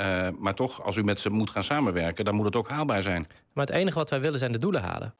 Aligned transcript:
Eh, 0.00 0.28
maar 0.38 0.54
toch, 0.54 0.84
als 0.84 0.96
u 0.96 1.04
met 1.04 1.20
ze 1.20 1.30
moet 1.30 1.50
gaan 1.50 1.64
samenwerken, 1.64 2.24
dan 2.24 2.34
moet 2.34 2.44
het 2.44 2.56
ook 2.56 2.68
haalbaar 2.68 3.02
zijn. 3.02 3.26
Maar 3.52 3.66
het 3.66 3.74
enige 3.74 3.98
wat 3.98 4.10
wij 4.10 4.20
willen 4.20 4.38
zijn 4.38 4.52
de 4.52 4.58
doelen 4.58 4.82
halen. 4.82 5.14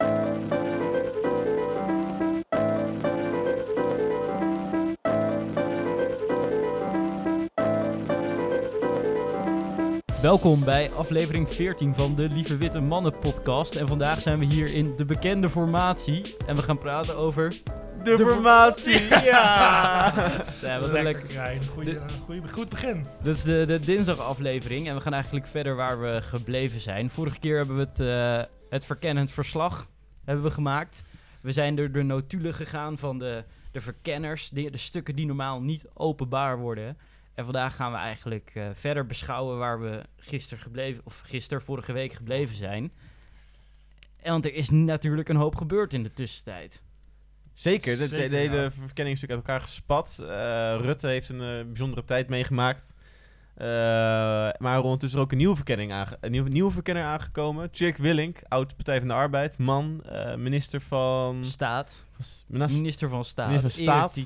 Welkom 10.21 10.63
bij 10.63 10.91
aflevering 10.91 11.49
14 11.49 11.95
van 11.95 12.15
de 12.15 12.29
Lieve 12.29 12.57
Witte 12.57 12.79
Mannen 12.79 13.19
podcast. 13.19 13.75
En 13.75 13.87
vandaag 13.87 14.21
zijn 14.21 14.39
we 14.39 14.45
hier 14.45 14.73
in 14.73 14.95
de 14.95 15.05
bekende 15.05 15.49
formatie. 15.49 16.35
En 16.47 16.55
we 16.55 16.61
gaan 16.61 16.77
praten 16.77 17.17
over... 17.17 17.53
De, 18.03 18.17
formatie, 18.17 19.07
ja! 19.31 20.13
Ja, 20.61 20.79
wat 20.79 20.89
een 20.89 20.91
Lekker, 20.91 21.03
lekker. 21.03 21.23
Krijn. 21.23 21.61
Goeie, 21.63 21.99
goeie, 22.23 22.47
goed 22.47 22.69
begin. 22.69 23.05
Dit 23.23 23.35
is 23.35 23.43
de, 23.43 23.63
de 23.67 23.79
dinsdag 23.79 24.19
aflevering 24.19 24.87
en 24.87 24.95
we 24.95 25.01
gaan 25.01 25.13
eigenlijk 25.13 25.47
verder 25.47 25.75
waar 25.75 25.99
we 25.99 26.21
gebleven 26.21 26.79
zijn. 26.79 27.09
Vorige 27.09 27.39
keer 27.39 27.57
hebben 27.57 27.75
we 27.75 27.81
het, 27.81 27.99
eh, 27.99 28.53
het 28.69 28.85
verkennend 28.85 29.31
verslag 29.31 29.87
hebben 30.23 30.43
we 30.43 30.51
gemaakt. 30.51 31.03
We 31.41 31.51
zijn 31.51 31.75
door 31.75 31.91
de 31.91 32.03
notulen 32.03 32.53
gegaan 32.53 32.97
van 32.97 33.19
de, 33.19 33.43
de 33.71 33.81
verkenners, 33.81 34.49
de, 34.49 34.69
de 34.69 34.77
stukken 34.77 35.15
die 35.15 35.25
normaal 35.25 35.61
niet 35.61 35.85
openbaar 35.93 36.57
worden. 36.59 36.97
En 37.33 37.43
vandaag 37.43 37.75
gaan 37.75 37.91
we 37.91 37.97
eigenlijk 37.97 38.51
eh, 38.53 38.65
verder 38.73 39.05
beschouwen 39.05 39.57
waar 39.57 39.81
we 39.81 40.01
gisteren 40.17 40.63
gebleven, 40.63 41.01
of 41.05 41.21
gisteren 41.25 41.63
vorige 41.63 41.93
week 41.93 42.13
gebleven 42.13 42.55
zijn. 42.55 42.91
En 44.21 44.31
want 44.31 44.45
er 44.45 44.53
is 44.53 44.69
natuurlijk 44.69 45.29
een 45.29 45.35
hoop 45.35 45.55
gebeurd 45.55 45.93
in 45.93 46.03
de 46.03 46.13
tussentijd. 46.13 46.83
Zeker, 47.53 47.93
de, 47.93 47.99
de, 47.99 48.07
Zeker, 48.07 48.29
de 48.29 48.35
hele 48.35 48.55
ja. 48.55 48.71
verkenning 48.71 49.15
is 49.15 49.21
natuurlijk 49.21 49.31
uit 49.31 49.39
elkaar 49.47 49.61
gespat. 49.61 50.17
Eh, 50.19 50.27
Rutte 50.85 51.07
heeft 51.07 51.29
een 51.29 51.41
eh, 51.41 51.65
bijzondere 51.65 52.03
tijd 52.03 52.29
meegemaakt. 52.29 52.93
Eh, 53.55 53.67
maar 54.57 54.71
er 54.71 54.77
is 54.77 54.83
ondertussen 54.83 55.19
ook 55.19 55.31
een 55.31 55.37
nieuwe, 55.37 55.55
verkenning 55.55 55.91
aange 55.91 56.17
een 56.21 56.31
nieuwe, 56.31 56.49
nieuwe 56.49 56.71
verkenner 56.71 57.03
aangekomen. 57.03 57.71
Tjerk 57.71 57.97
Willink, 57.97 58.37
oud 58.47 58.75
Partij 58.75 58.99
van 58.99 59.07
de 59.07 59.13
Arbeid, 59.13 59.57
man, 59.57 60.03
eh, 60.03 60.35
minister 60.35 60.81
van... 60.81 61.45
Staat, 61.45 62.05
minister 62.47 63.09
van 63.09 63.25
Staat, 63.25 63.47
Minister 63.47 63.71
van 63.71 63.79
Staat. 64.09 64.17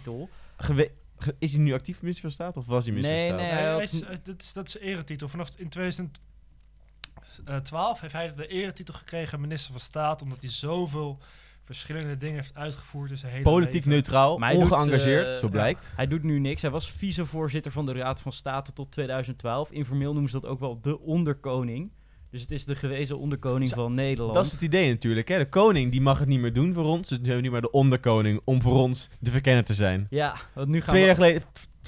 ge- 0.57 0.91
is 1.39 1.52
hij 1.53 1.61
nu 1.61 1.73
actief 1.73 2.00
minister 2.02 2.22
van 2.23 2.31
Staat 2.31 2.57
of 2.57 2.66
was 2.66 2.85
hij 2.85 2.94
minister 2.94 3.17
Nee, 3.17 3.30
van 3.30 3.39
Staat? 3.39 3.52
nee. 3.52 3.59
hij 3.61 3.72
had 3.72 3.80
dat, 4.25 4.41
is, 4.41 4.53
dat 4.53 4.67
is 4.67 4.75
een 4.75 4.81
eretitel. 4.81 5.28
Vanaf 5.30 5.50
in 5.57 5.69
2012 5.69 8.00
heeft 8.00 8.13
hij 8.13 8.33
de 8.35 8.47
eretitel 8.47 8.94
gekregen, 8.94 9.41
minister 9.41 9.72
van 9.72 9.81
Staat, 9.81 10.22
omdat 10.22 10.39
hij 10.41 10.50
zoveel 10.50 11.19
verschillende 11.66 12.17
dingen 12.17 12.35
heeft 12.35 12.55
uitgevoerd 12.55 13.11
in 13.11 13.17
zijn 13.17 13.31
hele 13.31 13.44
Politiek 13.44 13.73
leven. 13.73 13.89
neutraal, 13.89 14.38
Maar 14.38 14.53
ongeëngageerd, 14.53 15.27
eh, 15.27 15.33
zo 15.38 15.47
blijkt. 15.47 15.94
Hij 15.95 16.07
doet 16.07 16.23
nu 16.23 16.39
niks. 16.39 16.61
Hij 16.61 16.72
was 16.72 16.91
vicevoorzitter 16.91 17.72
van 17.72 17.85
de 17.85 17.94
Raad 17.94 18.22
van 18.22 18.31
State 18.31 18.73
tot 18.73 18.91
2012. 18.91 19.72
Informeel 19.72 20.11
noemen 20.13 20.31
ze 20.31 20.39
dat 20.39 20.49
ook 20.49 20.59
wel 20.59 20.80
de 20.81 20.99
onderkoning. 20.99 21.91
Dus 22.31 22.41
het 22.41 22.52
is 22.52 22.66
de 22.66 22.75
gewezen 22.75 23.17
onderkoning 23.17 23.69
van 23.69 23.94
Nederland. 23.94 24.33
Dat 24.33 24.45
is 24.45 24.52
het 24.52 24.61
idee 24.61 24.89
natuurlijk. 24.89 25.27
Hè? 25.27 25.38
De 25.38 25.49
koning 25.49 25.91
die 25.91 26.02
mag 26.02 26.19
het 26.19 26.27
niet 26.27 26.39
meer 26.39 26.53
doen 26.53 26.73
voor 26.73 26.83
ons. 26.85 27.07
Dus 27.09 27.17
we 27.17 27.25
hebben 27.25 27.44
nu 27.44 27.52
maar 27.52 27.61
de 27.61 27.72
onderkoning 27.72 28.41
om 28.44 28.61
voor 28.61 28.73
ons 28.73 29.09
de 29.19 29.31
verkenner 29.31 29.63
te 29.63 29.73
zijn. 29.73 30.07
Ja, 30.09 30.35
want 30.53 30.67
nu 30.67 30.79
gaan 30.79 30.89
Twee 30.89 31.02
we... 31.02 31.05
jaar 31.07 31.16
geleden, 31.16 31.41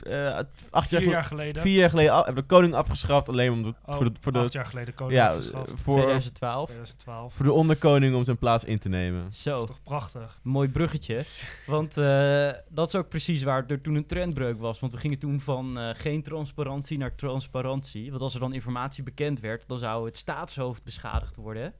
eh, 0.08 0.40
acht 0.70 0.88
Vier 0.88 1.02
jaar, 1.02 1.10
jaar, 1.10 1.24
geleden, 1.24 1.62
vier 1.62 1.80
jaar 1.80 1.90
geleden 1.90 2.16
hebben 2.16 2.34
we 2.34 2.42
de 2.42 2.46
koning 2.48 2.74
afgeschaft. 2.74 3.30
Alleen 3.30 3.52
om 3.52 3.64
de, 3.64 3.74
Oh, 3.86 3.96
voor 3.96 4.06
de, 4.06 4.12
voor 4.20 4.32
de, 4.32 4.40
acht 4.40 4.54
jaar 4.54 4.66
geleden 4.66 4.94
koning 4.94 5.16
ja, 5.18 5.28
afgeschaft. 5.28 5.68
eh, 5.68 5.74
voor, 5.84 5.96
2012. 5.96 6.66
2012. 6.66 7.34
voor 7.34 7.46
de 7.46 7.52
onderkoning 7.52 8.16
om 8.16 8.24
zijn 8.24 8.38
plaats 8.38 8.64
in 8.64 8.80
te 8.80 8.90
nemen. 8.90 9.34
Zo, 9.34 9.52
Dat 9.52 9.62
is 9.62 9.68
toch 9.68 9.84
prachtig. 9.84 10.40
mooi 10.42 10.70
bruggetje. 10.70 11.24
Want 11.66 11.98
eh, 11.98 12.50
dat 12.70 12.88
is 12.88 12.96
ook 12.96 13.10
precies 13.10 13.44
waar 13.44 13.64
er 13.68 13.82
toen 13.82 13.96
een 13.96 14.06
trendbreuk 14.06 14.60
was. 14.60 14.80
Want 14.80 14.92
we 14.94 15.00
gingen 15.00 15.20
toen 15.20 15.42
van 15.42 15.78
eh, 15.80 15.90
geen 15.94 16.24
transparantie 16.24 16.98
naar 16.98 17.16
transparantie. 17.16 18.10
Want 18.10 18.22
als 18.22 18.34
er 18.34 18.40
dan 18.40 18.54
informatie 18.54 19.04
bekend 19.04 19.40
werd, 19.40 19.64
dan 19.68 19.80
zou 19.80 20.06
het 20.06 20.18
staatshoofd 20.18 20.84
beschadigd 20.84 21.36
worden. 21.36 21.74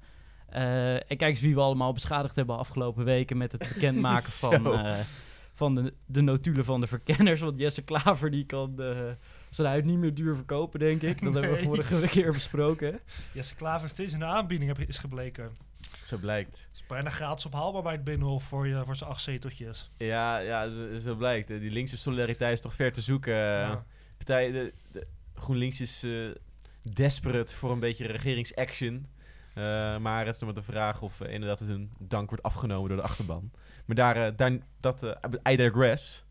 Eh, 0.50 0.94
en 0.94 1.18
kijk 1.18 1.22
eens 1.22 1.40
wie 1.42 1.54
we 1.56 1.62
allemaal 1.62 1.94
beschadigd 1.94 2.36
hebben 2.36 2.58
afgelopen 2.58 3.06
weken 3.06 3.38
met 3.38 3.52
het 3.52 3.68
bekendmaken 3.74 4.32
van, 4.50 4.74
eh, 4.74 4.96
van 5.58 5.76
de, 5.76 5.94
de 6.06 6.22
notulen 6.22 6.66
van 6.66 6.82
de 6.82 6.88
verkenners. 6.88 7.40
Want 7.42 7.58
Jesse 7.60 7.82
Klaver 7.82 8.32
die 8.32 8.46
kan 8.46 8.74
eh, 8.82 8.98
zijn 9.50 9.68
huid 9.68 9.86
niet 9.86 9.98
meer 9.98 10.14
duur 10.14 10.36
verkopen, 10.36 10.80
denk 10.80 11.02
ik. 11.02 11.22
Dat 11.24 11.34
hebben 11.34 11.52
we 11.52 11.64
vorige 11.64 12.08
keer 12.08 12.32
besproken. 12.32 13.00
Jesse 13.34 13.56
Klaver 13.56 13.90
steeds 13.90 14.14
in 14.14 14.20
de 14.20 14.26
aanbieding 14.26 14.78
heb- 14.78 14.88
is 14.90 14.98
gebleken. 14.98 15.58
Zo 16.04 16.18
blijkt. 16.18 16.70
is 16.74 16.84
bijna 16.88 17.10
gratis 17.10 17.46
ophaalbaar 17.46 17.82
bij 17.82 17.92
het 17.94 18.04
Binnenhof 18.04 18.44
voor, 18.44 18.68
je, 18.68 18.82
voor 18.86 18.96
zijn 18.96 19.10
acht 19.10 19.22
zeteltjes. 19.22 19.90
Ja, 19.98 20.38
ja 20.38 20.70
zo, 20.70 20.98
zo 20.98 21.16
blijkt. 21.16 21.50
Eh, 21.50 21.60
Die 21.60 21.72
linkse 21.72 21.98
solidariteit 21.98 22.54
is 22.54 22.62
toch 22.62 22.74
ver 22.76 22.92
te 22.92 23.02
zoeken. 23.02 23.34
Ja. 23.36 23.86
Partij, 24.18 24.52
de, 24.52 24.74
de, 24.92 25.08
GroenLinks 25.36 25.82
is 25.82 26.04
eh, 26.04 26.12
desperate 26.94 27.56
voor 27.56 27.72
een 27.72 27.80
beetje 27.80 28.06
regeringsaction. 28.08 29.08
Eh, 29.58 29.98
maar 29.98 30.26
het 30.26 30.36
is 30.36 30.42
nog 30.42 30.54
maar 30.54 30.64
de 30.64 30.72
vraag 30.72 31.02
of 31.02 31.22
eh, 31.22 31.34
inderdaad 31.34 31.60
hun 31.60 31.92
dank 32.00 32.30
wordt 32.30 32.44
afgenomen 32.44 32.88
door 32.88 32.98
de 32.98 33.04
achterban. 33.04 33.52
Maar 33.86 33.96
daar, 33.96 34.16
eh, 34.16 34.32
daar 34.36 34.58
dat, 34.80 35.18
I 35.50 35.56
digress. 35.56 36.26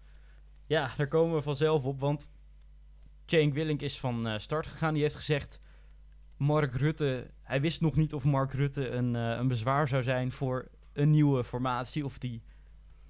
Ja, 0.67 0.91
daar 0.97 1.09
komen 1.09 1.37
we 1.37 1.43
vanzelf 1.43 1.85
op, 1.85 2.01
want 2.01 2.33
Cenk 3.25 3.55
Willink 3.55 3.83
is 3.83 3.99
van 3.99 4.41
start 4.41 4.67
gegaan. 4.67 4.95
Die 4.95 5.03
heeft 5.03 5.15
gezegd, 5.15 5.61
Mark 6.37 6.75
Rutte, 6.75 7.31
hij 7.43 7.61
wist 7.61 7.81
nog 7.81 7.97
niet 7.97 8.15
of 8.15 8.25
Mark 8.25 8.53
Rutte 8.53 8.89
een, 8.89 9.15
een 9.15 9.49
bezwaar 9.49 9.89
zou 9.89 10.03
zijn 10.03 10.33
voor 10.33 10.69
een 10.93 11.11
nieuwe 11.11 11.45
formatie. 11.45 12.05
Of 12.05 12.19
die, 12.19 12.43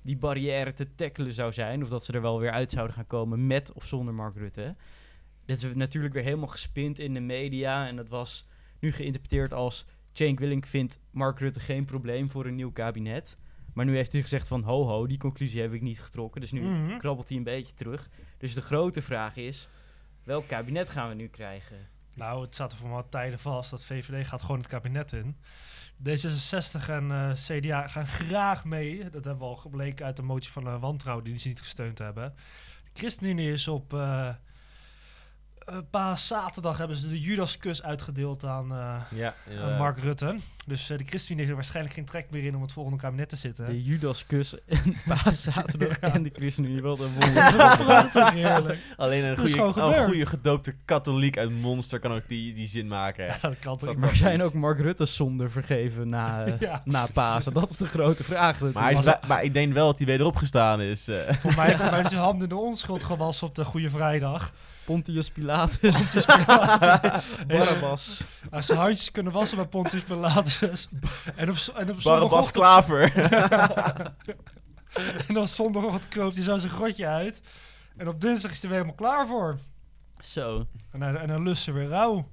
die 0.03 0.16
barrière 0.16 0.72
te 0.72 0.94
tackelen 0.94 1.32
zou 1.32 1.53
zijn. 1.53 1.82
Of 1.82 1.88
dat 1.88 2.05
ze 2.05 2.12
er 2.12 2.22
wel 2.22 2.41
weer 2.41 2.50
uit 2.50 2.71
zouden 2.71 2.97
gaan 2.97 3.06
komen 3.06 3.47
met 3.47 3.72
of 3.72 3.84
zonder 3.84 4.15
Mark 4.15 4.37
Rutte. 4.37 4.76
Dit 5.44 5.62
is 5.62 5.75
natuurlijk 5.75 6.15
weer 6.15 6.22
helemaal 6.22 6.49
gespind 6.49 6.99
in 6.99 7.15
de 7.15 7.21
media. 7.21 7.87
En 7.87 7.97
dat 7.97 8.09
was 8.09 8.47
nu 8.78 8.93
geïnterpreteerd 8.93 9.53
als... 9.53 9.87
Cenk 10.16 10.38
Willink 10.38 10.66
vindt 10.66 11.00
Mark 11.10 11.38
Rutte 11.38 11.60
geen 11.60 11.84
probleem 11.84 12.31
voor 12.31 12.47
een 12.47 12.54
nieuw 12.54 12.72
kabinet. 12.72 13.37
Maar 13.75 13.84
nu 13.84 13.94
heeft 13.97 14.12
hij 14.12 14.22
gezegd 14.22 14.49
van... 14.49 14.62
Ho 14.62 14.84
ho, 14.84 15.06
die 15.06 15.19
conclusie 15.19 15.60
heb 15.60 15.72
ik 15.72 15.82
niet 15.82 16.00
getrokken. 16.00 16.41
Dus 16.41 16.50
nu 16.53 16.60
Mhm. 16.60 16.99
krabbelt 16.99 17.28
hij 17.28 17.37
een 17.38 17.44
beetje 17.44 17.75
terug. 17.75 18.09
Dus 18.38 18.55
de 18.55 18.60
grote 18.60 19.03
vraag 19.03 19.37
is, 19.37 19.69
welk 20.25 20.49
kabinet 20.49 20.88
gaan 20.88 21.09
we 21.09 21.15
nu 21.15 21.28
krijgen? 21.28 21.76
Nou, 22.15 22.43
het 22.44 22.55
staat 22.55 22.72
er 22.72 22.78
voor 22.78 22.88
wat 22.88 23.10
tijden 23.10 23.38
vast 23.38 23.71
dat 23.71 23.84
VVD 23.84 24.26
gaat 24.26 24.41
gewoon 24.43 24.59
het 24.59 24.66
kabinet 24.66 25.12
in. 25.12 25.37
D66 26.03 26.88
en 26.88 27.10
eh, 27.10 27.32
CDA 27.32 27.87
gaan 27.88 28.06
graag 28.06 28.65
mee. 28.65 28.99
Dat 29.10 29.25
hebben 29.25 29.38
we 29.38 29.44
al 29.44 29.56
gebleken 29.56 30.06
uit 30.06 30.16
de 30.16 30.22
motie 30.22 30.50
van 30.53 30.66
eh, 30.66 30.81
wantrouwen 30.81 31.25
die 31.25 31.38
ze 31.38 31.49
niet 31.49 31.60
gesteund 31.60 31.99
hebben. 31.99 32.34
De 32.84 32.91
ChristenUnie 33.00 33.53
is 33.53 33.69
op 33.69 33.93
eh 33.93 34.34
paas 35.91 36.27
zaterdag 36.27 36.78
hebben 36.78 36.97
ze 36.97 37.09
de 37.09 37.21
Judaskus 37.21 37.82
uitgedeeld 37.82 38.44
aan, 38.44 38.72
eh, 38.72 38.94
Ja, 39.19 39.34
aan 39.65 39.77
Mark 39.78 39.99
Rutte. 39.99 40.37
Dus 40.66 40.91
eh, 40.91 40.99
de 40.99 41.04
ChristenUnie 41.04 41.37
heeft 41.38 41.49
er 41.50 41.54
waarschijnlijk 41.56 41.94
geen 41.94 42.04
trek 42.04 42.27
meer 42.31 42.44
in 42.44 42.54
om 42.56 42.62
het 42.62 42.72
volgende 42.72 42.99
kabinet 42.99 43.28
te 43.28 43.37
zitten. 43.37 43.65
De 43.66 43.82
Judaskus 43.82 44.55
en 44.66 44.97
Paaszaterdag 45.06 46.00
Ja. 46.00 46.12
en 46.15 46.22
de 46.22 46.31
ChristenUnie. 46.34 46.82
Wat 46.82 47.00
een 47.00 47.12
wonder. 47.19 48.78
Alleen 48.97 49.25
een 49.25 49.37
goede, 49.37 49.81
een 49.81 50.05
goede 50.05 50.26
gedoopte 50.26 50.75
katholiek 50.84 51.38
uit 51.38 51.50
Monster 51.50 51.99
kan 51.99 52.12
ook 52.12 52.28
die, 52.28 52.53
die 52.55 52.69
zin 52.69 52.88
maken. 52.88 53.25
Ja, 53.26 53.38
dat 53.41 53.59
kan 53.59 53.78
toch 53.78 53.88
niet. 53.88 53.99
maar 53.99 54.15
zijn 54.15 54.43
ook 54.43 54.55
Mark 54.55 54.78
Rutte's 54.81 55.15
zonden 55.15 55.50
vergeven 55.50 56.09
na, 56.09 56.44
eh, 56.44 56.60
Ja. 56.60 56.82
na 56.84 57.06
Pasen? 57.12 57.53
Dat 57.53 57.71
is 57.71 57.76
de 57.76 57.87
grote 57.87 58.25
vraag. 58.25 58.60
Maar, 58.72 58.93
is 58.93 59.05
maar 59.28 59.44
ik 59.44 59.53
denk 59.55 59.72
wel 59.72 59.87
dat 59.87 59.99
hij 59.99 60.06
weer 60.06 60.25
opgestaan 60.25 60.81
is. 60.81 61.09
eh. 61.09 61.34
Voor 61.34 61.55
mij, 61.55 61.76
voor 61.76 61.91
mij 61.91 62.00
is 62.00 62.09
zijn 62.09 62.21
handen 62.22 62.43
in 62.43 62.49
de 62.49 62.56
onschuld 62.62 63.05
gewassen 63.05 63.47
op 63.47 63.55
de 63.55 63.65
Goede 63.65 63.91
Vrijdag. 63.91 64.53
Pontius 64.84 65.31
Pilatus. 65.31 65.56
Barabbas. 67.47 68.21
Als 68.50 68.67
ze 68.67 68.75
handjes 68.75 69.11
kunnen 69.11 69.33
wassen 69.33 69.56
bij 69.56 69.67
Pontius 69.67 70.03
Pilatus. 70.03 70.89
En 71.34 71.50
op, 71.50 71.56
en 71.75 71.91
op 71.91 72.03
Barabbas 72.03 72.03
zondagochtend, 72.03 72.50
Klaver. 72.50 73.15
en 75.28 75.39
op 75.39 75.47
zondagochtend 75.47 76.09
kroopt 76.09 76.34
hij 76.34 76.44
zo 76.44 76.59
zijn 76.59 76.72
grotje 76.72 77.06
uit. 77.06 77.41
En 77.97 78.09
op 78.09 78.21
dinsdag 78.21 78.50
is 78.50 78.61
hij 78.61 78.71
weer 78.71 78.78
helemaal 78.78 78.99
klaar 78.99 79.27
voor. 79.27 79.59
Zo. 80.21 80.67
En 80.93 81.00
dan, 81.00 81.17
en 81.17 81.28
dan 81.28 81.43
lust 81.43 81.62
ze 81.62 81.73
weer 81.73 81.88
rauw. 81.88 82.28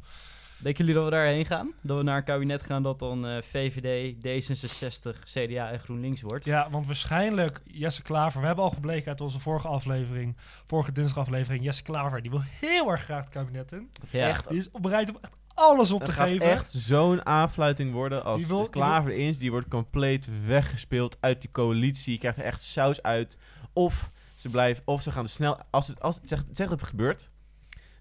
Denken 0.63 0.85
jullie 0.85 0.93
dat 1.01 1.03
we 1.03 1.15
daarheen 1.15 1.45
gaan? 1.45 1.71
Dat 1.81 1.97
we 1.97 2.03
naar 2.03 2.17
een 2.17 2.23
kabinet 2.23 2.63
gaan 2.65 2.83
dat 2.83 2.99
dan 2.99 3.27
eh, 3.27 3.41
VVD, 3.41 4.15
D66, 4.15 5.19
CDA 5.23 5.71
en 5.71 5.79
GroenLinks 5.79 6.21
wordt? 6.21 6.45
Ja, 6.45 6.69
want 6.69 6.85
waarschijnlijk 6.85 7.61
Jesse 7.65 8.01
Klaver. 8.01 8.39
We 8.41 8.47
hebben 8.47 8.63
al 8.65 8.71
gebleken 8.71 9.07
uit 9.07 9.21
onze 9.21 9.39
vorige 9.39 9.67
aflevering. 9.67 10.37
Vorige 10.65 10.91
dinsdagaflevering. 10.91 11.63
Jesse 11.63 11.83
Klaver, 11.83 12.21
die 12.21 12.31
wil 12.31 12.41
heel 12.43 12.91
erg 12.91 13.03
graag 13.03 13.23
het 13.23 13.33
kabinet 13.33 13.71
in. 13.71 13.89
Ja. 14.09 14.27
Echt. 14.29 14.49
Die 14.49 14.59
is 14.59 14.69
bereid 14.81 15.09
om 15.09 15.17
echt 15.21 15.33
alles 15.53 15.91
op 15.91 15.99
Het 15.99 16.09
te 16.09 16.15
gaat 16.15 16.27
geven. 16.27 16.49
echt 16.51 16.71
zo'n 16.71 17.25
aanfluiting 17.25 17.91
worden 17.91 18.23
als 18.23 18.37
Die 18.39 18.47
wil- 18.47 18.59
die 18.61 18.69
Klaver 18.69 19.11
erin 19.11 19.27
is. 19.27 19.37
Die 19.37 19.51
wordt 19.51 19.67
compleet 19.67 20.27
weggespeeld 20.45 21.17
uit 21.19 21.41
die 21.41 21.51
coalitie. 21.51 22.13
Je 22.13 22.19
krijgt 22.19 22.37
er 22.37 22.43
echt 22.43 22.61
saus 22.61 23.01
uit. 23.01 23.37
Of 23.73 24.09
ze 24.35 24.49
blijven, 24.49 24.83
of 24.85 25.01
ze 25.01 25.11
gaan 25.11 25.27
snel. 25.27 25.59
Als 25.69 25.87
het, 25.87 26.01
als 26.01 26.15
het 26.15 26.29
zegt, 26.29 26.45
zegt 26.51 26.69
dat 26.69 26.79
het 26.79 26.89
gebeurt, 26.89 27.29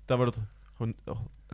dan 0.05 0.17
wordt 0.17 0.35
het 0.35 0.45
gewoon. 0.77 0.95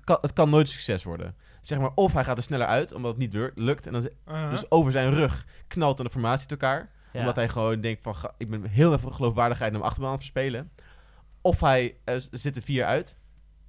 Het 0.09 0.17
kan, 0.17 0.29
het 0.31 0.33
kan 0.33 0.51
nooit 0.51 0.67
een 0.67 0.73
succes 0.73 1.05
worden. 1.05 1.35
Zeg 1.63 1.79
maar, 1.79 1.91
of 1.95 2.13
hij 2.13 2.25
gaat 2.25 2.37
er 2.37 2.43
sneller 2.43 2.67
uit, 2.67 2.93
omdat 2.93 3.11
het 3.11 3.21
niet 3.21 3.51
lukt. 3.55 3.87
En 3.87 3.93
dan 3.93 4.09
Uh-huh. 4.29 4.51
dus 4.51 4.71
over 4.71 4.93
zijn 4.93 5.15
rug 5.15 5.47
knalt 5.67 5.97
dan 5.97 6.07
de 6.07 6.13
formatie 6.13 6.41
uit 6.41 6.51
elkaar. 6.51 6.91
Ja. 7.13 7.21
Omdat 7.21 7.37
hij 7.37 7.49
gewoon 7.49 7.81
denkt 7.81 8.03
van, 8.03 8.17
ga- 8.17 8.35
ik 8.39 8.51
ben 8.51 8.65
heel 8.65 8.93
even 8.93 9.15
geloofwaardigheid 9.15 9.71
naar 9.71 9.81
mijn 9.81 9.91
achterban 9.93 10.13
aan 10.13 10.19
het 10.19 10.31
verspelen. 10.31 10.71
Of 11.41 11.61
hij 11.61 11.97
eh, 12.05 12.15
zit 12.31 12.57
er 12.57 12.63
vier 12.63 12.85
uit. 12.85 13.17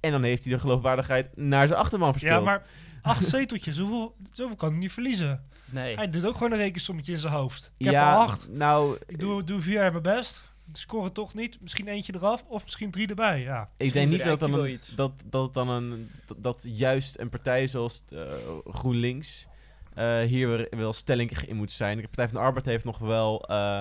En 0.00 0.10
dan 0.10 0.22
heeft 0.22 0.44
hij 0.44 0.52
de 0.52 0.58
geloofwaardigheid 0.60 1.36
naar 1.36 1.66
zijn 1.68 1.80
achterman 1.80 2.10
verspeeld. 2.12 2.38
Ja, 2.38 2.44
maar 2.44 2.66
acht 3.02 3.24
zeteltjes, 3.36 3.78
hoeveel, 3.78 4.16
zoveel 4.32 4.56
kan 4.56 4.70
hij 4.70 4.78
niet 4.78 4.92
verliezen. 4.92 5.44
Nee. 5.64 5.96
Hij 5.96 6.10
doet 6.10 6.26
ook 6.26 6.32
gewoon 6.36 6.52
een 6.52 6.58
rekensommetje 6.58 7.12
in 7.12 7.18
zijn 7.18 7.32
hoofd. 7.32 7.70
Ik 7.76 7.84
heb 7.84 7.94
ja, 7.94 8.10
er 8.12 8.16
acht. 8.18 8.48
Nou, 8.48 8.96
Ik 9.06 9.18
doe, 9.20 9.44
doe 9.44 9.60
vier 9.60 9.72
jaar 9.74 9.90
mijn 9.90 10.02
best. 10.02 10.44
Scoren 10.72 11.12
toch 11.12 11.34
niet. 11.34 11.60
Misschien 11.60 11.88
eentje 11.88 12.14
eraf 12.14 12.44
of 12.48 12.62
misschien 12.64 12.90
drie 12.90 13.06
erbij. 13.08 13.40
Ja. 13.40 13.70
ik 13.76 13.92
denk 13.92 14.10
niet 14.10 14.24
dat, 14.24 14.40
dan 14.40 14.54
een, 14.54 14.80
dat, 14.96 15.12
dat, 15.24 15.44
het 15.44 15.54
dan 15.54 15.68
een, 15.68 16.10
dat, 16.26 16.42
dat 16.42 16.66
juist 16.68 17.18
een 17.18 17.28
partij 17.30 17.66
zoals 17.66 18.02
eh, 18.08 18.32
GroenLinks 18.64 19.46
eh, 19.94 20.20
hier 20.20 20.48
weer- 20.48 20.68
wel 20.70 20.92
stelling 20.92 21.30
in 21.30 21.56
moet 21.56 21.70
zijn. 21.70 21.96
De 21.96 22.02
Partij 22.02 22.28
van 22.28 22.34
de 22.36 22.42
Arbeid 22.44 22.66
heeft 22.66 22.84
nog 22.84 22.98
wel 22.98 23.44
eh, 23.48 23.80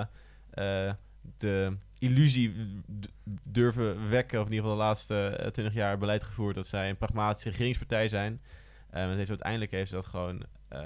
eh, 0.50 0.94
de 1.38 1.78
illusie 2.00 2.54
durven 3.50 4.10
wekken, 4.10 4.40
of 4.40 4.46
in 4.46 4.52
ieder 4.52 4.66
geval 4.66 4.80
de 4.80 4.86
laatste 4.86 5.50
twintig 5.52 5.74
jaar 5.74 5.98
beleid 5.98 6.24
gevoerd, 6.24 6.56
dat 6.56 6.68
zij 6.68 6.90
een 6.90 6.98
pragmatische 6.98 7.50
regeringspartij 7.50 8.08
zijn. 8.08 8.42
Het 8.90 9.18
heeft, 9.18 9.30
uiteindelijk 9.30 9.72
heeft 9.72 9.90
ze 9.90 9.96
dat 9.96 10.06
gewoon 10.06 10.46
eh, 10.68 10.82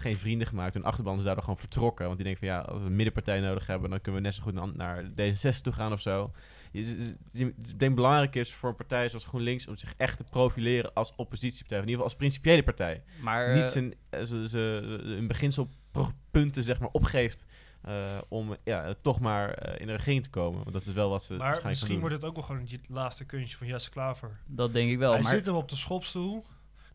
geen 0.00 0.16
vrienden 0.16 0.46
gemaakt. 0.46 0.74
Hun 0.74 0.84
achterban 0.84 1.16
is 1.18 1.22
daardoor 1.22 1.42
gewoon 1.42 1.58
vertrokken. 1.58 2.04
Want 2.04 2.16
die 2.16 2.26
denken 2.26 2.46
van 2.46 2.56
ja, 2.56 2.62
als 2.62 2.80
we 2.80 2.86
een 2.86 2.96
middenpartij 2.96 3.40
nodig 3.40 3.66
hebben, 3.66 3.90
dan 3.90 4.00
kunnen 4.00 4.20
we 4.20 4.26
net 4.26 4.36
zo 4.36 4.42
goed 4.42 4.54
na- 4.54 4.66
naar 4.74 5.04
D66 5.04 5.60
toe 5.62 5.72
gaan 5.72 5.92
of 5.92 6.00
zo. 6.00 6.32
Ik 6.72 7.78
denk 7.78 7.94
belangrijk 7.94 8.34
is 8.34 8.54
voor 8.54 8.68
een 8.68 8.76
partij 8.76 9.08
zoals 9.08 9.24
GroenLinks 9.24 9.66
om 9.66 9.76
zich 9.76 9.94
echt 9.96 10.16
te 10.16 10.24
profileren 10.24 10.94
als 10.94 11.12
oppositiepartij. 11.16 11.78
Of 11.78 11.84
in 11.84 11.90
ieder 11.90 12.04
geval 12.04 12.04
als 12.04 12.14
principiële 12.14 12.62
partij. 12.62 13.02
Maar 13.20 13.54
Niet 13.54 13.62
eh, 13.62 13.68
zijn, 13.68 13.94
eh, 14.10 14.22
ze, 14.22 14.48
ze, 14.48 14.58
een 15.02 15.26
beginselpunten 15.26 16.62
zeg 16.62 16.80
maar 16.80 16.88
opgeeft 16.92 17.46
eh, 17.82 18.18
om 18.28 18.56
ja, 18.64 18.94
toch 19.02 19.20
maar 19.20 19.78
in 19.80 19.86
de 19.86 19.92
regering 19.92 20.22
te 20.22 20.30
komen. 20.30 20.60
Want 20.60 20.72
dat 20.72 20.86
is 20.86 20.92
wel 20.92 21.10
wat 21.10 21.22
ze 21.22 21.32
Maar 21.32 21.40
waarschijnlijk 21.40 21.80
misschien 21.80 22.00
wordt 22.00 22.14
het 22.14 22.24
ook 22.24 22.34
wel 22.34 22.44
gewoon 22.44 22.62
het 22.62 22.88
laatste 22.88 23.24
kunstje 23.24 23.56
van 23.56 23.66
Jesse 23.66 23.90
Klaver. 23.90 24.40
dat 24.46 24.72
denk 24.72 24.90
ik 24.90 24.98
wel. 24.98 25.12
Hij 25.12 25.20
maar 25.20 25.30
zit 25.30 25.46
er 25.46 25.54
op 25.54 25.68
de 25.68 25.76
schopstoel. 25.76 26.44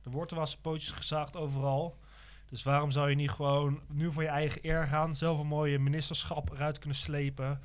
Er 0.04 0.12
wordt 0.12 0.32
er 0.32 0.38
wel 0.38 0.48
zijn 0.48 0.62
pootjes 0.62 0.92
gezaagd 0.92 1.36
overal. 1.36 1.98
Dus 2.50 2.64
waarom 2.64 2.92
zou 2.92 3.10
je 3.10 3.16
niet 3.16 3.30
gewoon 3.32 3.80
nu 3.88 4.12
voor 4.12 4.24
je 4.24 4.30
eigen 4.30 4.60
eer 4.64 4.88
gaan? 4.88 5.16
Zelf 5.16 5.40
een 5.40 5.48
mooie 5.48 5.80
ministerschap 5.80 6.52
eruit 6.52 6.78
kunnen 6.80 6.98
slepen. 6.98 7.60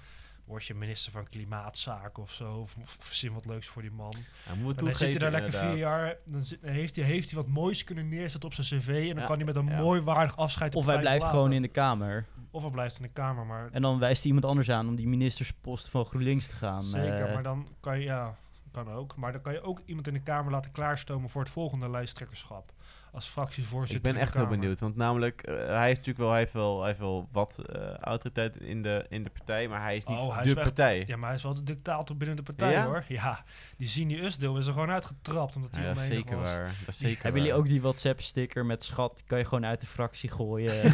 Word 0.44 0.64
je 0.64 0.74
minister 0.74 1.12
van 1.12 1.28
Klimaatzaken 1.28 2.22
of 2.22 2.32
zo. 2.32 2.54
Of, 2.54 2.76
of 2.80 2.96
verzin 3.00 3.32
wat 3.32 3.46
leuks 3.46 3.66
voor 3.66 3.82
die 3.82 3.90
man. 3.90 4.14
En 4.46 4.74
dan 4.76 4.94
zit 4.94 5.10
hij 5.10 5.18
daar 5.18 5.30
lekker 5.30 5.52
vier 5.52 5.76
jaar. 5.76 6.16
Dan 6.26 6.42
zit- 6.42 6.58
heeft, 6.62 6.96
hij, 6.96 7.04
heeft 7.04 7.30
hij 7.30 7.42
wat 7.42 7.48
moois 7.52 7.84
kunnen 7.84 8.08
neerzetten 8.08 8.48
op 8.48 8.54
zijn 8.54 8.80
cv. 8.80 8.88
En 8.88 9.08
dan 9.08 9.18
Ja, 9.18 9.24
kan 9.24 9.36
hij 9.36 9.44
met 9.44 9.56
een 9.56 9.66
ja. 9.66 9.76
mooi 9.80 10.00
waardig 10.00 10.36
afscheid. 10.36 10.74
of 10.74 10.86
hij 10.86 10.98
blijft 10.98 11.24
gewoon 11.26 11.52
in 11.52 11.62
de 11.62 11.68
Kamer. 11.68 12.26
Of 12.50 12.62
hij 12.62 12.70
blijft 12.70 12.96
in 12.96 13.02
de 13.02 13.08
Kamer. 13.08 13.46
Maar 13.46 13.68
En 13.72 13.82
dan 13.82 13.98
wijst 13.98 14.18
hij 14.22 14.26
iemand 14.26 14.44
anders 14.46 14.70
aan 14.70 14.88
om 14.88 14.94
die 14.96 15.08
ministerspost 15.08 15.88
van 15.88 16.04
GroenLinks 16.04 16.46
te 16.46 16.54
gaan. 16.56 16.84
Zeker, 16.84 17.26
eh, 17.26 17.34
maar 17.34 17.42
dan 17.42 17.68
kan 17.80 17.98
je, 17.98 18.04
ja, 18.04 18.34
kan 18.72 18.90
ook. 18.90 19.16
Maar 19.16 19.32
dan 19.32 19.40
kan 19.40 19.52
je 19.52 19.62
ook 19.62 19.80
iemand 19.84 20.06
in 20.06 20.12
de 20.14 20.20
Kamer 20.22 20.52
laten 20.52 20.72
klaarstomen 20.72 21.30
voor 21.30 21.42
het 21.42 21.50
volgende 21.50 21.90
lijsttrekkerschap. 21.90 22.72
Als 23.12 23.26
fractievoorzitter. 23.26 23.96
Ik 24.10 24.14
ben 24.14 24.22
echt 24.22 24.34
heel 24.34 24.46
benieuwd, 24.46 24.80
want 24.80 24.96
namelijk, 24.96 25.42
eh, 25.42 25.54
hij 25.54 25.86
heeft 25.86 25.96
natuurlijk 26.06 26.18
wel, 26.18 26.28
hij 26.30 26.38
heeft 26.38 26.52
wel, 26.52 26.78
hij 26.78 26.86
heeft 26.86 26.98
wel 27.00 27.28
wat 27.32 27.58
eh, 27.72 27.94
autoriteit 27.96 28.56
in 28.56 28.82
de, 28.82 29.06
in 29.08 29.24
de 29.24 29.30
partij, 29.30 29.68
maar 29.68 29.82
hij 29.82 29.96
is 29.96 30.04
niet 30.04 30.18
Oh, 30.18 30.34
hij 30.34 30.42
de 30.42 30.48
is 30.48 30.54
wel 30.54 30.64
echt- 30.64 30.74
partij. 30.74 31.04
Ja, 31.06 31.16
maar 31.16 31.28
hij 31.28 31.36
is 31.36 31.42
wel 31.42 31.54
de 31.54 31.62
dictator 31.62 32.16
binnen 32.16 32.36
de 32.36 32.42
partij 32.42 32.70
Ja? 32.72 32.84
hoor. 32.84 33.04
Ja, 33.08 33.44
die 33.76 33.88
Zini 33.88 34.18
Usdeel 34.24 34.56
is 34.56 34.66
er 34.66 34.72
gewoon 34.72 34.90
uitgetrapt 34.90 35.56
omdat 35.56 35.70
hij 35.74 35.82
Ja, 35.84 35.92
dat 35.94 36.02
zeker 36.02 36.36
was. 36.36 36.52
waar. 36.52 36.64
Dat 36.64 36.88
is 36.88 36.98
zeker 36.98 37.22
Hebben 37.22 37.40
jullie 37.42 37.56
ook 37.56 37.66
die 37.66 37.80
WhatsApp-sticker 37.80 38.66
met 38.66 38.84
schat? 38.84 39.16
Die 39.16 39.24
kan 39.26 39.38
je 39.38 39.44
gewoon 39.44 39.66
uit 39.66 39.80
de 39.80 39.86
fractie 39.86 40.30
gooien. 40.30 40.72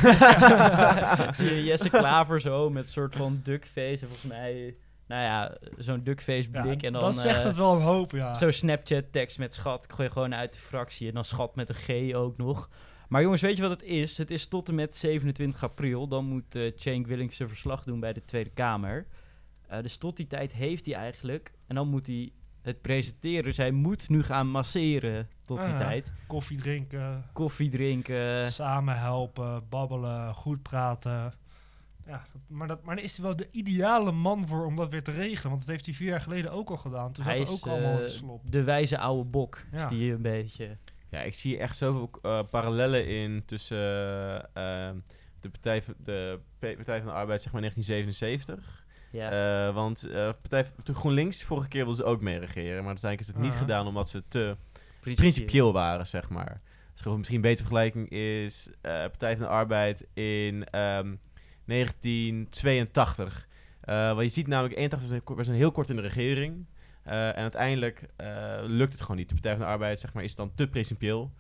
Zie 1.36 1.54
je 1.54 1.64
Jesse 1.64 1.90
Klaver 1.90 2.40
zo 2.40 2.70
met 2.70 2.86
een 2.86 2.92
soort 2.92 3.14
van 3.16 3.40
duckface. 3.42 3.90
En 4.02 4.08
volgens 4.08 4.22
mij, 4.32 4.74
nou 5.06 5.22
ja, 5.22 5.56
zo'n 5.78 6.02
duckface 6.02 6.48
Ja, 6.52 6.62
blik. 6.62 6.82
en 6.82 6.92
dan 6.92 7.00
dat 7.02 7.14
zegt 7.14 7.38
eh, 7.40 7.44
het 7.46 7.56
wel 7.56 7.74
een 7.74 7.82
hoop, 7.82 8.10
ja. 8.10 8.34
Zo'n 8.34 8.52
Snapchat-tekst 8.52 9.38
met 9.38 9.54
schat 9.54 9.92
gooi 9.92 10.08
je 10.08 10.12
gewoon 10.12 10.34
uit 10.34 10.52
de 10.52 10.58
fractie. 10.58 11.08
En 11.08 11.14
dan 11.14 11.24
schat 11.24 11.56
met 11.56 11.68
een 11.68 12.10
G 12.10 12.14
ook 12.14 12.36
nog. 12.36 12.68
Maar 13.08 13.22
jongens, 13.22 13.40
weet 13.42 13.56
je 13.56 13.62
wat 13.62 13.70
het 13.70 13.82
is? 13.82 14.18
Het 14.18 14.30
is 14.30 14.46
tot 14.48 14.68
en 14.68 14.74
met 14.74 14.96
27 14.96 15.62
april. 15.64 16.08
Dan 16.08 16.24
moet 16.24 16.54
eh 16.54 16.72
Cenk 16.76 17.06
Willings 17.06 17.36
zijn 17.36 17.48
verslag 17.48 17.84
doen 17.84 18.00
bij 18.00 18.12
de 18.12 18.24
Tweede 18.24 18.50
Kamer. 18.50 19.06
Eh, 19.68 19.82
dus 19.82 19.96
tot 19.96 20.16
die 20.16 20.26
tijd 20.26 20.52
heeft 20.52 20.86
hij 20.86 20.94
eigenlijk. 20.94 21.52
En 21.66 21.74
dan 21.74 21.88
moet 21.88 22.06
hij 22.06 22.30
het 22.62 22.80
presenteren. 22.82 23.44
Dus 23.44 23.56
hij 23.56 23.70
moet 23.70 24.08
nu 24.08 24.22
gaan 24.22 24.48
masseren 24.48 25.28
tot 25.44 25.62
die 25.62 25.72
Ah. 25.72 25.78
tijd. 25.78 26.12
Koffie 26.26 26.58
drinken, 26.58 27.24
Koffie 27.32 27.70
drinken. 27.70 28.52
samen 28.52 28.98
helpen, 28.98 29.68
babbelen, 29.68 30.34
goed 30.34 30.62
praten. 30.62 31.34
Ja, 32.06 32.22
dat- 32.32 32.42
maar, 32.48 32.68
dat, 32.68 32.82
maar 32.82 32.94
daar 32.96 33.04
is 33.04 33.16
hij 33.16 33.24
wel 33.24 33.36
de 33.36 33.48
ideale 33.50 34.12
man 34.12 34.46
voor 34.46 34.64
om 34.66 34.76
dat 34.76 34.88
weer 34.90 35.02
te 35.02 35.10
regelen. 35.10 35.48
Want 35.50 35.60
dat 35.60 35.70
heeft 35.70 35.86
hij 35.86 35.94
vier 35.94 36.08
jaar 36.08 36.20
geleden 36.20 36.50
ook 36.52 36.70
al 36.70 36.76
gedaan. 36.76 37.12
Toen 37.12 37.24
hij 37.24 37.36
zat 37.36 37.46
er 37.46 37.52
is 37.52 37.58
ook 37.64 37.68
allemaal 37.72 37.90
in 37.92 37.96
eh, 37.96 38.02
het 38.02 38.10
slop. 38.12 38.50
de 38.50 38.62
wijze 38.64 38.98
oude 38.98 39.24
bok. 39.30 39.62
Is 39.72 39.80
Ja. 39.80 39.88
die 39.88 40.12
een 40.12 40.22
beetje. 40.22 40.76
Ja, 41.10 41.20
ik 41.22 41.34
zie 41.34 41.58
echt 41.58 41.76
zoveel 41.76 42.10
eh, 42.22 42.40
parallellen 42.50 43.06
in 43.08 43.42
tussen 43.46 43.76
eh, 43.78 44.86
ehm, 44.88 44.96
de, 45.40 45.50
partij, 45.50 45.82
van- 45.82 45.94
de 45.98 46.38
Partij 46.58 46.98
van 46.98 47.06
de 47.06 47.12
Arbeid, 47.12 47.42
zeg 47.42 47.52
maar 47.52 47.60
1977. 47.60 48.84
Ja. 49.10 49.66
Eh, 49.68 49.74
want 49.74 50.04
eh 50.04 50.12
partij, 50.40 50.66
toen 50.82 50.94
GroenLinks, 50.94 51.42
vorige 51.44 51.68
keer 51.68 51.84
wilden 51.84 52.04
ze 52.04 52.10
ook 52.10 52.20
mee 52.20 52.38
regeren. 52.38 52.76
Maar 52.78 52.86
uiteindelijk 52.86 53.20
is 53.20 53.34
het 53.34 53.44
niet 53.44 53.54
gedaan 53.54 53.86
omdat 53.86 54.08
ze 54.08 54.22
te 54.28 54.56
principieel. 55.00 55.14
principieel 55.32 55.72
waren, 55.72 56.06
zeg 56.06 56.28
maar. 56.28 56.60
Dus 56.94 57.04
misschien 57.16 57.36
een 57.36 57.42
betere 57.42 57.68
vergelijking 57.68 58.08
is 58.08 58.70
eh, 58.80 58.92
Partij 58.92 59.36
van 59.36 59.46
de 59.46 59.50
Arbeid 59.52 60.06
in 60.14 60.64
ehm, 60.70 61.14
1982. 61.66 63.48
Eh 63.80 64.14
wat 64.14 64.24
je 64.24 64.28
ziet 64.30 64.46
namelijk, 64.46 64.74
81 64.78 65.34
was 65.36 65.48
een- 65.48 65.54
heel 65.54 65.70
kort 65.70 65.90
in 65.90 65.96
de 65.96 66.02
regering. 66.02 66.66
Eh, 67.02 67.28
en 67.28 67.34
uiteindelijk 67.34 68.06
eh, 68.16 68.58
lukt 68.62 68.92
het 68.92 69.00
gewoon 69.00 69.16
niet. 69.16 69.28
De 69.28 69.34
Partij 69.34 69.52
van 69.56 69.60
de 69.60 69.66
Arbeid 69.70 70.00
zeg 70.00 70.12
maar, 70.12 70.24
is 70.24 70.34
dan 70.34 70.54
te 70.54 70.68
principieel. 70.68 71.32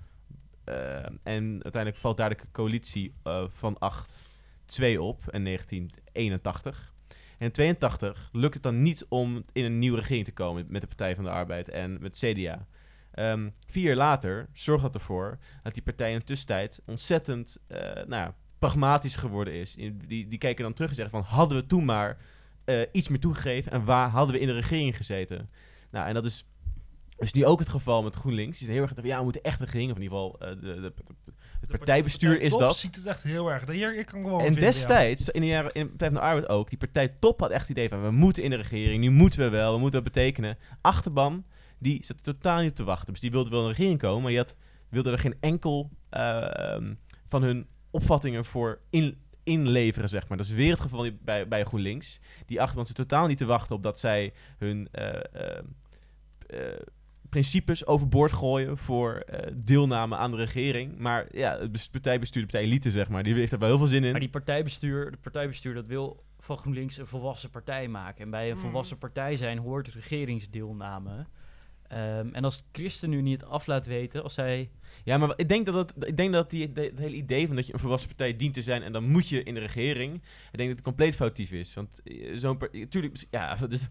En 1.22 1.60
uiteindelijk 1.62 1.96
valt 1.96 2.16
daar 2.16 2.28
de 2.28 2.36
coalitie 2.52 3.14
van 3.48 3.76
8-2 3.78 5.00
op 5.02 5.32
in 5.32 5.44
1981. 5.44 6.92
En 7.38 7.46
in 7.46 7.52
82 7.52 8.28
lukt 8.32 8.54
het 8.54 8.62
dan 8.62 8.82
niet 8.82 9.06
om 9.08 9.44
in 9.52 9.64
een 9.64 9.78
nieuwe 9.78 9.98
regering 9.98 10.24
te 10.24 10.32
komen 10.32 10.66
met 10.68 10.80
de 10.80 10.86
Partij 10.86 11.14
van 11.14 11.24
de 11.24 11.30
Arbeid 11.30 11.68
en 11.68 12.00
met 12.00 12.16
CDA. 12.18 12.66
Ehm, 13.12 13.50
vier 13.66 13.84
jaar 13.84 13.96
later 13.96 14.48
zorgt 14.52 14.82
dat 14.82 14.94
ervoor 14.94 15.38
dat 15.62 15.74
die 15.74 15.82
partij 15.82 16.12
in 16.12 16.18
de 16.18 16.24
tussentijd 16.24 16.82
ontzettend 16.86 17.58
nou, 18.06 18.06
ja, 18.08 18.34
pragmatisch 18.58 19.16
geworden 19.16 19.54
is. 19.54 19.76
In- 19.76 20.02
Die, 20.06 20.28
die 20.28 20.38
kijken 20.38 20.64
dan 20.64 20.72
terug 20.72 20.90
en 20.90 20.96
zeggen 20.96 21.22
van 21.22 21.36
hadden 21.36 21.58
we 21.58 21.66
toen 21.66 21.84
maar 21.84 22.18
eh, 22.64 22.80
iets 22.92 23.08
meer 23.08 23.20
toegegeven 23.20 23.72
en 23.72 23.84
waar 23.84 24.08
hadden 24.08 24.34
we 24.34 24.40
in 24.40 24.46
de 24.46 24.52
regering 24.52 24.96
gezeten? 24.96 25.50
Nou, 25.90 26.08
en 26.08 26.14
dat 26.14 26.24
is 26.24 26.46
dus 27.18 27.32
nu 27.32 27.44
ook 27.44 27.58
het 27.58 27.68
geval 27.68 28.02
met 28.02 28.14
GroenLinks. 28.16 28.56
Die 28.58 28.66
zijn 28.66 28.78
heel 28.78 28.82
erg 28.86 28.94
van, 28.94 29.04
ja, 29.04 29.16
we 29.18 29.22
moeten 29.24 29.42
echt 29.42 29.60
een 29.60 29.66
regering, 29.66 29.90
of 29.90 29.96
in 29.96 30.02
ieder 30.02 30.18
geval 30.18 30.38
eh, 30.40 30.48
de, 30.48 30.60
de, 30.60 30.80
de- 30.80 30.92
het 31.60 31.70
De 31.70 31.76
partijbestuur 31.76 32.40
is 32.40 32.56
dat. 32.56 32.76
ziet 32.76 32.96
het 32.96 33.06
echt 33.06 33.22
heel 33.22 33.50
erg. 33.52 33.70
Hier, 33.70 33.98
ik 33.98 34.06
kan 34.06 34.22
gewoon 34.22 34.38
En 34.38 34.44
vinden, 34.44 34.62
ja. 34.64 34.70
destijds, 34.70 35.28
in 35.30 35.40
de 35.40 35.46
jaren 35.46 35.72
in 35.72 35.82
de 35.82 35.88
Partij 35.88 36.08
van 36.08 36.16
de 36.16 36.22
Arbeid 36.22 36.48
ook, 36.48 36.68
die 36.68 36.78
partij 36.78 37.08
top 37.08 37.40
had 37.40 37.50
echt 37.50 37.60
het 37.68 37.70
idee 37.76 37.88
van 37.88 38.02
we 38.02 38.10
moeten 38.10 38.42
in 38.42 38.50
de 38.50 38.56
regering, 38.56 39.00
nu 39.02 39.10
moeten 39.10 39.38
we 39.38 39.48
wel, 39.48 39.72
we 39.74 39.78
moeten 39.80 40.02
wat 40.02 40.12
betekenen. 40.12 40.58
Achterban, 40.80 41.44
die 41.78 42.04
zat 42.04 42.16
er 42.16 42.22
totaal 42.22 42.60
niet 42.60 42.70
op 42.70 42.76
te 42.76 42.84
wachten. 42.84 43.12
Dus 43.12 43.20
die 43.22 43.30
wilde 43.30 43.50
wel 43.50 43.60
in 43.60 43.66
de 43.68 43.72
regering 43.72 43.98
komen, 44.00 44.20
maar 44.22 44.30
die 44.30 44.40
had, 44.40 44.56
wilde 44.88 45.10
er 45.10 45.18
geen 45.18 45.36
enkel 45.40 45.90
eh, 46.10 46.72
ehm, 46.74 46.94
van 47.28 47.42
hun 47.42 47.66
opvattingen 47.96 48.44
voor 48.44 48.80
in, 48.90 49.20
inleveren, 49.42 50.08
zeg 50.08 50.28
maar. 50.28 50.36
Dat 50.36 50.46
is 50.46 50.52
weer 50.52 50.70
het 50.70 50.80
geval 50.80 51.10
bij, 51.20 51.48
bij 51.48 51.64
GroenLinks. 51.64 52.20
Die 52.46 52.60
achterban 52.60 52.86
zit 52.86 52.96
totaal 52.96 53.26
niet 53.26 53.38
te 53.38 53.44
wachten 53.44 53.76
op 53.76 53.82
dat 53.82 53.98
zij 53.98 54.32
hun 54.58 54.88
eh, 54.90 55.14
eh, 55.32 55.58
eh, 56.46 56.80
principes 57.28 57.86
overboord 57.86 58.32
gooien 58.32 58.76
voor 58.76 59.14
eh, 59.14 59.52
deelname 59.56 60.16
aan 60.16 60.30
de 60.30 60.36
regering. 60.36 60.98
Maar 60.98 61.26
ja, 61.30 61.58
het 61.58 61.72
bes- 61.72 61.88
partijbestuur, 61.88 62.42
de 62.42 62.48
partij-elite, 62.48 62.90
zeg 62.90 63.08
maar, 63.08 63.22
die 63.22 63.34
heeft 63.34 63.52
er 63.52 63.58
wel 63.58 63.68
heel 63.68 63.78
veel 63.78 63.86
zin 63.86 64.04
in. 64.04 64.10
Maar 64.10 64.20
die 64.20 64.28
partijbestuur, 64.28 65.10
de 65.10 65.16
partijbestuur 65.16 65.74
dat 65.74 65.86
wil 65.86 66.24
van 66.38 66.58
GroenLinks 66.58 66.96
een 66.98 67.06
volwassen 67.06 67.50
partij 67.50 67.88
maken. 67.88 68.24
En 68.24 68.30
bij 68.30 68.50
een 68.50 68.56
Mm. 68.56 68.62
volwassen 68.62 68.98
partij 68.98 69.36
zijn 69.36 69.58
hoort 69.58 69.88
regeringsdeelname. 69.88 71.26
Ehm, 71.88 72.28
en 72.32 72.44
als 72.44 72.62
Christen 72.72 73.10
nu 73.10 73.22
niet 73.22 73.44
af 73.44 73.66
laat 73.66 73.86
weten, 73.86 74.22
als 74.22 74.34
zij... 74.34 74.70
Ja, 75.04 75.18
maar 75.18 75.32
ik 75.36 75.48
denk 75.48 75.66
dat 75.66 75.74
het, 75.74 75.92
ik 76.08 76.16
denk 76.16 76.32
dat 76.32 76.50
die, 76.50 76.72
de- 76.72 76.80
het 76.82 76.98
hele 76.98 77.14
idee 77.16 77.46
van 77.46 77.56
dat 77.56 77.66
je 77.66 77.72
een 77.72 77.78
volwassen 77.78 78.08
partij 78.08 78.36
dient 78.36 78.54
te 78.54 78.62
zijn 78.62 78.82
en 78.82 78.92
dan 78.92 79.04
moet 79.08 79.28
je 79.28 79.42
in 79.42 79.54
de 79.54 79.60
regering, 79.60 80.14
ik 80.14 80.22
denk 80.56 80.68
dat 80.68 80.68
het 80.78 80.82
compleet 80.82 81.16
foutief 81.16 81.50
is. 81.50 81.74
Want 81.74 82.00
eh, 82.04 82.30
zo'n 82.36 82.58
tuurlijk, 82.88 83.24
ja, 83.30 83.54
dat 83.60 83.72
is, 83.72 83.88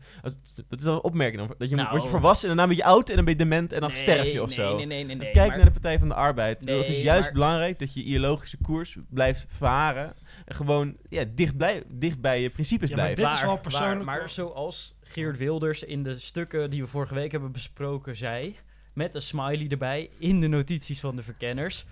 dat 0.67 0.79
is 0.79 0.85
wel 0.85 0.93
een 0.95 1.03
opmerking. 1.03 1.41
dan, 1.47 1.55
Dat 1.57 1.69
je 1.69 1.75
Nou, 1.75 1.89
word 1.89 2.03
je 2.03 2.09
volwassen 2.09 2.49
en 2.49 2.55
daarna 2.55 2.73
ben 2.75 2.83
je 2.83 2.89
oud 2.91 3.09
en 3.09 3.15
dan 3.15 3.25
ben 3.25 3.33
je 3.33 3.39
dement 3.39 3.73
en 3.73 3.79
dan 3.79 3.89
Nee, 3.89 3.97
sterf 3.99 4.31
je 4.31 4.41
of 4.41 4.47
nee, 4.47 4.55
zo. 4.55 4.75
Nee, 4.77 4.85
nee, 4.85 5.03
nee. 5.03 5.15
nee, 5.15 5.31
Kijk 5.31 5.47
maar- 5.47 5.55
naar 5.57 5.65
de 5.65 5.71
Partij 5.71 5.99
van 5.99 6.07
de 6.07 6.13
Arbeid. 6.13 6.59
Bedoel, 6.59 6.77
het 6.77 6.87
is 6.87 7.01
juist 7.01 7.23
maar- 7.23 7.33
belangrijk 7.33 7.79
dat 7.79 7.93
je 7.93 8.03
ideologische 8.03 8.57
koers 8.61 8.97
blijft 9.09 9.45
varen. 9.49 10.13
En 10.45 10.55
gewoon 10.55 10.97
ja, 11.09 11.23
dicht, 11.35 11.57
blij, 11.57 11.83
dicht 11.87 12.21
bij 12.21 12.41
je 12.41 12.49
principes 12.49 12.89
Ja, 12.89 12.95
maar 12.95 13.13
blijft. 13.13 13.21
dit 13.31 13.39
is 13.39 13.45
wel 13.45 13.57
persoonlijk- 13.57 14.03
Maar 14.05 14.29
zoals 14.29 14.95
Geert 15.01 15.37
Wilders 15.37 15.83
in 15.83 16.03
de 16.03 16.19
stukken 16.19 16.69
die 16.69 16.81
we 16.81 16.87
vorige 16.87 17.13
week 17.13 17.31
hebben 17.31 17.51
besproken 17.51 18.15
zei... 18.15 18.55
met 18.93 19.15
een 19.15 19.21
smiley 19.21 19.67
erbij 19.69 20.09
in 20.17 20.41
de 20.41 20.47
notities 20.47 20.99
van 20.99 21.15
de 21.15 21.23
verkenners... 21.23 21.85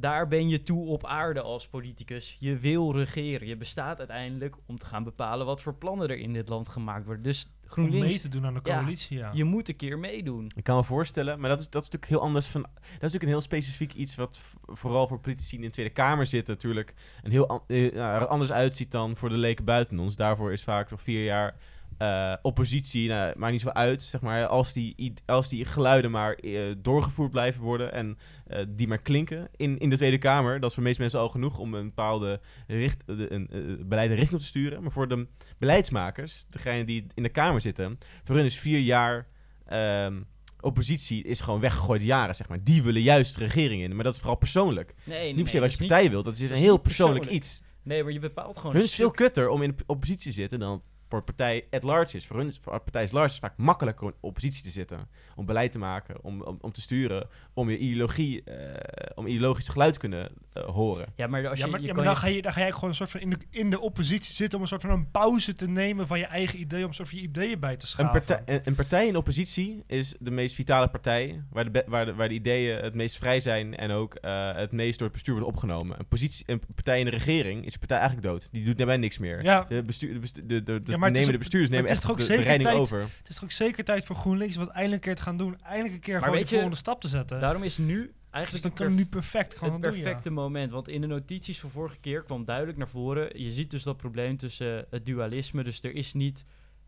daar 0.00 0.28
ben 0.28 0.48
je 0.48 0.62
toe 0.62 0.86
op 0.86 1.06
aarde 1.06 1.40
als 1.40 1.68
politicus. 1.68 2.36
Je 2.40 2.56
wil 2.56 2.92
regeren. 2.96 3.48
Je 3.48 3.56
bestaat 3.56 3.98
uiteindelijk 3.98 4.56
om 4.66 4.78
te 4.78 4.86
gaan 4.86 5.04
bepalen 5.04 5.46
wat 5.46 5.60
voor 5.62 5.74
plannen 5.74 6.08
er 6.08 6.18
in 6.18 6.32
dit 6.32 6.48
land 6.48 6.68
gemaakt 6.68 7.04
worden. 7.04 7.22
Dus 7.24 7.44
Om 7.44 7.50
mee 7.50 7.66
GroenLinks, 7.90 8.20
te 8.20 8.28
doen 8.28 8.46
aan 8.46 8.54
de 8.54 8.62
coalitie, 8.62 9.18
ja. 9.18 9.30
je 9.34 9.44
moet 9.44 9.68
een 9.68 9.76
keer 9.76 9.98
meedoen. 9.98 10.50
Ik 10.56 10.64
kan 10.64 10.76
me 10.76 10.84
voorstellen, 10.84 11.40
maar 11.40 11.48
dat 11.50 11.60
is, 11.60 11.70
dat 11.70 11.82
is 11.82 11.88
natuurlijk 11.90 12.12
heel 12.20 12.28
anders 12.28 12.46
van. 12.46 12.62
Dat 12.62 12.70
is 12.82 12.90
natuurlijk 12.92 13.22
een 13.22 13.28
heel 13.28 13.40
specifiek 13.40 13.92
iets 13.94 14.14
wat 14.16 14.40
vooral 14.66 15.08
voor 15.08 15.20
politici 15.20 15.50
die 15.50 15.58
in 15.58 15.64
de 15.66 15.70
Tweede 15.72 15.92
Kamer 15.92 16.26
zitten, 16.26 16.54
natuurlijk 16.54 16.94
een 17.22 17.30
heel 17.30 17.48
an- 17.48 17.62
eh, 17.66 17.96
er 17.96 18.26
anders 18.26 18.52
uitziet 18.52 18.90
dan 18.90 19.16
voor 19.16 19.28
de 19.28 19.36
leken 19.36 19.64
buiten 19.64 19.98
ons. 19.98 20.16
Daarvoor 20.16 20.52
is 20.52 20.64
vaak 20.64 20.90
nog 20.90 21.02
vier 21.02 21.24
jaar 21.24 21.56
eh, 21.98 22.34
oppositie, 22.42 23.08
nou, 23.08 23.38
maakt 23.38 23.52
niet 23.52 23.60
zo 23.60 23.68
uit, 23.68 24.02
zeg 24.02 24.20
maar. 24.20 24.46
Als 24.46 24.72
die, 24.72 25.14
als 25.26 25.48
die 25.48 25.64
geluiden 25.64 26.10
maar 26.10 26.32
eh, 26.34 26.60
doorgevoerd 26.78 27.30
blijven 27.30 27.62
worden 27.62 27.92
en 27.92 28.18
eh, 28.46 28.64
die 28.68 28.88
maar 28.88 28.98
klinken 29.02 29.48
in, 29.56 29.78
in 29.78 29.90
de 29.90 29.96
Tweede 29.96 30.18
Kamer, 30.18 30.60
dat 30.60 30.68
is 30.68 30.74
voor 30.74 30.82
de 30.82 30.88
meeste 30.88 31.00
mensen 31.02 31.20
al 31.20 31.28
genoeg 31.28 31.58
om 31.58 31.74
een 31.74 31.84
bepaalde 31.86 32.40
richt, 32.66 33.02
de- 33.06 33.32
een, 33.32 33.48
beleid 33.88 34.10
richting 34.10 34.32
op 34.32 34.38
te 34.40 34.44
sturen. 34.46 34.82
Maar 34.82 34.92
voor 34.92 35.08
de 35.08 35.26
beleidsmakers, 35.58 36.46
degene 36.50 36.84
die 36.84 37.06
in 37.14 37.22
de 37.22 37.28
Kamer 37.28 37.60
zitten, 37.60 37.98
voor 38.24 38.36
hun 38.36 38.44
is 38.44 38.58
vier 38.58 38.80
jaar 38.80 39.26
ehm, 39.66 40.20
oppositie 40.60 41.24
is 41.24 41.40
gewoon 41.40 41.60
weggegooide 41.60 42.04
jaren, 42.04 42.34
zeg 42.34 42.48
maar. 42.48 42.64
Die 42.64 42.82
willen 42.82 43.02
juist 43.02 43.34
de 43.34 43.40
regering 43.44 43.82
in. 43.82 43.94
Maar 43.94 44.04
dat 44.04 44.12
is 44.12 44.18
vooral 44.18 44.36
persoonlijk. 44.38 44.94
Nee, 45.04 45.18
nee, 45.18 45.26
niet 45.34 45.42
per 45.42 45.48
se 45.48 45.58
nee, 45.58 45.68
wat 45.68 45.72
je 45.78 45.86
partij 45.86 46.10
wilt. 46.10 46.24
Dat 46.24 46.38
is 46.38 46.50
een 46.50 46.56
heel 46.56 46.76
persoonlijk, 46.76 47.18
persoonlijk. 47.24 47.44
iets. 47.46 47.62
Nee, 47.82 48.02
maar 48.02 48.12
je 48.12 48.18
bepaalt 48.18 48.56
gewoon... 48.56 48.72
Hun 48.74 48.82
is 48.84 48.94
veel 48.94 49.10
kutter 49.10 49.48
om 49.48 49.62
in 49.62 49.74
de 49.76 49.84
oppositie 49.86 50.30
te 50.30 50.32
zitten 50.40 50.58
dan 50.58 50.82
voor 51.08 51.22
partij 51.22 51.66
at 51.70 51.82
large 51.82 52.16
is. 52.16 52.26
Voor 52.26 52.36
hun 52.36 52.54
voor 52.60 52.80
partij 52.80 53.08
large 53.12 53.32
is 53.32 53.38
vaak 53.38 53.56
makkelijker 53.56 54.04
om 54.04 54.10
in 54.10 54.16
oppositie 54.20 54.62
te 54.62 54.70
zitten. 54.70 55.08
Om 55.36 55.46
beleid 55.46 55.72
te 55.72 55.78
maken, 55.78 56.24
om, 56.24 56.42
om, 56.42 56.72
te 56.72 56.80
sturen, 56.80 57.28
om 57.52 57.70
je 57.70 57.78
ideologie, 57.78 58.44
eh, 58.44 59.10
om 59.14 59.26
ideologisch 59.26 59.68
geluid 59.68 59.92
te 59.92 59.98
kunnen 59.98 60.32
horen. 60.66 61.06
Ja, 61.16 61.26
maar 61.26 61.48
als 61.48 61.58
ja, 61.58 61.64
je, 61.64 61.70
maar, 61.70 61.80
je 61.80 61.86
ja, 61.86 61.92
kan 61.92 62.04
maar 62.04 62.14
je 62.14 62.20
dan, 62.20 62.28
ga 62.30 62.36
je, 62.36 62.42
dan 62.42 62.52
ga 62.52 62.60
jij 62.60 62.72
gewoon 62.72 62.88
een 62.90 62.96
soort 62.96 63.10
van 63.10 63.20
in 63.20 63.30
de, 63.30 63.36
in 63.50 63.70
de 63.70 63.80
oppositie 63.80 64.34
zitten 64.34 64.54
om 64.56 64.62
een 64.62 64.68
soort 64.68 64.80
van 64.80 64.90
een 64.90 65.10
pauze 65.10 65.54
te 65.54 65.68
nemen 65.68 66.06
van 66.06 66.18
je 66.18 66.26
eigen 66.26 66.60
idee, 66.60 66.82
om 66.82 66.88
een 66.88 66.94
soort 66.94 67.08
van 67.08 67.18
je 67.18 67.24
ideeën 67.24 67.60
bij 67.60 67.76
te 67.76 67.82
Een 67.82 67.88
schaven. 67.88 68.12
partij, 68.24 68.42
een, 68.56 68.60
een 68.64 68.74
partij 68.74 69.06
in 69.06 69.16
oppositie 69.16 69.82
is 69.86 70.14
de 70.18 70.30
meest 70.30 70.54
vitale 70.54 70.88
partij, 70.88 71.42
waar 71.50 71.64
de, 71.64 71.70
be- 71.70 71.84
waar 71.86 72.04
de, 72.06 72.14
waar 72.14 72.28
de 72.28 72.34
ideeën 72.34 72.78
het 72.78 72.94
meest 72.94 73.16
vrij 73.16 73.40
zijn 73.40 73.76
en 73.76 73.90
ook 73.90 74.14
eh, 74.14 74.54
het 74.54 74.72
meest 74.72 74.96
door 74.98 75.06
het 75.06 75.12
bestuur 75.16 75.34
worden 75.34 75.52
opgenomen. 75.52 75.98
Een, 75.98 76.06
positie, 76.08 76.44
een 76.48 76.62
partij 76.74 76.98
in 76.98 77.04
de 77.04 77.10
regering 77.10 77.64
is 77.64 77.72
de 77.72 77.78
partij 77.78 77.98
eigenlijk 77.98 78.28
dood. 78.28 78.48
Die 78.52 78.64
doet 78.64 78.76
daarbij 78.76 78.96
niks 78.96 79.18
meer. 79.18 79.42
Ja. 79.42 79.64
De, 79.68 79.82
bestuur, 79.82 80.20
de, 80.20 80.28
de, 80.46 80.62
de, 80.62 80.82
de, 80.82 80.90
Ja, 80.92 80.96
nemen 80.98 81.32
de 81.32 81.38
bestuurders 81.38 81.70
nemen 81.70 81.76
het 81.76 81.84
is 81.84 81.90
echt 81.90 82.00
toch 82.02 82.10
ook 82.10 82.18
de, 82.18 82.56
de 82.58 82.62
tijd- 82.62 82.78
over. 82.78 83.00
Het 83.00 83.28
is 83.28 83.34
toch 83.34 83.44
ook 83.44 83.50
zeker 83.50 83.84
tijd 83.84 84.04
voor 84.04 84.16
GroenLinks 84.16 84.56
wat 84.56 84.68
eindelijk 84.68 84.94
een 84.94 85.00
keer 85.00 85.16
te 85.16 85.22
gaan 85.22 85.36
doen. 85.36 85.58
Eindelijk 85.62 85.94
een 85.94 86.00
keer 86.00 86.18
gewoon 86.18 86.32
de 86.34 86.40
je, 86.40 86.46
volgende 86.46 86.76
stap 86.76 87.00
te 87.00 87.08
zetten. 87.08 87.40
Daarom 87.40 87.62
is 87.62 87.78
nu 87.78 88.12
dus 88.30 88.36
eigenlijk 88.36 88.62
dat 88.62 88.78
we 88.78 88.84
perf- 88.84 88.96
nu 88.96 89.06
perfect 89.06 89.58
gaan 89.58 89.72
het 89.72 89.82
doen, 89.82 89.92
ja. 89.92 90.02
perfecte 90.02 90.30
moment. 90.30 90.70
Want 90.70 90.88
in 90.88 91.00
de 91.00 91.06
notities 91.06 91.60
van 91.60 91.70
vorige 91.70 91.98
keer 92.00 92.22
kwam 92.22 92.44
duidelijk 92.44 92.78
naar 92.78 92.88
voren... 92.88 93.42
je 93.42 93.50
ziet 93.50 93.70
dus 93.70 93.82
dat 93.82 93.96
probleem 93.96 94.36
tussen 94.36 94.78
eh, 94.78 94.84
het 94.90 95.06
dualisme. 95.06 95.64
Dus 95.64 95.82
er 95.82 95.94
is 95.94 96.12
niet 96.12 96.44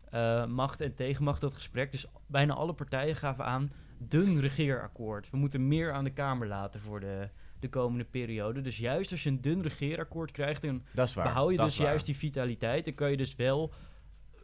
eh, 0.09 0.45
macht 0.45 0.81
en 0.81 0.95
tegenmacht 0.95 1.41
dat 1.41 1.53
gesprek. 1.53 1.91
Dus 1.91 2.05
bijna 2.27 2.53
alle 2.53 2.73
partijen 2.73 3.15
gaven 3.15 3.45
aan... 3.45 3.71
dun 3.97 4.39
regeerakkoord. 4.39 5.29
We 5.29 5.37
moeten 5.37 5.67
meer 5.67 5.91
aan 5.91 6.03
de 6.03 6.13
Kamer 6.13 6.47
laten 6.47 6.79
voor 6.79 6.99
de, 6.99 7.29
de 7.59 7.69
komende 7.69 8.05
periode. 8.05 8.61
Dus 8.61 8.77
juist 8.77 9.11
als 9.11 9.23
je 9.23 9.29
een 9.29 9.41
dun 9.41 9.61
regeerakkoord 9.61 10.31
krijgt... 10.31 10.61
dan 10.61 10.83
behoud 11.13 11.51
je 11.51 11.57
dat 11.57 11.65
dus 11.65 11.77
juist 11.77 12.05
die 12.05 12.17
vitaliteit. 12.17 12.85
Dan 12.85 12.93
kan 12.93 13.11
je 13.11 13.17
dus 13.17 13.35
wel 13.35 13.73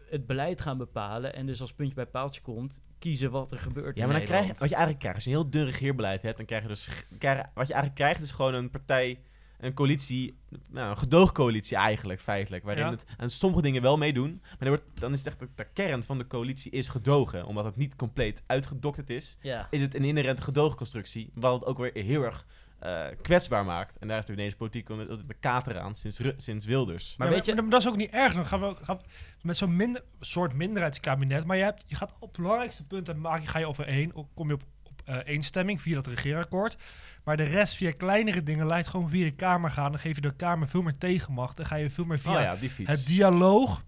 het 0.09 0.25
beleid 0.27 0.61
gaan 0.61 0.77
bepalen. 0.77 1.33
En 1.35 1.45
dus 1.45 1.61
als 1.61 1.73
puntje 1.73 1.95
bij 1.95 2.05
paaltje 2.05 2.41
komt... 2.41 2.81
kiezen 2.99 3.31
wat 3.31 3.51
er 3.51 3.59
gebeurt 3.59 3.97
Ja, 3.97 4.05
maar 4.05 4.15
dan 4.15 4.25
krijg 4.25 4.41
je, 4.47 4.53
wat 4.57 4.69
je 4.69 4.75
eigenlijk 4.75 4.99
krijgt, 4.99 5.15
als 5.15 5.23
je 5.25 5.29
een 5.31 5.37
heel 5.37 5.49
dun 5.49 5.65
regeerbeleid 5.65 6.21
hebt, 6.21 6.37
dan 6.37 6.45
krijg 6.45 6.61
je 6.61 6.67
dus, 6.67 6.89
krijg, 7.17 7.37
wat 7.53 7.67
je 7.67 7.73
eigenlijk 7.73 7.95
krijgt 7.95 8.21
is 8.21 8.31
gewoon 8.31 8.53
een 8.53 8.69
partij, 8.69 9.19
een 9.59 9.73
coalitie, 9.73 10.37
nou, 10.67 10.89
een 10.89 10.97
gedoogcoalitie 10.97 11.77
eigenlijk, 11.77 12.21
feitelijk, 12.21 12.63
waarin 12.63 12.83
Ja. 12.85 12.91
het 12.91 13.05
aan 13.17 13.29
sommige 13.29 13.61
dingen 13.61 13.81
wel 13.81 13.97
meedoen, 13.97 14.39
maar 14.41 14.55
dan, 14.59 14.67
wordt, 14.67 14.83
dan 14.93 15.11
is 15.11 15.17
het 15.17 15.27
echt, 15.27 15.39
de, 15.39 15.47
de 15.55 15.67
kern 15.73 16.03
van 16.03 16.17
de 16.17 16.27
coalitie 16.27 16.71
is 16.71 16.87
gedogen, 16.87 17.45
omdat 17.45 17.65
het 17.65 17.75
niet 17.75 17.95
compleet 17.95 18.43
uitgedokterd 18.45 19.09
is, 19.09 19.37
Ja. 19.41 19.67
is 19.69 19.81
het 19.81 19.95
een 19.95 20.03
inherente 20.03 20.41
gedoogconstructie, 20.41 21.31
wat 21.33 21.59
het 21.59 21.65
ook 21.69 21.77
weer 21.77 21.91
heel 21.93 22.23
erg 22.23 22.45
eh, 22.79 23.05
kwetsbaar 23.22 23.65
maakt. 23.65 23.98
En 23.98 24.07
daar 24.07 24.15
heeft 24.15 24.27
de 24.27 24.36
Nederlandse 24.36 24.81
politiek 24.88 25.10
met 25.10 25.27
de 25.27 25.34
kater 25.39 25.79
aan, 25.79 25.96
sinds, 25.96 26.22
sinds 26.36 26.65
Wilders. 26.65 27.15
Maar 27.17 27.27
Ja, 27.27 27.34
weet 27.34 27.46
je- 27.46 27.55
maar 27.55 27.69
dat 27.69 27.81
is 27.81 27.88
ook 27.88 27.96
niet 27.96 28.12
erg. 28.12 28.34
Dan 28.34 28.46
gaan 28.46 28.60
we, 28.62 28.75
gaan 28.81 28.98
we 28.98 29.03
met 29.41 29.57
zo'n 29.57 29.75
minder, 29.75 30.03
soort 30.19 30.53
minderheidskabinet. 30.53 31.46
Maar 31.46 31.57
je, 31.57 31.63
hebt, 31.63 31.84
je 31.88 31.96
gaat 31.96 32.13
op 32.19 32.34
belangrijkste 32.34 32.84
punten 32.86 33.19
maak, 33.19 33.41
je, 33.41 33.48
ga 33.48 33.60
je 33.60 33.67
overeen. 33.67 34.15
Ook 34.15 34.27
Kom 34.34 34.48
je 34.48 34.53
op, 34.53 34.63
op 34.84 35.01
eh, 35.05 35.17
eenstemming 35.25 35.81
via 35.81 35.96
dat 35.96 36.07
regeerakkoord. 36.07 36.77
Maar 37.24 37.38
de 37.38 37.43
rest 37.43 37.75
via 37.75 37.91
kleinere 37.91 38.43
dingen 38.43 38.67
leidt 38.67 38.88
gewoon 38.88 39.10
via 39.10 39.24
de 39.25 39.31
Kamer 39.31 39.72
gaan. 39.72 39.91
Dan 39.91 40.00
geef 40.00 40.15
je 40.15 40.22
de 40.22 40.36
Kamer 40.36 40.67
veel 40.67 40.81
meer 40.81 40.98
tegenmacht. 40.98 41.57
Dan 41.57 41.65
ga 41.65 41.75
je 41.75 41.89
veel 41.89 42.05
meer 42.05 42.19
via 42.19 42.36
oh 42.36 42.41
ja, 42.41 42.53
op 42.53 42.60
die 42.60 42.69
fiets. 42.69 42.89
het 42.91 43.05
dialoog. 43.07 43.84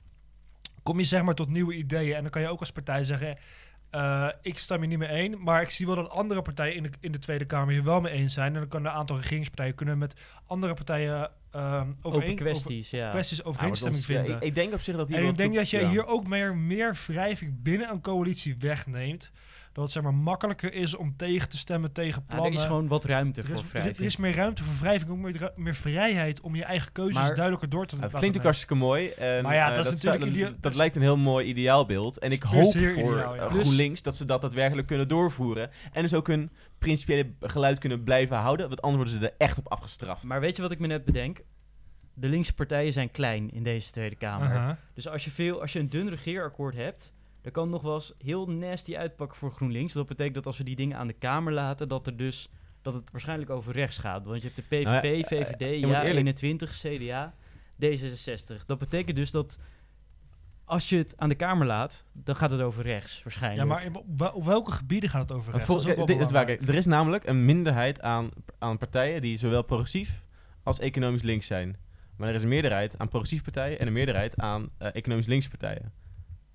Kom 0.84 1.00
je 1.00 1.06
zeg 1.06 1.22
maar 1.24 1.36
tot 1.36 1.50
nieuwe 1.50 1.74
ideeën. 1.74 2.16
En 2.16 2.22
dan 2.22 2.32
kan 2.32 2.42
je 2.42 2.48
ook 2.48 2.60
als 2.60 2.72
partij 2.72 3.04
zeggen. 3.04 3.38
Eh, 3.90 4.28
ik 4.42 4.58
stem 4.58 4.80
hier 4.80 4.88
niet 4.88 4.98
mee 4.98 5.08
één, 5.08 5.44
maar 5.44 5.62
ik 5.62 5.70
zie 5.70 5.86
wel 5.86 5.96
dat 5.96 6.10
andere 6.10 6.42
partijen 6.42 6.76
in 6.76 6.84
de, 6.84 6.90
in 7.00 7.12
de 7.12 7.20
Tweede 7.20 7.46
Kamer 7.46 7.74
hier 7.74 7.84
wel 7.84 8.02
mee 8.02 8.14
eens 8.14 8.34
zijn. 8.34 8.54
En 8.54 8.60
dan 8.60 8.68
kunnen 8.68 8.92
een 8.92 8.98
aantal 8.98 9.18
regeringspartijen 9.18 9.76
kunnen 9.76 9.98
met 9.98 10.14
andere 10.46 10.74
partijen 10.74 11.32
uh, 11.56 11.82
Open 12.02 12.36
kwesties, 12.36 12.90
ja. 12.90 13.10
kwesties 13.10 13.38
Ja, 13.38 13.44
maar 13.44 13.54
overeenstemming 13.54 14.06
ja, 14.06 14.14
vinden. 14.14 14.36
ik, 14.36 14.44
ik 14.44 14.56
denk 14.56 14.74
op 14.74 14.82
zich 14.82 14.96
dat 14.96 15.08
hier 15.08 15.18
en 15.18 15.26
ik 15.26 15.38
denk 15.38 15.56
dat 15.56 15.70
je 15.70 15.80
ja. 15.80 15.90
hier 15.90 16.08
ook 16.08 16.28
meer, 16.28 16.56
meer 16.56 16.98
wrijving 17.08 17.64
binnen 17.64 17.90
een 17.90 18.02
coalitie 18.02 18.56
wegneemt. 18.60 19.32
Dat 19.80 19.88
het 19.94 20.04
zeg 20.04 20.12
maar 20.12 20.22
makkelijker 20.24 20.74
is 20.74 20.96
om 20.96 21.16
tegen 21.18 21.50
te 21.50 21.58
stemmen 21.58 21.92
tegen 21.92 22.22
Ja, 22.28 22.34
plannen. 22.36 22.54
er 22.54 22.60
is 22.60 22.66
gewoon 22.66 22.88
wat 22.88 23.06
ruimte 23.06 23.42
Er 23.42 23.46
voor 23.48 23.56
is, 23.56 23.60
er 23.62 23.66
is- 23.68 23.72
wrijving. 23.72 23.98
er 23.98 24.06
is 24.06 24.18
meer 24.18 24.36
ruimte 24.36 24.64
voor 24.64 24.74
wrijving, 24.80 25.10
ook 25.12 25.18
meer, 25.18 25.52
meer 25.56 25.76
vrijheid 25.76 26.42
om 26.42 26.56
je 26.56 26.64
eigen 26.64 26.92
keuzes 26.92 27.16
Maar- 27.16 27.34
duidelijker 27.34 27.70
door 27.70 27.86
te 27.86 27.96
Ja, 27.96 28.02
laten 28.02 28.12
het 28.12 28.20
klinkt 28.20 28.38
ook 28.38 28.44
hartstikke 28.44 28.76
mooi. 28.76 29.10
En, 29.10 29.44
Maar 29.44 29.54
ja, 29.56 29.70
eh, 29.70 29.76
dat 29.76 29.86
is 29.86 30.04
natuurlijk 30.04 30.40
dat, 30.44 30.62
dat 30.62 30.76
lijkt 30.76 30.96
een 30.96 31.02
heel 31.02 31.18
mooi 31.18 31.46
ideaalbeeld. 31.48 32.18
En 32.20 32.32
ik 32.32 32.44
Zeer, 32.50 32.54
hoop 32.62 32.72
voor 32.74 33.14
ideaal, 33.14 33.36
ja. 33.36 33.42
eh, 33.46 33.52
Dus- 33.54 33.60
GroenLinks 33.62 34.02
dat 34.02 34.16
ze 34.16 34.26
dat 34.26 34.42
daadwerkelijk 34.42 34.88
kunnen 34.88 35.08
doorvoeren. 35.08 35.70
En 35.92 36.02
dus 36.02 36.14
ook 36.14 36.28
hun 36.28 36.52
principiële 36.80 37.32
geluid 37.40 37.80
kunnen 37.80 38.04
blijven 38.04 38.38
houden. 38.38 38.68
Want 38.68 38.82
anders 38.82 39.04
worden 39.04 39.22
ze 39.22 39.30
er 39.30 39.36
echt 39.38 39.58
op 39.58 39.68
afgestraft. 39.72 40.24
Maar 40.24 40.40
weet 40.40 40.56
je 40.56 40.62
wat 40.62 40.72
ik 40.72 40.80
me 40.80 40.88
net 40.88 41.06
bedenk? 41.06 41.42
De 42.14 42.28
linkse 42.28 42.54
partijen 42.54 42.94
zijn 42.94 43.12
klein 43.12 43.52
in 43.54 43.64
deze 43.64 43.92
Tweede 43.92 44.16
Kamer. 44.16 44.78
Dus 44.94 45.08
als 45.08 45.24
je, 45.26 45.32
veel, 45.32 45.62
als 45.62 45.74
je 45.74 45.80
een 45.80 45.90
dun 45.90 46.10
regeerakkoord 46.10 46.76
hebt, 46.76 47.14
dan 47.42 47.52
kan 47.52 47.70
nog 47.70 47.82
wel 47.82 47.94
eens 47.94 48.14
heel 48.18 48.50
nasty 48.50 48.98
uitpakken 48.98 49.38
voor 49.38 49.52
GroenLinks. 49.52 49.94
Dat 49.94 50.08
betekent 50.08 50.36
dat 50.36 50.46
als 50.46 50.58
we 50.58 50.64
die 50.64 50.76
dingen 50.76 50.98
aan 50.98 51.08
de 51.08 51.14
Kamer 51.14 51.54
laten, 51.54 51.88
dat 51.88 52.08
er 52.08 52.18
dus 52.18 52.50
dat 52.82 52.94
het 52.94 53.12
waarschijnlijk 53.12 53.50
over 53.50 53.74
rechts 53.74 53.98
gaat. 53.98 54.26
Want 54.26 54.42
je 54.42 54.50
hebt 54.54 54.56
de 54.70 54.76
PVV, 54.76 54.84
Nou 54.86 54.96
ja, 55.18 55.24
VVD, 55.24 55.82
moet 55.82 55.90
ja, 55.90 56.04
eerlijk- 56.04 56.16
21, 56.16 56.72
CDA, 56.82 57.34
D66. 57.86 58.66
Dat 58.66 58.78
betekent 58.78 59.16
dus 59.16 59.32
dat 59.32 59.58
als 60.66 60.90
je 60.90 60.98
het 60.98 61.14
aan 61.18 61.30
de 61.30 61.36
Kamer 61.36 61.66
laat, 61.68 62.06
dan 62.14 62.36
gaat 62.36 62.52
het 62.52 62.62
over 62.62 62.84
rechts 62.84 63.24
waarschijnlijk. 63.24 63.62
Ja, 63.70 63.76
maar 63.76 63.86
op, 64.02 64.06
wel- 64.20 64.32
op 64.32 64.46
welke 64.46 64.72
gebieden 64.72 65.10
gaat 65.10 65.22
het 65.30 65.38
over? 65.38 65.52
Rechts? 65.52 65.68
Dat 65.68 65.82
is 65.82 65.88
ook 65.90 65.96
wel 65.96 66.06
dit 66.06 66.20
is 66.20 66.32
waar, 66.32 66.50
er 66.50 66.76
is 66.76 66.86
namelijk 66.86 67.28
een 67.28 67.46
minderheid 67.46 68.02
aan, 68.02 68.30
aan 68.60 68.78
partijen 68.78 69.22
die 69.22 69.38
zowel 69.38 69.64
progressief 69.64 70.24
als 70.64 70.80
economisch 70.80 71.22
links 71.22 71.46
zijn. 71.48 71.78
Maar 72.16 72.30
er 72.30 72.36
is 72.36 72.44
een 72.44 72.50
meerderheid 72.50 72.98
aan 72.98 73.08
progressieve 73.08 73.44
partijen 73.44 73.80
en 73.80 73.88
een 73.88 73.94
meerderheid 73.94 74.38
aan 74.38 74.70
eh, 74.78 74.90
economisch 74.96 75.26
linkse 75.28 75.50
partijen. 75.50 75.92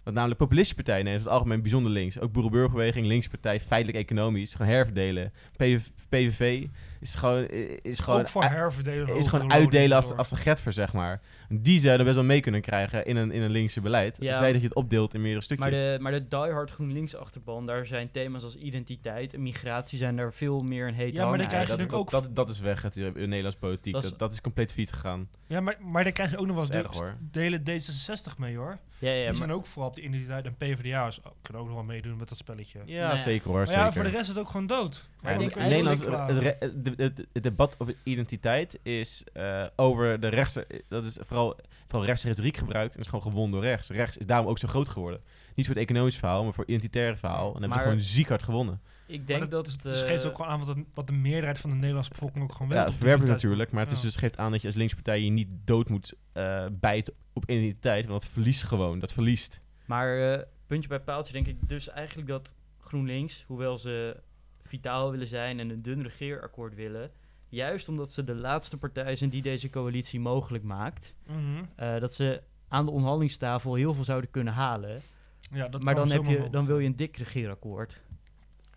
Want 0.04 0.16
namelijk 0.16 0.40
populistische 0.40 0.82
partijen 0.82 1.04
nemen 1.04 1.20
het 1.20 1.28
algemeen 1.28 1.62
bijzonder 1.62 1.92
links. 1.92 2.20
Ook 2.20 2.32
Boerenburgerbeweging, 2.32 3.06
linkse 3.06 3.30
partij, 3.30 3.60
feitelijk 3.60 3.98
economisch. 3.98 4.54
Gewoon 4.54 4.72
herverdelen. 4.72 5.32
PV, 5.56 5.80
PVV 6.08 6.66
is 7.04 7.14
gewoon... 7.14 7.46
Is 7.82 7.98
gewoon 7.98 8.20
ook 8.20 8.28
voor 8.28 8.42
herverdelen. 8.44 9.16
is 9.16 9.26
gewoon 9.26 9.52
uitdelen 9.52 9.96
als, 9.96 10.16
als 10.16 10.28
de 10.30 10.36
getver, 10.36 10.72
zeg 10.72 10.92
maar. 10.92 11.20
Die 11.48 11.80
zouden 11.80 12.04
best 12.04 12.16
wel 12.18 12.24
mee 12.26 12.40
kunnen 12.40 12.60
krijgen 12.60 13.04
in 13.06 13.16
een, 13.16 13.30
in 13.32 13.42
een 13.42 13.50
linkse 13.50 13.80
beleid. 13.80 14.16
Ja. 14.20 14.36
Zij 14.36 14.52
dat 14.52 14.60
je 14.60 14.66
het 14.66 14.76
opdeelt 14.76 15.14
in 15.14 15.20
meerdere 15.20 15.42
stukjes. 15.44 15.70
Maar 15.70 15.80
de, 15.80 15.96
maar 16.00 16.12
de 16.12 16.26
diehard 16.28 16.70
GroenLinks 16.70 17.16
achterban, 17.16 17.66
daar 17.66 17.86
zijn 17.86 18.10
thema's 18.10 18.42
als 18.42 18.56
identiteit 18.56 19.34
en 19.34 19.42
migratie 19.42 19.98
zijn 19.98 20.16
daar 20.16 20.32
veel 20.32 20.60
meer 20.62 20.88
een 20.88 20.94
heet 20.94 21.14
Ja, 21.16 21.28
maar 21.28 21.38
dan 21.38 21.46
krijg 21.46 21.62
je 21.62 21.68
dat, 21.68 21.78
natuurlijk 21.78 22.10
dat, 22.10 22.20
ook- 22.20 22.26
dat, 22.26 22.36
dat 22.46 22.48
is 22.54 22.60
weg 22.60 22.84
uit 22.84 22.92
de 22.94 23.12
Nederlandse 23.14 23.58
politiek. 23.58 23.92
Dat 23.92 24.02
Dat 24.02 24.12
is- 24.12 24.18
dat, 24.18 24.32
is 24.32 24.40
compleet 24.40 24.72
fiet 24.72 24.92
gegaan. 24.92 25.28
Ja, 25.46 25.60
maar, 25.60 25.76
maar 25.80 26.04
dan 26.04 26.12
krijg 26.12 26.30
je 26.30 26.36
ook 26.38 26.46
nog 26.46 26.56
wel 26.56 26.66
Dat 26.66 26.86
eens 26.86 26.96
hoor. 26.98 27.14
delen 27.30 27.60
D66 27.60 28.38
mee 28.38 28.56
hoor. 28.56 28.76
Ja, 28.98 29.10
ja, 29.10 29.16
Die 29.16 29.26
maar, 29.26 29.34
zijn 29.36 29.52
ook 29.52 29.66
vooral 29.66 29.88
op 29.90 29.94
de 29.96 30.02
identiteit 30.02 30.44
en 30.46 30.54
PvdA 30.56 31.06
is- 31.06 31.20
kunnen 31.42 31.62
ook 31.62 31.68
nog 31.68 31.76
wel 31.76 31.84
meedoen 31.86 32.16
met 32.16 32.28
dat 32.28 32.38
spelletje. 32.38 32.78
Ja, 32.86 33.00
Nou 33.00 33.16
ja. 33.16 33.22
zeker 33.22 33.46
hoor. 33.48 33.56
Maar 33.56 33.66
zeker. 33.66 33.82
ja, 33.82 33.92
voor 33.92 34.02
de 34.02 34.08
rest 34.08 34.22
is 34.22 34.28
het 34.28 34.38
ook 34.38 34.48
gewoon 34.48 34.66
dood. 34.66 35.08
Ja, 35.22 35.28
ik 35.30 35.34
in 35.34 35.48
denk 35.48 35.54
Nederland, 35.68 36.04
eigenlijk 36.08 36.93
het, 36.96 37.26
debat 37.32 37.74
over 37.78 37.94
identiteit 38.02 38.78
is 38.82 39.24
eh, 39.32 39.64
over 39.76 40.20
de 40.20 40.28
rechtse... 40.28 40.66
Dat 40.88 41.04
is 41.04 41.18
vooral, 41.20 41.56
vooral 41.86 42.06
rechtse 42.06 42.28
retoriek 42.28 42.56
gebruikt 42.56 42.94
en 42.94 43.00
is 43.00 43.06
gewoon 43.06 43.22
gewonnen 43.22 43.50
door 43.50 43.62
rechts. 43.62 43.88
Rechts 43.88 44.16
is 44.16 44.26
daarom 44.26 44.48
ook 44.48 44.58
zo 44.58 44.68
groot 44.68 44.88
geworden. 44.88 45.20
Niet 45.54 45.66
voor 45.66 45.74
het 45.74 45.84
economisch 45.84 46.16
verhaal, 46.16 46.44
maar 46.44 46.52
voor 46.52 46.64
het 46.64 46.72
identitaire 46.72 47.16
verhaal. 47.16 47.46
En 47.46 47.52
dan 47.52 47.60
hebben 47.60 47.78
ze 47.78 47.84
gewoon 47.84 48.00
ziek 48.00 48.28
hard 48.28 48.42
gewonnen. 48.42 48.80
ik 49.06 49.26
denk 49.26 49.40
Maar 49.40 49.48
dat... 49.48 49.64
dus, 49.64 49.72
het, 49.72 49.82
dus 49.82 50.02
eh, 50.02 50.08
geeft 50.08 50.26
ook 50.26 50.36
gewoon 50.36 50.50
aan 50.50 50.64
wat 50.64 50.76
de, 50.76 50.84
wat 50.94 51.06
de 51.06 51.12
meerderheid 51.12 51.58
van 51.58 51.70
de 51.70 51.76
Nederlandse 51.76 52.10
bevolking 52.10 52.44
ook 52.44 52.52
gewoon 52.52 52.68
wil. 52.68 52.78
Ja, 52.78 52.84
dat 52.84 53.26
natuurlijk. 53.26 53.70
Maar 53.70 53.82
het 53.82 53.92
is 53.92 53.98
Ja. 53.98 54.04
dus, 54.04 54.16
geeft 54.16 54.36
aan 54.36 54.50
dat 54.50 54.60
je 54.60 54.66
als 54.66 54.76
linkspartij 54.76 55.20
je 55.20 55.30
niet 55.30 55.48
dood 55.64 55.88
moet 55.88 56.14
eh 56.32 56.66
bijten 56.72 57.14
op 57.32 57.50
identiteit. 57.50 58.06
Want 58.06 58.22
dat 58.22 58.30
verliest 58.30 58.62
gewoon. 58.62 58.98
Dat 58.98 59.12
verliest. 59.12 59.60
Maar 59.86 60.32
eh, 60.32 60.42
puntje 60.66 60.88
bij 60.88 61.00
paaltje 61.00 61.32
denk 61.32 61.46
ik 61.46 61.68
dus 61.68 61.88
eigenlijk 61.88 62.28
dat 62.28 62.54
GroenLinks, 62.78 63.44
hoewel 63.46 63.78
ze 63.78 64.16
vitaal 64.74 65.10
willen 65.10 65.26
zijn 65.26 65.60
en 65.60 65.70
een 65.70 65.82
dun 65.82 66.02
regeerakkoord 66.02 66.74
willen, 66.74 67.10
juist 67.48 67.88
omdat 67.88 68.10
ze 68.10 68.24
de 68.24 68.34
laatste 68.34 68.76
partij 68.78 69.16
zijn 69.16 69.30
die 69.30 69.42
deze 69.42 69.70
coalitie 69.70 70.20
mogelijk 70.20 70.64
maakt, 70.64 71.14
Mhm. 71.26 71.64
eh, 71.76 72.00
dat 72.00 72.14
ze 72.14 72.42
aan 72.68 72.84
de 72.84 72.90
onderhandelingstafel 72.90 73.74
heel 73.74 73.94
veel 73.94 74.04
zouden 74.04 74.30
kunnen 74.30 74.52
halen. 74.52 75.00
Ja, 75.52 75.68
dat 75.68 75.82
maar 75.82 75.94
dan, 75.94 76.08
heb 76.10 76.24
zomaar 76.24 76.42
je, 76.42 76.50
dan 76.50 76.66
wil 76.66 76.78
je 76.78 76.86
een 76.86 76.96
dik 76.96 77.16
regeerakkoord. 77.16 78.02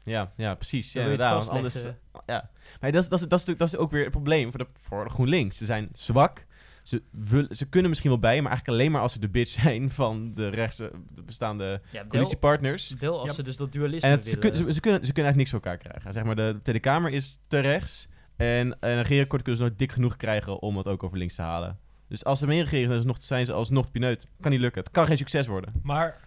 Ja, 0.04 0.32
ja 0.36 0.56
precies. 0.56 0.94
Ja, 0.94 1.01
inderdaad. 1.01 1.48
Anders, 1.48 1.88
ja. 2.25 2.50
Maar 2.82 2.92
dat 2.92 3.04
is, 3.04 3.10
dat, 3.10 3.20
is, 3.20 3.27
dat, 3.27 3.39
is, 3.39 3.46
natuurlijk- 3.46 3.60
dat 3.60 3.68
is 3.68 3.75
ook 3.77 3.92
weer 3.92 4.01
het 4.04 4.12
probleem 4.12 4.50
voor 4.50 4.60
de, 4.60 4.68
voor 4.80 5.04
de 5.04 5.10
GroenLinks. 5.10 5.58
Ze 5.58 5.66
zijn 5.66 5.89
zwak. 5.94 6.46
Ze, 6.88 7.01
willen, 7.12 7.56
ze 7.56 7.65
kunnen 7.70 7.89
misschien 7.89 8.10
wel 8.12 8.20
bij, 8.20 8.41
maar 8.41 8.51
eigenlijk 8.51 8.79
alleen 8.79 8.91
maar 8.91 9.01
als 9.01 9.13
ze 9.13 9.20
de 9.20 9.29
bitch 9.29 9.51
zijn 9.62 9.89
van 9.91 10.34
de 10.34 10.48
rechtse 10.50 10.91
de 11.15 11.22
bestaande 11.22 11.82
Ja, 11.91 12.00
wel, 12.00 12.08
coalitiepartners. 12.08 12.94
wel 13.00 13.20
als 13.20 13.29
Ja, 13.29 13.34
ze 13.36 13.44
dus 13.44 13.56
dat 13.58 13.72
dualisme 13.74 14.08
En 14.10 14.15
het, 14.15 14.27
ze, 14.27 14.38
kun- 14.38 14.56
ze, 14.56 14.74
ze 14.74 14.79
kunnen, 14.79 15.06
ze 15.06 15.13
kunnen 15.13 15.24
eigenlijk 15.24 15.36
niks 15.36 15.50
voor 15.50 15.60
elkaar 15.60 15.77
krijgen. 15.77 16.13
Zeg 16.13 16.24
maar, 16.24 16.36
de, 16.36 16.51
de 16.53 16.62
Tweede 16.62 16.82
Kamer 16.82 17.12
is 17.12 17.38
te 17.48 17.60
rechts. 17.60 18.08
En 18.36 18.77
een 18.79 19.01
regeerakkoord 19.01 19.41
kunnen 19.41 19.62
ze 19.62 19.67
nooit 19.67 19.79
dik 19.79 19.91
genoeg 19.91 20.15
krijgen 20.15 20.62
om 20.62 20.77
het 20.77 20.88
ook 20.88 21.03
over 21.03 21.17
links 21.17 21.36
te 21.36 21.41
halen. 21.41 21.79
Dus 22.08 22.25
als 22.25 22.39
ze 22.39 22.48
meeregeren, 22.48 22.88
zijn 22.88 23.01
ze, 23.01 23.08
nog, 23.08 23.17
zijn 23.20 23.46
ze 23.46 23.53
alsnog 23.53 23.91
pineut. 23.91 24.27
Kan 24.41 24.51
niet 24.51 24.60
lukken. 24.60 24.82
Het 24.84 24.91
kan 24.91 25.06
geen 25.06 25.17
succes 25.17 25.48
worden. 25.48 25.74
Maar 25.84 26.20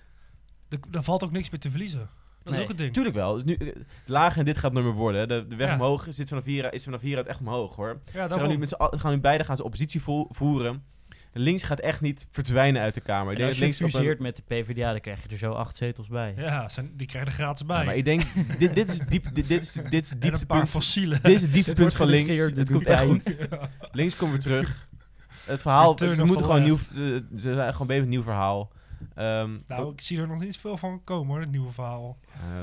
er 0.92 1.02
valt 1.02 1.24
ook 1.24 1.32
niks 1.32 1.50
meer 1.50 1.60
te 1.60 1.70
verliezen. 1.70 2.08
Dat 2.44 2.54
is 2.54 2.60
ook 2.60 2.68
het 2.68 2.78
ding. 2.78 2.92
Tuurlijk 2.92 3.14
wel. 3.14 3.32
Dus 3.34 3.44
nu, 3.44 3.54
eh, 3.54 3.68
lager 4.06 4.38
en 4.38 4.44
dit 4.44 4.54
gaat 4.54 4.64
het 4.64 4.72
nummer 4.72 4.92
worden. 4.92 5.20
hè. 5.20 5.26
De, 5.26 5.46
de 5.48 5.56
weg 5.56 5.68
Ja. 5.68 5.74
omhoog 5.74 6.06
zit 6.08 6.28
vanaf 6.28 6.44
hier, 6.44 6.72
is 6.72 6.84
vanaf 6.84 7.00
hieruit 7.00 7.26
echt 7.26 7.40
omhoog 7.40 7.76
hoor. 7.76 8.00
Ja, 8.12 8.28
Ze 8.28 8.34
gaan 8.34 8.48
nu, 8.48 8.58
met 8.58 8.74
gaan 8.78 9.12
nu 9.12 9.18
beide 9.20 9.44
gaan 9.44 9.56
ze 9.56 9.64
oppositie 9.64 10.02
vo- 10.02 10.26
voeren. 10.30 10.82
Links 11.32 11.62
gaat 11.62 11.80
echt 11.80 12.00
niet 12.00 12.26
verdwijnen 12.30 12.82
uit 12.82 12.94
de 12.94 13.00
Kamer. 13.00 13.24
Ik 13.26 13.30
En 13.32 13.36
denk 13.38 13.48
als 13.48 13.56
je 13.58 13.84
links 13.84 13.94
een- 14.18 14.22
met 14.22 14.36
de 14.36 14.42
PvdA, 14.46 14.90
dan 14.90 15.00
krijg 15.00 15.22
je 15.22 15.28
er 15.28 15.36
zo 15.36 15.52
acht 15.52 15.76
zetels 15.76 16.08
bij. 16.08 16.34
Ja, 16.36 16.68
zijn, 16.68 16.90
die 16.96 17.06
krijgen 17.06 17.30
er 17.30 17.36
gratis 17.36 17.66
bij. 17.66 17.78
Ja, 17.78 17.84
maar 17.84 17.96
ik 17.96 18.04
denk, 18.04 18.22
dit, 18.58 18.74
dit 18.74 18.88
is 18.88 18.98
diep, 18.98 19.24
dit, 19.34 19.48
dit 19.48 19.62
is, 19.62 19.72
dit 19.72 20.02
is 20.02 20.10
een 20.40 20.46
paar 20.46 20.66
fossielen. 20.66 21.18
Dit 21.22 21.34
is 21.34 21.42
het 21.42 21.52
dieptepunt 21.52 21.94
van 21.94 22.06
links. 22.06 22.36
Het 22.36 22.70
komt 22.70 22.86
echt 22.86 23.04
goed. 23.10 23.36
Links 23.92 24.16
komen 24.16 24.34
we 24.34 24.40
terug. 24.40 24.88
Het 25.44 25.62
verhaal, 25.62 25.98
ze 25.98 26.24
moeten 26.24 26.44
gewoon 26.44 26.62
nieuw, 26.62 26.78
ze 26.92 27.24
zijn 27.36 27.72
gewoon 27.72 27.86
bezig 27.86 27.86
met 27.86 27.96
een 28.02 28.08
nieuw 28.08 28.22
verhaal. 28.22 28.72
Ehm, 29.14 29.50
Nou, 29.66 29.92
ik 29.92 30.00
zie 30.00 30.20
er 30.20 30.28
nog 30.28 30.40
niet 30.40 30.56
veel 30.56 30.76
van 30.76 31.04
komen 31.04 31.26
hoor, 31.32 31.40
het 31.40 31.50
nieuwe 31.50 31.72
verhaal. 31.72 32.18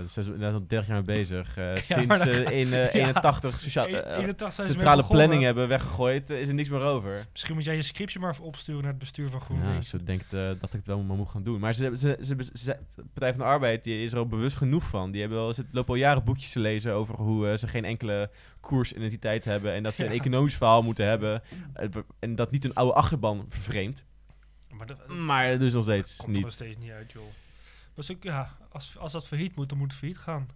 ze 0.09 0.21
zijn 0.23 0.43
al 0.53 0.67
30 0.67 0.87
jaar 0.87 0.95
mee 0.95 1.17
bezig. 1.17 1.57
Eh, 1.57 1.75
Ja, 1.75 1.81
sinds 2.01 2.17
ze 2.21 2.43
in 2.43 2.73
eh, 2.73 2.93
Ja. 2.93 3.07
81 3.07 3.59
sociaal, 3.59 3.87
E- 3.87 3.91
eh, 3.91 4.17
81 4.17 4.37
zijn 4.37 4.51
ze 4.53 4.61
mee 4.61 4.71
centrale 4.71 5.03
planning 5.07 5.43
hebben 5.43 5.67
weggegooid, 5.67 6.29
eh, 6.29 6.39
is 6.41 6.47
er 6.47 6.53
niks 6.53 6.69
meer 6.69 6.81
over. 6.81 7.25
Misschien 7.31 7.55
moet 7.55 7.63
jij 7.63 7.75
je 7.75 7.81
scriptje 7.81 8.19
maar 8.19 8.31
even 8.31 8.43
opsturen 8.43 8.81
naar 8.81 8.89
het 8.89 8.99
bestuur 8.99 9.29
van 9.29 9.39
Ja, 9.39 9.45
GroenLinks. 9.45 9.89
ze 9.89 10.03
denkt 10.03 10.33
eh, 10.33 10.39
dat 10.47 10.63
ik 10.63 10.71
het 10.71 10.85
wel 10.85 10.99
maar 11.03 11.17
moet 11.17 11.29
gaan 11.29 11.43
doen. 11.43 11.59
Maar 11.59 11.73
ze, 11.73 11.91
ze, 11.95 12.17
ze, 12.21 12.35
ze- 12.39 12.49
ze- 12.53 12.77
de 12.95 13.03
Partij 13.13 13.29
van 13.29 13.39
de 13.39 13.45
Arbeid 13.45 13.83
die 13.83 14.03
is 14.03 14.11
er 14.11 14.17
al 14.17 14.27
bewust 14.27 14.55
genoeg 14.57 14.83
van. 14.83 15.11
Die 15.11 15.21
hebben 15.21 15.39
wel, 15.39 15.53
ze 15.53 15.65
lopen 15.71 15.93
al 15.93 15.99
jaren 15.99 16.23
boekjes 16.23 16.51
te 16.51 16.59
lezen 16.59 16.93
over 16.93 17.15
hoe 17.15 17.57
ze 17.57 17.67
geen 17.67 17.85
enkele 17.85 18.29
koersidentiteit 18.59 19.45
hebben. 19.45 19.73
En 19.73 19.83
dat 19.83 19.93
ze 19.95 20.05
een 20.05 20.11
Ja. 20.13 20.17
economisch 20.19 20.55
verhaal 20.55 20.81
moeten 20.81 21.05
hebben. 21.05 21.41
En 22.19 22.35
dat 22.35 22.51
niet 22.51 22.65
een 22.65 22.73
oude 22.73 22.93
achterban 22.93 23.45
vervreemdt. 23.49 24.05
Maar 24.75 24.87
dat, 24.87 25.07
Maar 25.07 25.59
dus 25.59 25.73
nog 25.73 25.83
steeds 25.83 26.15
komt 26.15 26.27
er 26.29 26.33
nog 26.33 26.43
niet. 26.43 26.53
steeds 26.53 26.77
niet 26.77 26.91
uit, 26.91 27.11
joh. 27.11 27.23
Maar 27.95 28.05
zo, 28.05 28.13
ja, 28.21 28.57
als, 28.71 28.97
als 28.97 29.11
dat 29.11 29.27
failliet 29.27 29.55
moet, 29.55 29.69
dan 29.69 29.77
moet 29.77 29.87
het 29.91 29.97
failliet 29.99 30.17
gaan. 30.19 30.47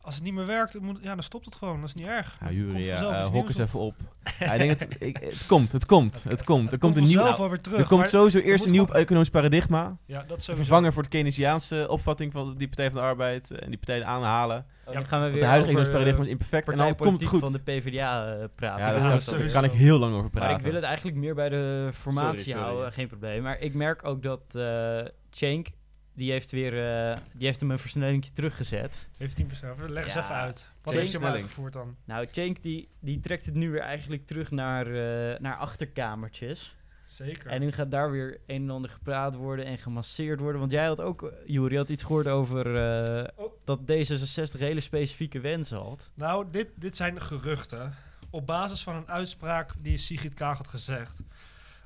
Als 0.00 0.14
het 0.16 0.24
niet 0.24 0.34
meer 0.34 0.46
werkt, 0.46 0.72
dan, 0.72 0.82
moet, 0.84 0.98
ja, 1.02 1.14
dan 1.14 1.22
stopt 1.22 1.44
het 1.44 1.54
gewoon. 1.56 1.80
Dat 1.80 1.88
is 1.88 1.94
niet 1.94 2.06
erg. 2.06 2.36
Ja, 2.40 2.50
Jury, 2.50 2.84
ja, 2.84 3.20
eh, 3.20 3.26
hok 3.26 3.48
eens 3.48 3.58
even 3.58 3.78
op. 3.78 3.94
ja, 4.38 4.52
ik 4.52 4.58
denk 4.58 4.80
het, 4.80 4.96
ik, 5.02 5.16
het 5.16 5.46
komt, 5.46 5.72
het 5.72 5.86
komt, 5.86 6.24
het 6.24 6.44
komt. 6.44 6.72
Er 6.72 6.78
komt 6.78 6.96
een 6.96 7.02
nieuw, 7.04 7.56
terug. 7.60 7.78
er 7.78 7.86
komt 7.86 8.08
sowieso 8.08 8.38
eerst 8.38 8.64
een 8.64 8.70
nieuw 8.70 8.84
gewoon- 8.84 9.00
economisch 9.00 9.30
paradigma. 9.30 9.96
Ja, 10.06 10.22
dat 10.22 10.44
vervanger 10.44 10.92
voor 10.92 11.02
de 11.02 11.08
Keynesiaanse 11.08 11.86
opvatting 11.88 12.32
van 12.32 12.56
die 12.56 12.66
Partij 12.66 12.90
van 12.90 13.00
de 13.00 13.06
Arbeid. 13.06 13.50
eh, 13.50 13.62
En 13.62 13.68
die 13.68 13.78
partij 13.78 14.04
aanhalen. 14.04 14.66
Oh, 14.88 14.94
Ja, 14.94 15.00
dan 15.00 15.08
gaan 15.08 15.22
we 15.24 15.30
weer 15.30 15.40
de 15.40 15.46
huidige 15.46 15.90
paradigma 15.90 16.18
eh, 16.18 16.24
is 16.24 16.30
imperfect. 16.30 16.68
En 16.68 16.76
dan 16.76 16.96
komt 16.96 17.20
het 17.20 17.28
goed. 17.28 17.40
van 17.40 17.52
de 17.52 17.58
PvdA 17.58 18.32
eh, 18.36 18.44
praten. 18.54 18.84
Ja, 18.86 18.92
Dat 18.92 19.02
daar 19.02 19.40
is 19.44 19.52
kan, 19.52 19.64
ik 19.64 19.70
heel 19.72 19.98
lang 19.98 20.14
over 20.14 20.30
praten. 20.30 20.48
Maar 20.48 20.58
ik 20.58 20.64
wil 20.64 20.74
het 20.74 20.84
eigenlijk 20.84 21.16
meer 21.16 21.34
bij 21.34 21.48
de 21.48 21.90
formatie 21.94 22.38
Sorry, 22.38 22.50
sorry. 22.50 22.64
houden, 22.64 22.92
geen 22.92 23.08
probleem. 23.08 23.42
Maar 23.42 23.58
ik 23.58 23.74
merk 23.74 24.04
ook 24.04 24.22
dat 24.22 24.54
eh 24.54 25.00
Cenk, 25.30 25.68
die 26.14 26.30
heeft 26.32 26.50
weer, 26.50 26.72
eh, 27.08 27.16
die 27.32 27.46
heeft 27.46 27.60
hem 27.60 27.70
een 27.70 27.78
versnellingje 27.78 28.32
teruggezet. 28.32 29.08
17%. 29.12 29.90
Leg 29.90 30.04
eens 30.04 30.14
Ja, 30.14 30.20
even 30.22 30.34
uit. 30.34 30.70
Wat 30.82 30.94
heeft 30.94 31.04
je 31.06 31.10
versnelling. 31.10 31.42
uitgevoerd 31.42 31.72
dan? 31.72 31.96
Nou, 32.04 32.26
Cenk 32.30 32.62
die, 32.62 32.88
die 33.00 33.20
trekt 33.20 33.46
het 33.46 33.54
nu 33.54 33.70
weer 33.70 33.80
eigenlijk 33.80 34.26
terug 34.26 34.50
naar, 34.50 34.86
eh, 34.86 35.38
naar 35.40 35.56
achterkamertjes. 35.56 36.76
Zeker. 37.08 37.46
En 37.46 37.60
nu 37.60 37.72
gaat 37.72 37.90
daar 37.90 38.10
weer 38.10 38.40
een 38.46 38.62
en 38.62 38.70
ander 38.70 38.90
gepraat 38.90 39.34
worden 39.34 39.64
en 39.64 39.78
gemasseerd 39.78 40.40
worden. 40.40 40.60
Want 40.60 40.72
jij 40.72 40.86
had 40.86 41.00
ook, 41.00 41.22
eh, 41.22 41.28
Juri, 41.46 41.76
had 41.76 41.88
iets 41.88 42.02
gehoord 42.02 42.28
over 42.28 42.76
eh, 42.76 43.28
Oh. 43.36 43.52
dat 43.64 43.80
D66 43.80 44.58
hele 44.58 44.80
specifieke 44.80 45.40
wensen 45.40 45.78
had. 45.78 46.10
Nou, 46.14 46.46
dit, 46.50 46.68
dit 46.74 46.96
zijn 46.96 47.20
geruchten. 47.20 47.94
Op 48.30 48.46
basis 48.46 48.82
van 48.82 48.94
een 48.94 49.08
uitspraak 49.08 49.72
die 49.78 49.98
Sigrid 49.98 50.34
Kaag 50.34 50.56
had 50.56 50.68
gezegd. 50.68 51.18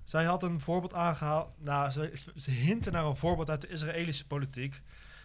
Zij 0.04 0.24
had 0.24 0.42
een 0.42 0.60
voorbeeld 0.60 0.94
aangehaald. 0.94 1.48
Nou, 1.58 1.90
ze, 1.90 2.12
ze 2.36 2.50
hinten 2.50 2.92
naar 2.92 3.04
een 3.04 3.16
voorbeeld 3.16 3.50
uit 3.50 3.60
de 3.60 3.68
Israëlische 3.68 4.26
politiek. 4.26 4.80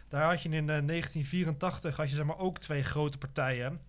Daar 0.09 0.23
had 0.23 0.41
je 0.41 0.49
in 0.49 0.69
eh, 0.69 0.85
1984 0.85 1.97
had 1.97 2.09
je 2.09 2.15
zeg 2.15 2.25
maar 2.25 2.37
ook 2.39 2.57
twee 2.57 2.83
grote 2.83 3.17
partijen. 3.17 3.79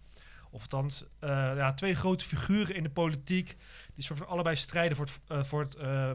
Of 0.50 0.60
althans, 0.60 1.04
eh, 1.18 1.28
ja, 1.56 1.74
twee 1.74 1.94
grote 1.94 2.24
figuren 2.24 2.74
in 2.74 2.82
de 2.82 2.90
politiek. 2.90 3.56
Die 3.94 4.04
soort 4.04 4.18
van 4.18 4.28
allebei 4.28 4.56
strijden 4.56 4.96
voor 4.96 5.06
het, 5.06 5.20
eh, 5.28 5.42
voor 5.42 5.60
het 5.60 5.74
eh, 5.74 6.10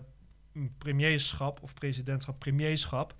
premierschap 0.77 1.61
of 1.61 1.73
presidentschap, 1.73 2.39
premierschap. 2.39 3.15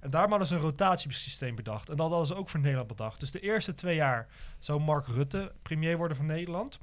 En 0.00 0.10
daarom 0.10 0.30
hadden 0.30 0.48
ze 0.48 0.54
een 0.54 0.60
rotatiesysteem 0.60 1.54
bedacht. 1.54 1.88
En 1.88 1.96
dat 1.96 2.08
hadden 2.08 2.26
ze 2.26 2.34
ook 2.34 2.48
voor 2.48 2.60
Nederland 2.60 2.88
bedacht. 2.88 3.20
Dus 3.20 3.30
de 3.30 3.40
eerste 3.40 3.74
twee 3.74 3.94
jaar 3.94 4.28
zou 4.58 4.80
Mark 4.80 5.06
Rutte 5.06 5.52
premier 5.62 5.96
worden 5.96 6.16
van 6.16 6.26
Nederland. 6.26 6.78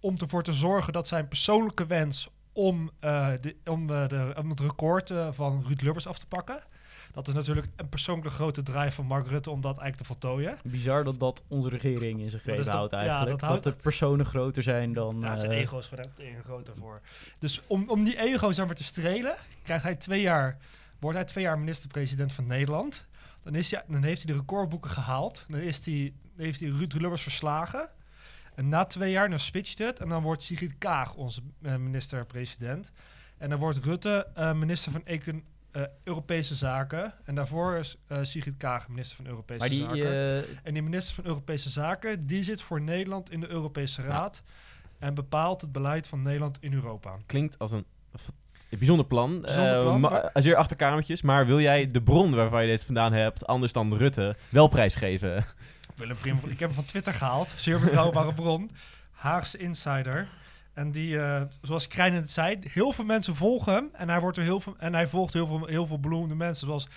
Om 0.00 0.16
ervoor 0.18 0.42
te 0.42 0.52
zorgen 0.52 0.92
dat 0.92 1.08
zijn 1.08 1.28
persoonlijke 1.28 1.86
wens 1.86 2.28
om, 2.52 2.90
de, 3.00 3.56
om, 3.64 3.86
de, 3.86 4.34
om 4.38 4.50
het 4.50 4.60
record 4.60 5.12
van 5.30 5.64
Ruud 5.66 5.80
Lubbers 5.80 6.06
af 6.06 6.18
te 6.18 6.26
pakken. 6.26 6.64
Dat 7.14 7.28
is 7.28 7.34
natuurlijk 7.34 7.66
een 7.76 7.88
persoonlijke 7.88 8.30
grote 8.30 8.62
drive 8.62 8.90
van 8.90 9.06
Mark 9.06 9.26
Rutte 9.26 9.50
om 9.50 9.60
dat 9.60 9.78
eigenlijk 9.78 9.96
te 9.96 10.04
voltooien. 10.04 10.58
Bizar 10.64 11.04
dat 11.04 11.20
dat 11.20 11.42
onze 11.48 11.68
regering 11.68 12.20
in 12.20 12.30
zijn 12.30 12.32
Ja, 12.32 12.38
greep 12.38 12.56
dus 12.56 12.66
dat- 12.66 12.74
houdt 12.74 12.92
ja, 12.92 12.98
eigenlijk. 12.98 13.30
dat 13.30 13.40
dat, 13.40 13.48
houdt- 13.48 13.64
de 13.64 13.82
personen 13.82 14.26
groter 14.26 14.62
zijn 14.62 14.92
dan... 14.92 15.20
Ja, 15.20 15.36
zijn 15.36 15.50
eh, 15.52 15.58
ego 15.58 15.78
is 15.78 15.86
gewoon 15.86 16.04
echt 16.04 16.18
een 16.18 16.42
groter 16.42 16.74
voor. 16.76 17.00
Dus 17.38 17.60
om, 17.66 17.88
om 17.88 18.04
die 18.04 18.18
ego 18.18 18.52
zeg 18.52 18.66
maar, 18.66 18.74
te 18.74 18.84
strelen, 18.84 19.34
krijgt 19.62 19.84
hij 19.84 19.94
twee 19.94 20.20
jaar, 20.20 20.58
wordt 21.00 21.16
hij 21.16 21.26
twee 21.26 21.44
jaar 21.44 21.58
minister-president 21.58 22.32
van 22.32 22.46
Nederland. 22.46 23.06
Dan, 23.42 23.54
is 23.54 23.70
hij, 23.70 23.82
dan 23.88 24.02
heeft 24.02 24.22
hij 24.22 24.32
de 24.32 24.38
recordboeken 24.38 24.90
gehaald. 24.90 25.44
Dan 25.48 25.60
is 25.60 25.84
hij, 25.86 26.12
heeft 26.36 26.60
hij 26.60 26.68
Ruud 26.68 26.92
Lubbers 26.92 27.22
verslagen. 27.22 27.88
En 28.54 28.68
na 28.68 28.84
twee 28.84 29.10
jaar 29.10 29.30
dan 29.30 29.40
switcht 29.40 29.78
het. 29.78 30.00
En 30.00 30.08
dan 30.08 30.22
wordt 30.22 30.42
Sigrid 30.42 30.74
Kaag 30.78 31.14
onze 31.14 31.40
eh, 31.62 31.76
minister-president. 31.76 32.92
En 33.38 33.50
dan 33.50 33.58
wordt 33.58 33.78
Rutte 33.84 34.26
eh, 34.34 34.52
minister 34.52 34.92
van 34.92 35.02
Econ- 35.04 35.44
eh, 35.74 35.82
Europese 36.04 36.54
Zaken. 36.54 37.14
En 37.24 37.34
daarvoor 37.34 37.76
is 37.76 37.96
eh, 38.06 38.18
Sigrid 38.22 38.56
Kaag 38.56 38.88
minister 38.88 39.16
van 39.16 39.26
Europese 39.26 39.58
maar 39.58 39.68
die, 39.68 39.80
Zaken. 39.80 40.12
eh, 40.12 40.36
En 40.62 40.72
die 40.72 40.82
minister 40.82 41.14
van 41.14 41.24
Europese 41.24 41.70
Zaken, 41.70 42.26
die 42.26 42.44
zit 42.44 42.62
voor 42.62 42.80
Nederland 42.80 43.30
in 43.30 43.40
de 43.40 43.48
Europese 43.48 44.02
Raad. 44.02 44.42
En 44.98 45.14
bepaalt 45.14 45.60
het 45.60 45.72
beleid 45.72 46.08
van 46.08 46.22
Nederland 46.22 46.58
in 46.60 46.72
Europa. 46.72 47.16
Klinkt 47.26 47.58
als 47.58 47.70
een, 47.72 47.84
bijzonder 48.78 49.06
plan. 49.06 49.40
Bijzonder 49.40 49.82
plan, 49.82 50.00
ma- 50.00 50.08
maar- 50.10 50.30
zeer 50.42 50.56
achterkamertjes. 50.56 51.22
Maar 51.22 51.46
wil 51.46 51.60
jij 51.60 51.86
de 51.86 52.02
bron 52.02 52.34
waarvan 52.34 52.62
je 52.62 52.68
dit 52.70 52.84
vandaan 52.84 53.12
hebt, 53.12 53.46
anders 53.46 53.72
dan 53.72 53.96
Rutte, 53.96 54.36
wel 54.48 54.68
prijsgeven? 54.68 55.44
Willem 55.96 56.16
Prim, 56.16 56.36
ik 56.36 56.48
heb 56.48 56.58
hem 56.58 56.72
van 56.74 56.84
Twitter 56.84 57.14
gehaald. 57.14 57.52
Zeer 57.56 57.80
betrouwbare 57.80 58.32
bron. 58.34 58.70
Haagse 59.10 59.58
Insider. 59.58 60.28
En 60.74 60.90
die, 60.90 61.18
eh, 61.20 61.42
zoals 61.62 61.86
Krijn 61.86 62.14
het 62.14 62.30
zei, 62.30 62.58
heel 62.62 62.92
veel 62.92 63.04
mensen 63.04 63.34
volgen 63.36 63.72
hem. 63.74 63.88
En 63.92 64.08
hij, 64.08 64.20
wordt 64.20 64.36
er 64.36 64.42
heel 64.42 64.60
veel, 64.60 64.74
en 64.78 64.94
hij 64.94 65.06
volgt 65.06 65.32
heel 65.32 65.46
veel, 65.46 65.66
heel 65.66 65.86
veel 65.86 66.00
beroemde 66.00 66.34
mensen. 66.34 66.66
Zoals 66.66 66.88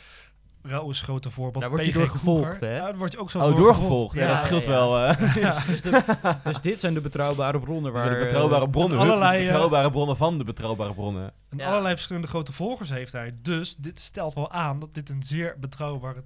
Rauw 0.61 0.89
is 0.89 1.01
grote 1.01 1.29
voorbeeld. 1.31 1.61
Daar 1.61 1.69
word 1.69 1.85
je 1.85 1.91
door 1.91 2.07
gevolgd, 2.07 2.59
hè? 2.59 2.75
Ja, 2.75 2.83
daar 2.83 2.97
word 2.97 3.11
je 3.11 3.17
ook 3.19 3.31
zo 3.31 3.37
Oh, 3.39 3.45
door 3.47 3.55
doorgevolgd. 3.55 4.15
Ja, 4.15 4.21
Ja, 4.21 4.27
dat 4.27 4.39
scheelt 4.39 4.63
ja, 4.63 4.69
wel. 4.69 4.97
eh. 4.99 5.35
Ja. 5.43 5.55
dus, 5.67 5.81
de- 5.81 6.03
dus 6.43 6.61
dit 6.61 6.79
zijn 6.79 6.93
de 6.93 7.01
betrouwbare 7.01 7.59
bronnen 7.59 7.93
Dus 7.93 8.01
waar... 8.01 8.13
de 8.13 8.19
betrouwbare 8.23 8.65
eh, 8.65 8.71
bronnen, 8.71 8.97
en 8.99 9.03
hun 9.03 9.11
allerlei, 9.13 9.37
eh, 9.39 9.45
betrouwbare 9.45 9.89
bronnen 9.91 10.17
van 10.17 10.37
de 10.37 10.43
betrouwbare 10.43 10.93
bronnen. 10.93 11.31
En 11.49 11.57
Ja. 11.57 11.67
allerlei 11.67 11.93
verschillende 11.93 12.27
grote 12.27 12.51
volgers 12.51 12.89
heeft 12.89 13.11
hij. 13.11 13.33
Dus 13.41 13.75
dit 13.75 13.99
stelt 13.99 14.33
wel 14.33 14.51
aan 14.51 14.79
dat 14.79 14.93
dit 14.93 15.09
een 15.09 15.23
zeer 15.23 15.55
betrouwbare, 15.59 16.23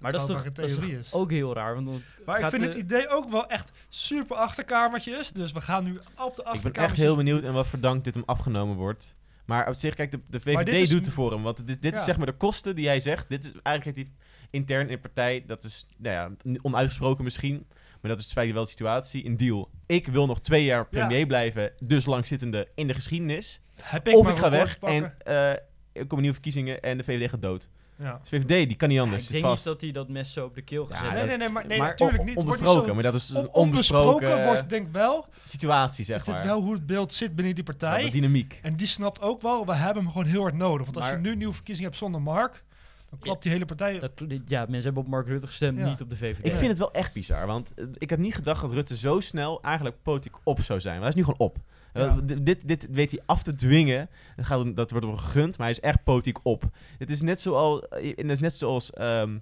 maar 0.00 0.12
dat 0.12 0.20
is 0.20 0.26
toch, 0.26 0.42
dat 0.52 0.58
is 0.64 0.70
toch 0.74 0.80
theorie 0.84 0.98
is. 0.98 1.12
ook 1.12 1.30
heel 1.30 1.54
raar. 1.54 1.74
Want 1.74 1.86
dan 1.86 2.02
Maar 2.26 2.40
ik 2.40 2.46
vind 2.46 2.62
de- 2.62 2.68
het 2.68 2.76
idee 2.76 3.08
ook 3.08 3.30
wel 3.30 3.46
echt 3.46 3.70
super 3.88 4.36
achterkamertjes. 4.36 5.32
Dus 5.32 5.52
we 5.52 5.60
gaan 5.60 5.84
nu 5.84 5.90
op 5.90 5.96
de 5.96 6.02
Ik 6.26 6.34
ben 6.36 6.44
achterkamertjes... 6.44 6.82
echt 6.82 6.96
heel 6.96 7.16
benieuwd 7.16 7.42
en 7.42 7.52
wat 7.52 7.68
voor 7.68 7.80
dank 7.80 8.04
dit 8.04 8.14
hem 8.14 8.22
afgenomen 8.26 8.76
wordt. 8.76 9.14
Maar 9.44 9.68
op 9.68 9.74
zich, 9.74 9.94
kijk, 9.94 10.10
de, 10.28 10.40
VVD 10.40 10.68
is- 10.68 10.88
doet 10.88 11.06
ervoor 11.06 11.32
hem. 11.32 11.42
Want 11.42 11.66
dit, 11.66 11.82
dit 11.82 11.96
is 11.96 12.04
zeg 12.04 12.16
maar 12.16 12.26
de 12.26 12.32
kosten 12.36 12.76
die 12.76 12.86
hij 12.86 13.00
zegt. 13.00 13.28
Dit 13.28 13.44
is 13.44 13.52
eigenlijk 13.62 13.96
heeft 13.96 14.08
hij 14.08 14.26
intern 14.50 14.80
in 14.88 14.94
de 14.94 14.98
partij. 15.00 15.44
Dat 15.46 15.64
is 15.64 15.86
nou 15.98 16.14
ja, 16.14 16.54
onuitgesproken 16.62 17.24
misschien. 17.24 17.66
Maar 18.00 18.10
dat 18.10 18.20
is 18.20 18.24
feitelijk 18.32 18.54
wel 18.54 18.64
de 18.64 18.70
situatie. 18.70 19.26
Een 19.26 19.36
deal. 19.36 19.70
Ik 19.86 20.06
wil 20.06 20.26
nog 20.26 20.40
twee 20.40 20.64
jaar 20.64 20.86
premier 20.88 21.26
blijven. 21.26 21.72
Dus 21.84 22.06
langzittende 22.06 22.68
in 22.74 22.86
de 22.86 22.94
geschiedenis. 22.94 23.60
Heb 23.82 24.08
ik 24.08 24.16
of 24.16 24.24
maar 24.24 24.32
ik 24.32 24.38
ga 24.38 24.50
weg 24.50 24.74
en 24.74 24.78
pakken? 24.80 25.14
eh, 25.22 25.50
er 25.92 26.06
komen 26.06 26.16
nieuwe 26.18 26.32
verkiezingen 26.32 26.82
en 26.82 26.96
de 26.96 27.04
VVD 27.04 27.30
gaat 27.30 27.42
dood. 27.42 27.68
Ja. 28.00 28.18
Dus 28.20 28.28
VVD, 28.28 28.68
die 28.68 28.76
kan 28.76 28.88
niet 28.88 28.96
Ja, 28.98 29.02
anders. 29.04 29.24
ik 29.24 29.30
denk 29.30 29.44
vast. 29.44 29.64
niet 29.64 29.72
dat 29.74 29.82
hij 29.82 29.90
dat 29.92 30.08
mes 30.08 30.32
zo 30.32 30.44
op 30.44 30.54
de 30.54 30.62
keel 30.62 30.86
Ja, 30.88 30.96
gezet 30.96 31.12
Nee, 31.12 31.16
heeft. 31.18 31.28
nee, 31.28 31.38
nee, 31.38 31.48
maar 31.48 31.66
nee, 31.66 31.78
Maar 31.78 31.88
natuurlijk 31.88 32.24
niet. 32.24 32.34
Wordt 32.34 32.50
onbesproken, 32.50 32.88
zo- 32.88 32.94
maar 32.94 33.02
dat 33.02 33.14
is 33.14 33.28
een 33.30 33.36
onbesproken 33.52 33.60
onbesproken 33.62 34.44
wordt, 34.44 34.68
denk 34.70 34.86
ik 34.86 34.92
wel, 34.92 35.26
situatie, 35.44 36.04
zeg 36.04 36.16
is 36.18 36.24
dit 36.24 36.34
maar. 36.34 36.44
wel 36.44 36.60
hoe 36.62 36.72
het 36.72 36.86
beeld 36.86 37.14
zit 37.14 37.34
binnen 37.34 37.54
die 37.54 37.64
partij. 37.64 38.02
de 38.04 38.10
dynamiek. 38.10 38.58
En 38.62 38.76
die 38.76 38.86
snapt 38.86 39.20
ook 39.20 39.42
wel, 39.42 39.66
we 39.66 39.74
hebben 39.74 40.02
hem 40.02 40.12
gewoon 40.12 40.26
heel 40.26 40.40
hard 40.42 40.54
nodig. 40.54 40.84
Want 40.84 40.96
als 40.96 41.04
Maar- 41.04 41.14
je 41.14 41.20
nu 41.20 41.30
een 41.30 41.38
nieuwe 41.38 41.54
verkiezing 41.54 41.86
hebt 41.86 41.98
zonder 41.98 42.22
Mark, 42.22 42.64
dan 43.10 43.18
klapt 43.18 43.42
die 43.42 43.52
hele 43.52 43.64
partij... 43.64 43.98
Dat, 43.98 44.10
ja, 44.46 44.60
mensen 44.60 44.82
hebben 44.82 45.02
op 45.02 45.08
Mark 45.08 45.26
Rutte 45.26 45.46
gestemd, 45.46 45.78
Ja. 45.78 45.88
niet 45.88 46.00
op 46.00 46.10
de 46.10 46.16
VVD. 46.16 46.46
Ik 46.46 46.56
vind 46.56 46.68
het 46.68 46.78
wel 46.78 46.92
echt 46.92 47.12
bizar, 47.12 47.46
want 47.46 47.72
eh, 47.74 47.84
ik 47.98 48.10
had 48.10 48.18
niet 48.18 48.34
gedacht 48.34 48.60
dat 48.60 48.72
Rutte 48.72 48.96
zo 48.96 49.20
snel 49.20 49.62
eigenlijk 49.62 49.96
politiek 50.02 50.34
op 50.44 50.60
zou 50.60 50.80
zijn. 50.80 50.94
Maar 50.94 51.02
hij 51.02 51.10
is 51.10 51.14
nu 51.16 51.24
gewoon 51.24 51.38
op. 51.48 51.58
Eh, 51.92 52.02
Ja. 52.02 52.20
dit, 52.42 52.68
dit 52.68 52.86
weet 52.90 53.10
hij 53.10 53.20
af 53.26 53.42
te 53.42 53.54
dwingen. 53.54 54.08
Dat, 54.36 54.46
gaat, 54.46 54.76
dat 54.76 54.90
wordt 54.90 55.06
hem 55.06 55.16
gegund, 55.16 55.58
maar 55.58 55.66
hij 55.66 55.76
is 55.76 55.80
echt 55.82 56.04
politiek 56.04 56.38
op. 56.42 56.62
Het 56.98 57.10
is 57.10 57.22
net 57.22 57.40
zoals, 57.40 57.88
eh, 57.88 58.08
het 58.16 58.30
is 58.30 58.40
net 58.40 58.56
zoals 58.56 58.92
ehm, 58.92 59.38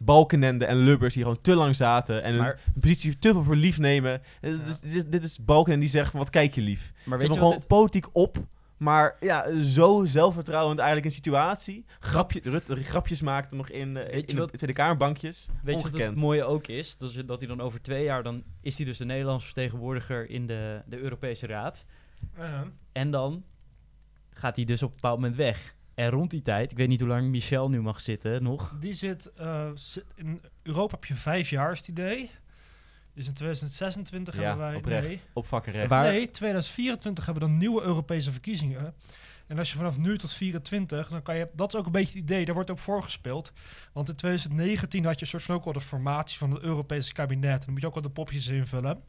Balkenende 0.00 0.64
en 0.64 0.76
Lubbers 0.76 1.14
die 1.14 1.22
gewoon 1.22 1.40
te 1.40 1.54
lang 1.54 1.76
zaten 1.76 2.22
en 2.22 2.32
hun 2.32 2.42
Maar, 2.42 2.60
positie 2.80 3.18
te 3.18 3.32
veel 3.32 3.42
voor 3.42 3.56
lief 3.56 3.78
nemen. 3.78 4.10
Ja. 4.40 4.48
Dus, 4.50 4.80
dit, 4.80 4.94
is- 4.94 5.06
dit 5.06 5.22
is 5.22 5.44
Balkenende 5.44 5.80
die 5.84 5.94
zegt 5.94 6.10
van 6.10 6.20
wat 6.20 6.30
kijk 6.30 6.54
je 6.54 6.60
lief. 6.62 6.92
maar 7.04 7.20
Ze 7.20 7.26
weet 7.26 7.34
je 7.34 7.40
gewoon 7.42 7.62
politiek 7.66 8.06
op. 8.12 8.36
Maar 8.78 9.16
ja, 9.20 9.62
zo 9.62 10.04
zelfvertrouwend 10.04 10.78
eigenlijk 10.78 11.08
een 11.08 11.14
situatie. 11.14 11.84
Grapje, 11.98 12.40
Rutte 12.42 12.84
grapjes 12.84 13.20
maakte 13.22 13.56
nog 13.56 13.68
in, 13.68 13.92
Weet 13.94 14.10
je 14.12 14.20
in 14.20 14.26
de 14.34 14.40
wat- 14.40 14.52
Tweede 14.52 14.76
Kamerbankjes. 14.76 15.48
Weet 15.62 15.74
je 15.76 15.82
wat 15.82 15.90
Ongekend. 15.92 16.10
het 16.14 16.20
mooie 16.24 16.44
ook 16.44 16.66
is? 16.66 16.96
Dat, 16.96 17.10
is? 17.10 17.24
dat 17.26 17.38
hij 17.38 17.48
dan 17.48 17.60
over 17.60 17.82
twee 17.82 18.04
jaar, 18.04 18.22
dan 18.22 18.42
is 18.60 18.76
hij 18.76 18.86
dus 18.86 18.98
de 18.98 19.04
Nederlandse 19.04 19.46
vertegenwoordiger 19.46 20.30
in 20.30 20.46
de, 20.46 20.82
de 20.86 20.98
Europese 20.98 21.46
Raad. 21.46 21.84
En 22.92 23.10
dan 23.10 23.44
gaat 24.30 24.56
hij 24.56 24.64
dus 24.64 24.82
op 24.82 24.88
een 24.88 24.94
bepaald 24.94 25.18
moment 25.18 25.36
weg. 25.36 25.76
En 25.94 26.10
rond 26.10 26.30
die 26.30 26.42
tijd, 26.42 26.70
ik 26.70 26.76
weet 26.76 26.88
niet 26.88 27.00
hoe 27.00 27.08
lang 27.08 27.28
Michel 27.28 27.68
nu 27.68 27.80
mag 27.80 28.00
zitten 28.00 28.42
nog. 28.42 28.76
Die 28.80 28.92
zit, 28.94 29.32
eh, 29.32 29.70
zit- 29.74 30.04
In 30.14 30.40
Europa 30.62 30.94
heb 30.94 31.04
je 31.04 31.14
vijf 31.14 31.50
jaar, 31.50 31.72
is 31.72 31.78
het 31.78 31.88
idee. 31.88 32.30
Dus 33.18 33.26
in 33.26 33.34
2026 33.34 34.34
Ja, 34.34 34.40
hebben 34.40 34.66
wij... 34.66 34.74
oprecht. 34.74 35.06
Nee, 35.06 35.20
Op 35.32 35.46
vakkenrecht. 35.46 35.90
Nee, 35.90 36.30
2024 36.30 37.24
hebben 37.24 37.42
we 37.42 37.48
dan 37.48 37.58
nieuwe 37.58 37.82
Europese 37.82 38.32
verkiezingen. 38.32 38.94
En 39.46 39.58
als 39.58 39.70
je 39.70 39.76
vanaf 39.76 39.98
nu 39.98 40.18
tot 40.18 40.32
24, 40.32 41.08
dan 41.08 41.22
kan 41.22 41.36
je... 41.36 41.50
Dat 41.52 41.74
is 41.74 41.80
ook 41.80 41.86
een 41.86 41.92
beetje 41.92 42.12
het 42.12 42.22
idee, 42.22 42.44
daar 42.44 42.54
wordt 42.54 42.70
ook 42.70 42.78
voor 42.78 43.02
gespeeld. 43.02 43.52
Want 43.92 44.08
in 44.08 44.14
2019 44.14 45.04
had 45.04 45.14
je 45.14 45.20
een 45.20 45.30
soort 45.30 45.42
van 45.42 45.54
ook 45.54 45.64
al 45.64 45.72
de 45.72 45.80
formatie 45.80 46.38
van 46.38 46.50
het 46.50 46.62
Europese 46.62 47.12
kabinet. 47.12 47.58
En 47.58 47.64
dan 47.64 47.72
moet 47.72 47.80
je 47.80 47.86
ook 47.86 47.94
al 47.94 48.02
de 48.02 48.10
popjes 48.10 48.46
invullen. 48.46 49.02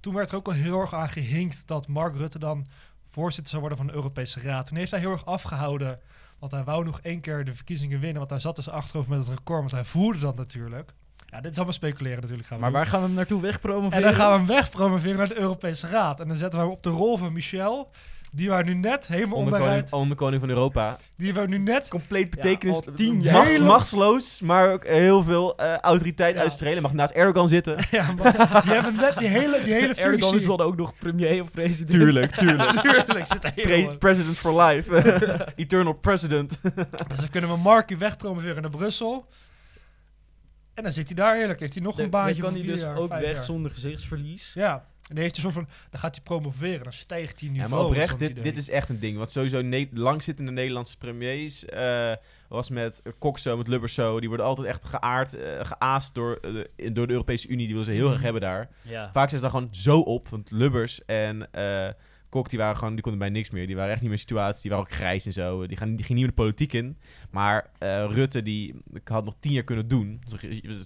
Toen 0.00 0.14
werd 0.14 0.30
er 0.30 0.36
ook 0.36 0.46
al 0.46 0.52
heel 0.52 0.80
erg 0.80 0.94
aan 0.94 1.08
gehinkt 1.08 1.62
dat 1.66 1.88
Mark 1.88 2.16
Rutte 2.16 2.38
dan 2.38 2.66
voorzitter 3.10 3.48
zou 3.48 3.60
worden 3.60 3.78
van 3.78 3.86
de 3.86 3.92
Europese 3.92 4.40
Raad. 4.40 4.70
En 4.70 4.76
heeft 4.76 4.90
hij 4.90 5.00
heel 5.00 5.12
erg 5.12 5.24
afgehouden, 5.24 6.00
want 6.38 6.52
hij 6.52 6.64
wou 6.64 6.84
nog 6.84 7.00
één 7.00 7.20
keer 7.20 7.44
de 7.44 7.54
verkiezingen 7.54 8.00
winnen. 8.00 8.18
Want 8.18 8.30
hij 8.30 8.40
zat 8.40 8.56
dus 8.56 8.68
achterover 8.68 9.10
met 9.10 9.18
het 9.18 9.28
record, 9.28 9.58
want 9.58 9.70
hij 9.70 9.84
voerde 9.84 10.18
dat 10.18 10.36
natuurlijk. 10.36 10.94
Ja, 11.30 11.40
dit 11.40 11.50
is 11.50 11.56
allemaal 11.56 11.74
speculeren 11.74 12.20
natuurlijk. 12.20 12.48
Gaan 12.48 12.56
we 12.56 12.62
Maar 12.62 12.72
doen. 12.72 12.80
waar 12.80 12.90
gaan 12.90 13.00
we 13.00 13.06
hem 13.06 13.14
naartoe 13.16 13.40
wegpromoveren? 13.40 13.92
En 13.96 14.02
dan 14.02 14.14
gaan 14.14 14.30
we 14.32 14.36
hem 14.36 14.46
wegpromoveren 14.46 15.16
naar 15.16 15.28
de 15.28 15.38
Europese 15.40 15.86
Raad. 15.86 16.20
En 16.20 16.28
dan 16.28 16.36
zetten 16.36 16.58
we 16.58 16.64
hem 16.64 16.74
op 16.74 16.82
de 16.82 16.90
rol 16.90 17.16
van 17.16 17.32
Michel, 17.32 17.90
die 18.32 18.48
wij 18.48 18.62
nu 18.62 18.74
net 18.74 19.06
helemaal 19.06 19.38
onderuit... 19.38 19.92
onderkoning 19.92 20.40
van 20.40 20.48
Europa. 20.50 20.96
Die 21.16 21.34
we 21.34 21.46
nu 21.46 21.58
net... 21.58 21.88
Compleet 21.88 22.22
Ja, 22.34 22.42
betekenis. 22.42 22.74
al 22.74 22.84
tien 22.94 23.20
jaar. 23.22 23.62
machtsloos, 23.62 24.40
maar 24.40 24.72
ook 24.72 24.86
heel 24.86 25.22
veel 25.22 25.56
eh, 25.56 25.76
autoriteit 25.76 26.34
Ja. 26.34 26.40
uitstrelen. 26.40 26.82
Mag 26.82 26.92
naast 26.92 27.12
Erdogan 27.12 27.48
zitten. 27.48 27.76
Ja, 27.90 28.12
maar 28.18 28.62
die 28.64 28.72
hebben 28.72 28.94
net 28.96 29.18
die 29.18 29.28
hele, 29.28 29.62
die 29.64 29.72
hele 29.72 29.86
Erdogan 29.94 30.18
is 30.18 30.28
functie... 30.28 30.48
dan 30.56 30.60
ook 30.60 30.76
nog 30.76 30.94
premier 30.98 31.42
of 31.42 31.50
president. 31.50 31.90
tuurlijk, 31.90 32.30
tuurlijk. 32.36 32.68
Tuurlijk 32.70 33.26
zit 33.26 33.54
Pre- 33.54 33.96
president 33.98 34.36
for 34.38 34.62
life. 34.62 35.52
Eternal 35.56 35.92
president. 35.92 36.58
Dus 37.08 37.18
dan 37.18 37.28
kunnen 37.30 37.50
we 37.50 37.56
Markie 37.56 37.96
wegpromoveren 37.98 38.62
naar 38.62 38.70
Brussel. 38.70 39.26
En 40.74 40.82
dan 40.82 40.92
zit 40.92 41.06
hij 41.06 41.16
daar 41.16 41.36
heerlijk. 41.36 41.60
Heeft 41.60 41.74
hij 41.74 41.82
nog 41.82 41.94
een 41.96 42.00
dan 42.00 42.10
baantje 42.10 42.34
kan 42.42 42.44
van 42.44 42.52
hij 42.52 42.62
vier 42.62 42.72
dus 42.72 42.82
jaar, 42.82 42.96
ook 42.96 43.08
weg 43.08 43.32
jaar. 43.34 43.44
zonder 43.44 43.70
gezichtsverlies. 43.70 44.52
Ja. 44.54 44.72
En 44.74 45.16
dan 45.16 45.24
heeft 45.24 45.34
hij 45.36 45.44
soort 45.50 45.54
van... 45.66 45.68
Dan 45.90 46.00
gaat 46.00 46.14
hij 46.14 46.24
promoveren. 46.24 46.82
Dan 46.82 46.92
stijgt 46.92 47.40
hij 47.40 47.48
Ja, 47.48 47.54
niveau. 47.54 47.74
maar 47.82 47.84
oprecht, 47.90 48.18
dit, 48.18 48.42
dit 48.42 48.56
is 48.56 48.68
echt 48.70 48.88
een 48.88 49.00
ding. 49.00 49.16
Wat 49.16 49.30
sowieso 49.30 49.62
ne 49.62 49.88
langzittende 49.92 50.50
Nederlandse 50.52 50.96
premiers 50.98 51.64
eh, 51.64 52.12
was 52.48 52.68
met 52.70 53.02
Cox 53.18 53.42
zo, 53.42 53.56
met 53.56 53.68
Lubbers 53.68 53.94
zo. 53.94 54.18
Die 54.20 54.28
worden 54.28 54.46
altijd 54.46 54.66
echt 54.66 54.84
geaard, 54.84 55.34
eh, 55.34 55.64
geaast 55.64 56.14
door, 56.14 56.34
eh, 56.42 56.52
de- 56.52 56.92
door 56.92 57.06
de 57.06 57.12
Europese 57.12 57.48
Unie. 57.48 57.58
Die 57.66 57.68
willen 57.68 57.84
ze 57.84 57.90
heel 57.92 58.04
Mhm. 58.04 58.12
erg 58.12 58.22
hebben 58.22 58.40
daar. 58.42 58.68
Ja. 58.82 59.10
Vaak 59.12 59.28
zijn 59.28 59.40
ze 59.42 59.46
daar 59.50 59.50
gewoon 59.50 59.68
zo 59.74 60.00
op. 60.00 60.28
Want 60.28 60.50
Lubbers 60.50 61.04
en 61.04 61.52
eh 61.52 61.88
Kok, 62.30 62.48
die 62.48 62.58
waren 62.58 62.76
gewoon, 62.76 62.92
die 62.92 63.02
konden 63.02 63.20
bij 63.20 63.28
niks 63.30 63.50
meer. 63.50 63.66
Die 63.66 63.76
waren 63.76 63.90
echt 63.90 64.00
niet 64.00 64.10
meer 64.10 64.18
in 64.18 64.24
situatie. 64.24 64.62
Die 64.62 64.70
waren 64.70 64.86
ook 64.86 64.92
grijs 64.92 65.26
en 65.26 65.32
zo. 65.32 65.66
Die, 65.66 65.76
gaan, 65.76 65.88
die 65.96 66.04
gingen 66.04 66.22
niet 66.22 66.36
meer 66.36 66.36
de 66.36 66.42
politiek 66.42 66.72
in. 66.72 66.96
Maar 67.30 67.70
eh, 67.78 68.06
Rutte, 68.08 68.42
die 68.42 68.74
had 69.04 69.24
nog 69.24 69.34
tien 69.40 69.52
jaar 69.52 69.62
kunnen 69.64 69.88
doen. 69.88 70.22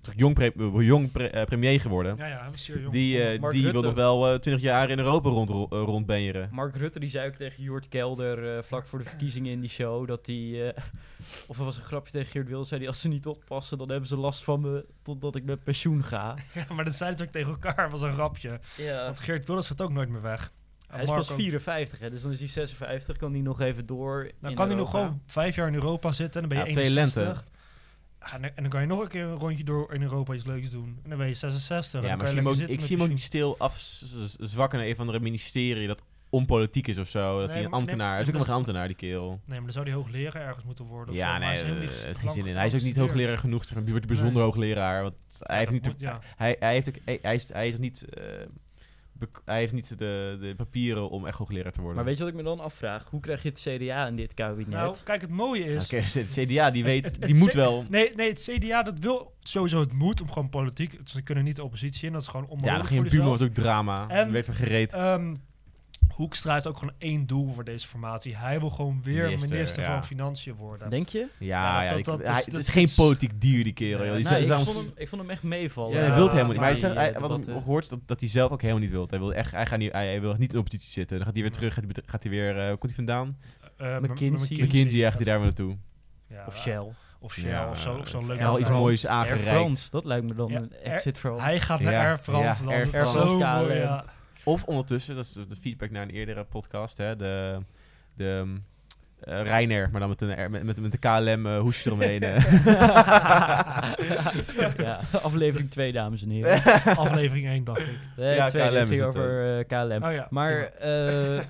Toch- 0.03 0.15
jong, 0.17 0.35
pre- 0.35 0.83
jong 0.85 1.13
pre- 1.13 1.27
eh, 1.27 1.45
premier 1.45 1.81
geworden. 1.81 2.17
Ja, 2.17 2.27
ja, 2.27 2.51
jong. 2.57 2.91
Die, 2.93 3.23
eh, 3.23 3.51
die 3.51 3.71
wil 3.71 3.83
nog 3.83 3.95
wel 3.95 4.39
twintig 4.39 4.63
jaar 4.63 4.91
in 4.91 4.99
Europa 4.99 5.29
rond, 5.29 5.49
ro- 5.51 5.67
rondbenjeren. 5.71 6.49
Mark 6.53 6.77
Rutte 6.77 7.01
die 7.01 7.09
zei 7.09 7.29
ook 7.29 7.35
tegen 7.35 7.63
Jort 7.63 7.89
Kelder 7.89 8.65
vlak 8.65 8.87
voor 8.87 8.99
de 8.99 9.05
verkiezingen 9.05 9.53
in 9.53 9.61
die 9.61 9.71
show 9.71 10.07
dat 10.09 10.27
hij. 10.27 10.75
of 11.49 11.59
er 11.59 11.65
was 11.65 11.77
een 11.77 11.83
grapje 11.83 12.13
tegen 12.13 12.31
Geert 12.31 12.47
Wilders, 12.49 12.69
zei 12.69 12.81
hij: 12.81 12.89
Als 12.91 13.01
ze 13.01 13.09
niet 13.09 13.27
oppassen, 13.27 13.79
dan 13.79 13.91
hebben 13.91 14.09
ze 14.09 14.17
last 14.17 14.45
van 14.45 14.61
me 14.61 14.85
totdat 15.03 15.37
ik 15.37 15.45
met 15.45 15.65
pensioen 15.65 16.05
ga. 16.05 16.35
Ja, 16.55 16.75
maar 16.75 16.85
dat 16.85 16.95
zeiden 16.95 17.19
ze 17.19 17.25
ook 17.25 17.31
tegen 17.33 17.51
elkaar. 17.51 17.91
was 17.91 18.03
een 18.03 18.13
grapje. 18.13 18.61
Ja. 18.77 19.05
Want 19.05 19.21
Geert 19.21 19.47
Wilders 19.47 19.67
gaat 19.69 19.83
ook 19.83 19.93
nooit 19.93 20.09
meer 20.09 20.23
weg. 20.23 20.51
Hij 20.95 21.03
is 21.03 21.09
pas 21.09 21.31
ook. 21.31 21.37
54, 21.37 21.99
hè, 21.99 22.11
dus 22.11 22.23
dan 22.23 22.33
is 22.33 22.39
hij 22.39 22.49
56. 22.49 23.17
Kan 23.17 23.33
hij 23.33 23.41
nog 23.41 23.61
even 23.61 23.87
door. 23.87 24.31
Dan 24.41 24.51
in 24.51 24.57
kan 24.57 24.67
hij 24.67 24.77
nog 24.77 24.91
gewoon 24.91 25.21
vijf 25.27 25.55
jaar 25.57 25.67
in 25.69 25.75
Europa 25.75 26.13
zitten. 26.13 26.43
En 26.43 26.49
dan 26.49 26.59
ben 26.59 26.69
je 26.69 26.75
Ja, 26.75 26.81
twee 26.81 26.85
61. 26.85 27.23
lente. 27.25 27.45
Ja, 28.21 28.33
en, 28.55 28.63
dan, 28.63 28.69
kan 28.69 28.81
je 28.81 28.87
nog 28.87 29.01
een 29.01 29.09
keer 29.09 29.25
een 29.25 29.35
rondje 29.37 29.65
door 29.65 29.95
in 29.95 30.03
Europa 30.03 30.35
iets 30.35 30.45
leuks 30.47 30.71
doen. 30.71 30.99
En 31.03 31.09
dan 31.09 31.19
ben 31.19 31.29
je 31.29 31.35
66. 31.35 32.03
Ja, 32.03 32.09
dan 32.09 32.17
maar 32.17 32.27
je 32.27 32.33
zie 32.33 32.43
hem 32.43 32.49
ook, 32.49 32.57
ik 32.57 32.81
zie 32.81 32.97
hem 32.97 33.05
ook 33.05 33.11
niet 33.11 33.21
stil 33.23 33.59
afzwakken 33.59 34.79
naar 34.79 34.89
een 34.89 34.97
van 34.97 35.07
de 35.07 35.21
ministerie 35.21 35.87
dat 35.87 36.03
onpolitiek 36.35 36.87
is 36.87 36.99
of 36.99 37.09
zo. 37.09 37.39
Dat 37.39 37.49
Nee, 37.49 37.57
hij 37.57 37.67
een 37.67 37.73
ambtenaar 37.73 38.07
nee, 38.07 38.15
hij 38.15 38.23
is. 38.23 38.29
ook 38.29 38.35
nog 38.39 38.47
een 38.47 38.55
ambtenaar, 38.55 38.87
die 38.87 38.97
kerel. 38.97 39.21
pensioen. 39.21 39.41
Nee, 39.47 39.57
maar 39.57 39.65
dan 39.65 39.73
zou 39.73 39.87
hij 39.87 39.95
hoogleraar 39.95 40.47
ergens 40.47 40.65
moeten 40.65 40.85
worden. 40.85 41.09
of 41.15 41.21
Ja, 41.21 41.33
zo. 41.33 41.39
Nee, 41.39 41.49
hij 41.49 41.83
is 41.83 42.05
eh, 42.05 42.15
geen 42.15 42.31
zin 42.31 42.39
in. 42.39 42.45
lang 42.45 42.57
Hij 42.57 42.67
is 42.67 42.75
ook 42.75 42.81
niet 42.83 42.97
hoogleraar 42.97 43.39
genoeg. 43.39 43.65
Die 43.67 43.91
wordt 43.91 44.07
bijzonder 44.07 44.43
hoogleraar. 44.43 45.03
Want 45.03 45.15
hij, 45.39 45.59
heeft 45.59 45.71
niet 45.71 45.85
de, 45.85 45.95
ja. 45.99 46.21
hij, 46.37 46.57
hij, 46.59 46.73
heeft 46.73 46.89
ook, 46.89 46.95
hij, 47.05 47.19
hij 47.23 47.35
is, 47.35 47.53
hij 47.53 47.69
is 47.69 47.79
niet... 47.79 48.05
eh, 48.05 48.25
hij 49.45 49.59
heeft 49.59 49.73
niet 49.73 49.99
de, 49.99 50.37
de 50.41 50.55
papieren 50.57 51.11
om 51.11 51.27
echt 51.27 51.39
hoogleraar 51.39 51.73
te 51.73 51.79
worden. 51.79 51.97
Maar 51.97 52.05
weet 52.05 52.17
je 52.17 52.23
wat 52.25 52.33
ik 52.33 52.39
me 52.39 52.43
dan 52.45 52.61
afvraag? 52.61 53.07
Hoe 53.11 53.21
krijg 53.21 53.43
je 53.43 53.49
het 53.49 53.61
CDA 53.61 54.07
in 54.07 54.17
dit 54.17 54.35
kabinet? 54.35 54.69
Nou, 54.73 54.97
kijk, 55.05 55.21
het 55.21 55.31
mooie 55.31 55.65
is... 55.65 55.85
Oké, 55.85 56.03
de 56.27 56.45
CDA, 56.45 56.71
die 56.71 56.85
weet, 56.85 57.05
het- 57.05 57.15
die 57.15 57.31
het 57.31 57.39
moet 57.39 57.49
C- 57.51 57.53
wel... 57.53 57.85
Nee, 57.89 58.13
nee, 58.17 58.29
het 58.29 58.51
CDA 58.51 58.83
dat 58.83 58.99
wil 58.99 59.35
sowieso 59.41 59.81
het 59.81 59.93
moet 59.93 60.21
om 60.21 60.33
gewoon 60.33 60.49
politiek. 60.49 60.99
Ze 61.05 61.23
kunnen 61.23 61.45
niet 61.45 61.57
de 61.57 61.65
oppositie 61.65 62.07
in, 62.07 62.13
dat 62.13 62.23
is 62.23 62.29
gewoon 62.29 62.47
Ja, 62.47 62.53
onmogelijk 62.53 62.79
dan 62.89 62.97
voor 62.97 63.07
ging 63.07 63.23
zelf. 63.23 63.39
was 63.39 63.49
ook 63.49 63.55
drama. 63.55 64.09
En- 64.09 64.33
werd 64.33 64.45
van 64.45 64.55
gereed. 64.55 64.93
Ehm, 64.93 65.35
Hoekstra 66.15 66.53
heeft 66.53 66.67
ook 66.67 66.79
gewoon 66.79 66.95
één 66.99 67.27
doel 67.27 67.53
voor 67.53 67.65
deze 67.65 67.87
formatie. 67.87 68.37
Hij 68.37 68.61
wil 68.61 68.71
gewoon 68.71 69.01
weer 69.03 69.25
Minister, 69.25 69.51
minister, 69.57 69.83
ja. 69.83 69.89
van 69.93 70.05
Financiën 70.05 70.55
worden. 70.55 70.91
Denk 70.91 71.09
je? 71.09 71.19
ja, 71.19 71.47
ja, 71.49 71.83
ja, 71.83 71.89
dat- 71.89 71.97
die- 71.97 72.05
dat 72.05 72.23
hij- 72.29 72.39
is- 72.41 72.47
het 72.47 72.55
is 72.55 72.69
geen 72.69 72.89
politiek 72.97 73.41
dier, 73.41 73.65
die 73.65 73.73
kerel. 73.73 74.05
joh. 74.07 74.15
Die 74.15 74.25
Nou, 74.25 74.45
zegt- 74.45 74.61
ik, 74.61 74.67
vond 74.67 74.77
hem, 74.87 74.93
ik 74.97 75.09
vond 75.09 75.21
hem 75.23 75.31
echt 75.31 75.43
meevallen. 75.43 75.93
Ja, 75.93 75.99
Ja, 76.01 76.05
hij 76.07 76.15
wil 76.15 76.23
het 76.23 76.33
helemaal 76.33 76.53
niet. 76.53 76.61
Maar 76.61 76.71
hij 76.71 76.79
zegt, 76.79 76.93
die, 76.93 77.03
hij, 77.03 77.13
eh, 77.15 77.21
wat 77.21 77.39
ik 77.39 77.45
gehoord, 77.45 77.89
dat, 77.89 77.99
dat 78.07 78.21
hij 78.21 78.29
zelf 78.29 78.51
ook 78.51 78.61
helemaal 78.61 78.83
niet 78.83 78.91
wil. 78.91 79.07
Hij 79.11 79.19
wil, 79.19 79.35
echt, 79.35 79.51
hij 79.51 79.67
gaat 79.67 79.79
niet, 79.79 79.93
hij, 79.93 80.07
hij 80.07 80.21
wil 80.21 80.31
niet 80.33 80.41
in 80.41 80.49
de 80.49 80.59
oppositie 80.59 80.91
zitten. 80.91 81.17
Dan 81.17 81.25
gaat 81.27 81.35
hij 81.35 81.43
weer 81.43 81.53
terug, 81.53 81.75
gaat 81.75 81.85
hij, 81.85 82.03
gaat 82.07 82.23
hij 82.23 82.33
weer, 82.33 82.59
eh, 82.59 82.69
hoe 82.69 82.77
komt 82.77 82.97
hij 82.97 83.05
vandaan? 83.05 83.39
Eh, 83.77 83.99
McKinsey. 83.99 84.57
McKinsey 84.65 85.01
gaat 85.01 85.15
hij 85.15 85.25
daar 85.25 85.37
weer 85.37 85.45
naartoe. 85.47 85.77
Ja, 86.29 86.45
Of 86.47 86.57
Shell. 86.57 86.85
Of 87.21 87.33
Shell, 87.33 87.49
Ja, 87.51 87.71
of 87.71 87.81
zo. 87.81 87.95
Of 87.97 88.09
zo 88.09 88.21
eh, 88.21 88.27
leuk. 88.27 88.39
wel 88.39 88.59
iets 88.59 88.67
Frans. 88.67 88.81
moois 88.83 89.07
Air 89.07 89.15
aangereikt. 89.17 89.45
France, 89.49 89.91
dat 89.91 90.05
lijkt 90.05 90.27
me 90.27 90.35
dan 90.35 90.49
Ja, 90.51 90.57
een 90.57 90.73
Air- 90.85 90.93
exit 90.93 91.19
voor 91.19 91.41
Hij 91.41 91.61
gaat 91.61 91.81
naar 91.81 91.93
Ja, 91.93 92.05
Air 92.05 92.19
France. 92.19 92.63
ja, 92.63 92.69
dan. 92.69 92.79
Air 92.79 92.87
France. 92.87 93.13
zo 93.27 93.39
mooi, 93.39 93.75
ja. 93.75 94.05
Of 94.45 94.65
ondertussen, 94.65 95.15
dat 95.15 95.25
is 95.25 95.33
de 95.33 95.57
feedback 95.61 95.91
naar 95.91 96.03
een 96.03 96.11
eerdere 96.11 96.45
podcast, 96.45 96.97
hè, 96.97 97.17
de, 97.17 97.59
de 98.17 98.25
um, 98.25 98.65
eh, 99.21 99.43
Ryanair, 99.43 99.89
maar 99.91 100.01
dan 100.01 100.09
met 100.09 100.21
een, 100.21 100.51
met, 100.51 100.63
met, 100.65 100.81
met 100.81 100.93
de 100.93 100.99
KLM 100.99 101.47
eh, 101.47 101.59
hoesje 101.61 101.87
eromheen. 101.89 102.23
eh. 102.23 102.45
ja, 104.77 105.01
aflevering 105.23 105.71
2, 105.71 105.93
dames 105.93 106.23
en 106.23 106.31
heren. 106.31 106.63
Aflevering 107.05 107.47
1, 107.47 107.65
dacht 107.65 107.81
ik. 107.81 107.99
Nee, 108.17 108.35
Ja, 108.35 108.49
twee, 108.49 108.69
KLM 108.69 108.87
ging 108.87 109.03
over 109.03 109.65
KLM. 109.65 110.03
Oh 110.05 110.13
ja. 110.13 110.27
Maar, 110.31 110.63
eh, 110.65 111.41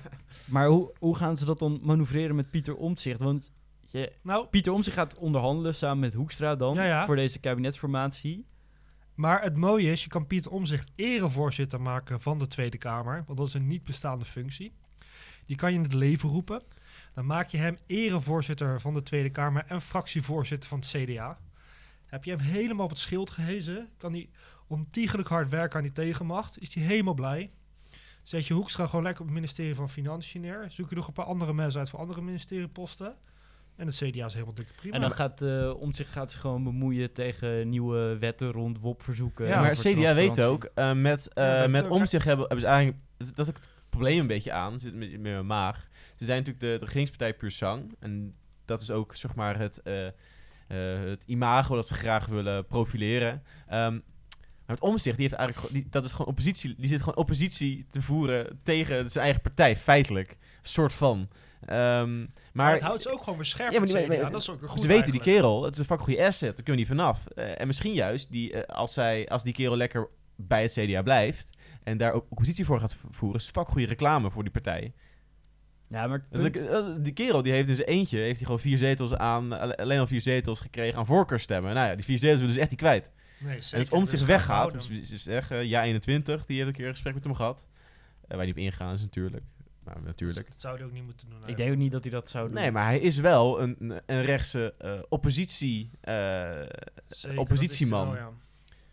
maar 0.45 0.67
hoe, 0.67 0.91
hoe 0.99 1.15
gaan 1.15 1.37
ze 1.37 1.45
dat 1.45 1.59
dan 1.59 1.79
manoeuvreren 1.83 2.35
met 2.35 2.49
Pieter 2.49 2.75
Omtzigt? 2.75 3.21
Want 3.21 3.51
je, 3.87 4.11
Nou, 4.21 4.47
Pieter 4.47 4.73
Omtzigt 4.73 4.95
gaat 4.97 5.17
onderhandelen 5.17 5.75
samen 5.75 5.99
met 5.99 6.13
Hoekstra 6.13 6.55
dan 6.55 6.75
Ja, 6.75 6.83
ja. 6.85 7.05
voor 7.05 7.15
deze 7.15 7.39
kabinetsformatie. 7.39 8.45
Maar 9.15 9.41
het 9.41 9.57
mooie 9.57 9.91
is, 9.91 10.03
je 10.03 10.09
kan 10.09 10.27
Pieter 10.27 10.51
Omzicht 10.51 10.91
erevoorzitter 10.95 11.81
maken 11.81 12.21
van 12.21 12.39
de 12.39 12.47
Tweede 12.47 12.77
Kamer. 12.77 13.23
Want 13.25 13.37
dat 13.37 13.47
is 13.47 13.53
een 13.53 13.67
niet 13.67 13.83
bestaande 13.83 14.25
functie. 14.25 14.73
Die 15.45 15.55
kan 15.55 15.71
je 15.71 15.77
in 15.77 15.83
het 15.83 15.93
leven 15.93 16.29
roepen. 16.29 16.61
Dan 17.13 17.25
maak 17.25 17.47
je 17.47 17.57
hem 17.57 17.75
erevoorzitter 17.87 18.81
van 18.81 18.93
de 18.93 19.03
Tweede 19.03 19.29
Kamer 19.29 19.65
en 19.67 19.81
fractievoorzitter 19.81 20.69
van 20.69 20.79
het 20.79 20.87
CDA. 20.87 21.39
Heb 22.05 22.23
je 22.23 22.31
hem 22.31 22.39
helemaal 22.39 22.85
op 22.85 22.91
het 22.91 22.99
schild 22.99 23.29
gehezen, 23.29 23.89
kan 23.97 24.11
hij 24.11 24.29
ontiegelijk 24.67 25.27
hard 25.27 25.49
werken 25.49 25.77
aan 25.77 25.83
die 25.83 25.91
tegenmacht. 25.91 26.61
Is 26.61 26.73
hij 26.73 26.83
helemaal 26.83 27.13
blij. 27.13 27.51
Zet 28.23 28.47
je 28.47 28.53
Hoekstra 28.53 28.85
gewoon 28.85 29.03
lekker 29.03 29.21
op 29.21 29.27
het 29.27 29.37
ministerie 29.37 29.75
van 29.75 29.89
Financiën 29.89 30.41
neer. 30.41 30.65
Zoek 30.69 30.89
je 30.89 30.95
nog 30.95 31.07
een 31.07 31.13
paar 31.13 31.25
andere 31.25 31.53
mensen 31.53 31.79
uit 31.79 31.89
voor 31.89 31.99
andere 31.99 32.21
ministerieposten. 32.21 33.15
En 33.75 33.85
het 33.85 33.95
CDA 33.95 34.25
is 34.25 34.33
helemaal 34.33 34.53
dikke 34.53 34.73
prima. 34.73 34.95
En 34.95 35.01
dan 35.01 35.11
gaat 35.11 35.41
uh, 35.41 35.81
om 35.81 35.93
zich 35.93 36.11
gaat 36.11 36.31
ze 36.31 36.37
gewoon 36.37 36.63
bemoeien 36.63 37.11
tegen 37.11 37.69
nieuwe 37.69 38.17
wetten 38.17 38.51
rond 38.51 38.79
WOP-verzoeken. 38.79 39.47
Ja, 39.47 39.61
maar 39.61 39.75
CDA 39.75 40.13
weet 40.13 40.41
ook, 40.41 40.63
eh, 40.63 40.93
met, 40.93 41.33
eh 41.33 41.67
met 41.67 41.87
om 41.87 42.05
zich 42.05 42.23
hebben, 42.23 42.45
hebben 42.47 42.65
ze 42.65 42.71
eigenlijk, 42.71 42.97
dat 43.17 43.39
is 43.39 43.47
ook 43.47 43.55
het 43.55 43.69
probleem 43.89 44.19
een 44.19 44.27
beetje 44.27 44.51
aan, 44.51 44.79
zit 44.79 44.95
met, 44.95 45.11
met 45.11 45.21
mijn 45.21 45.45
maag. 45.45 45.87
Ze 46.15 46.25
zijn 46.25 46.37
natuurlijk 46.37 46.65
de, 46.65 46.79
de 46.79 46.85
regeringspartij 46.85 47.33
Puur 47.33 47.51
Sang. 47.51 47.95
En 47.99 48.35
dat 48.65 48.81
is 48.81 48.91
ook 48.91 49.15
zeg 49.15 49.35
maar 49.35 49.59
het, 49.59 49.81
eh, 49.81 50.07
eh, 50.07 50.13
het 51.09 51.23
imago 51.25 51.75
dat 51.75 51.87
ze 51.87 51.93
graag 51.93 52.25
willen 52.25 52.65
profileren. 52.65 53.43
Ehm, 53.67 53.93
maar 54.65 54.75
het 54.75 54.79
omzicht, 54.79 55.17
die 55.17 55.27
heeft 55.27 55.39
eigenlijk, 55.39 55.73
die, 55.73 55.87
dat 55.89 56.05
is 56.05 56.11
gewoon 56.11 56.27
oppositie, 56.27 56.75
die 56.77 56.89
zit 56.89 56.99
gewoon 56.99 57.15
oppositie 57.15 57.85
te 57.89 58.01
voeren 58.01 58.59
tegen 58.63 59.09
zijn 59.09 59.23
eigen 59.23 59.41
partij, 59.41 59.75
feitelijk. 59.75 60.29
Een 60.29 60.37
soort 60.61 60.93
van. 60.93 61.29
Ehm, 61.65 62.17
maar, 62.19 62.27
maar 62.53 62.73
het 62.73 62.81
houdt 62.81 63.01
ze 63.01 63.11
ook 63.11 63.23
gewoon 63.23 63.37
beschermd. 63.39 63.73
Ja, 63.73 63.79
maar 63.79 63.87
die- 63.87 63.97
het 63.97 64.31
dat 64.31 64.41
is 64.41 64.49
ook 64.49 64.59
weer 64.59 64.69
goed 64.69 64.81
ze 64.81 64.87
weten 64.87 65.11
die 65.11 65.21
kerel, 65.21 65.63
het 65.63 65.73
is 65.73 65.79
een 65.79 65.85
vakgoede 65.85 66.25
asset, 66.25 66.55
daar 66.55 66.65
kunnen 66.65 66.73
we 66.73 66.77
niet 66.77 66.99
vanaf. 67.01 67.27
Eh, 67.27 67.61
en 67.61 67.67
misschien 67.67 67.93
juist, 67.93 68.31
die, 68.31 68.53
eh, 68.63 68.75
als, 68.75 68.93
zij, 68.93 69.27
als 69.27 69.43
die 69.43 69.53
kerel 69.53 69.77
lekker 69.77 70.07
bij 70.35 70.61
het 70.61 70.71
CDA 70.73 71.01
blijft 71.01 71.47
en 71.83 71.97
daar 71.97 72.11
ook 72.11 72.25
oppositie 72.29 72.65
voor 72.65 72.79
gaat 72.79 72.97
voeren, 73.09 73.39
is 73.39 73.45
het 73.45 73.55
vakgoede 73.55 73.87
reclame 73.87 74.31
voor 74.31 74.43
die 74.43 74.51
partij. 74.51 74.93
Ja, 75.89 76.07
maar 76.07 76.25
het 76.29 76.53
Dus 76.53 76.67
eh, 76.69 76.85
die 76.99 77.13
kerel 77.13 77.41
die 77.41 77.51
heeft 77.53 77.69
in 77.69 77.75
zijn 77.75 77.87
eentje, 77.87 78.17
heeft 78.17 78.35
hij 78.35 78.45
gewoon 78.45 78.59
vier 78.59 78.77
zetels 78.77 79.13
aan, 79.15 79.51
alle- 79.59 79.77
alleen 79.77 79.99
al 79.99 80.07
vier 80.07 80.21
zetels 80.21 80.59
gekregen 80.59 80.97
aan 80.99 81.05
voorkeurstemmen. 81.05 81.73
Nou 81.73 81.89
ja, 81.89 81.95
die 81.95 82.05
vier 82.05 82.19
zetels 82.19 82.39
willen 82.39 82.53
ze 82.53 82.59
echt 82.59 82.69
niet 82.69 82.79
kwijt. 82.79 83.11
Nee, 83.39 83.53
zeker. 83.61 83.73
en 83.73 83.79
als 83.79 83.89
om 83.89 84.01
Dus 84.01 84.09
zich 84.11 84.27
weggaat, 84.27 84.71
dus 84.71 85.01
ze 85.01 85.17
zeggen, 85.17 85.67
ja 85.67 85.83
21, 85.83 86.45
die 86.45 86.55
heeft 86.55 86.67
een 86.69 86.75
keer 86.75 86.85
een 86.85 86.91
gesprek 86.93 87.13
met 87.13 87.23
hem 87.23 87.33
gehad. 87.35 87.67
Eh, 88.21 88.27
waar 88.27 88.39
hij 88.39 88.49
op 88.49 88.57
ingaan 88.57 88.93
is 88.93 89.01
natuurlijk. 89.01 89.43
Nou, 89.85 90.01
natuurlijk. 90.05 90.47
Dat 90.49 90.61
zou 90.61 90.77
hij 90.77 90.85
ook 90.85 90.91
niet 90.91 91.03
moeten 91.03 91.29
doen. 91.29 91.39
ik 91.47 91.57
denk 91.57 91.71
ook 91.71 91.77
niet 91.77 91.91
dat 91.91 92.03
hij 92.03 92.11
dat 92.11 92.29
zou 92.29 92.45
doen. 92.47 92.55
Nee, 92.55 92.71
maar 92.71 92.83
hij 92.85 92.99
is 92.99 93.17
wel 93.17 93.61
een, 93.61 93.75
een- 93.79 94.01
een 94.05 94.21
rechtse 94.21 94.73
eh, 94.77 94.99
oppositie, 95.09 95.89
eh, 96.01 96.61
Zeker, 97.07 97.39
oppositieman. 97.39 98.05
wel, 98.07 98.15
ja. 98.17 98.29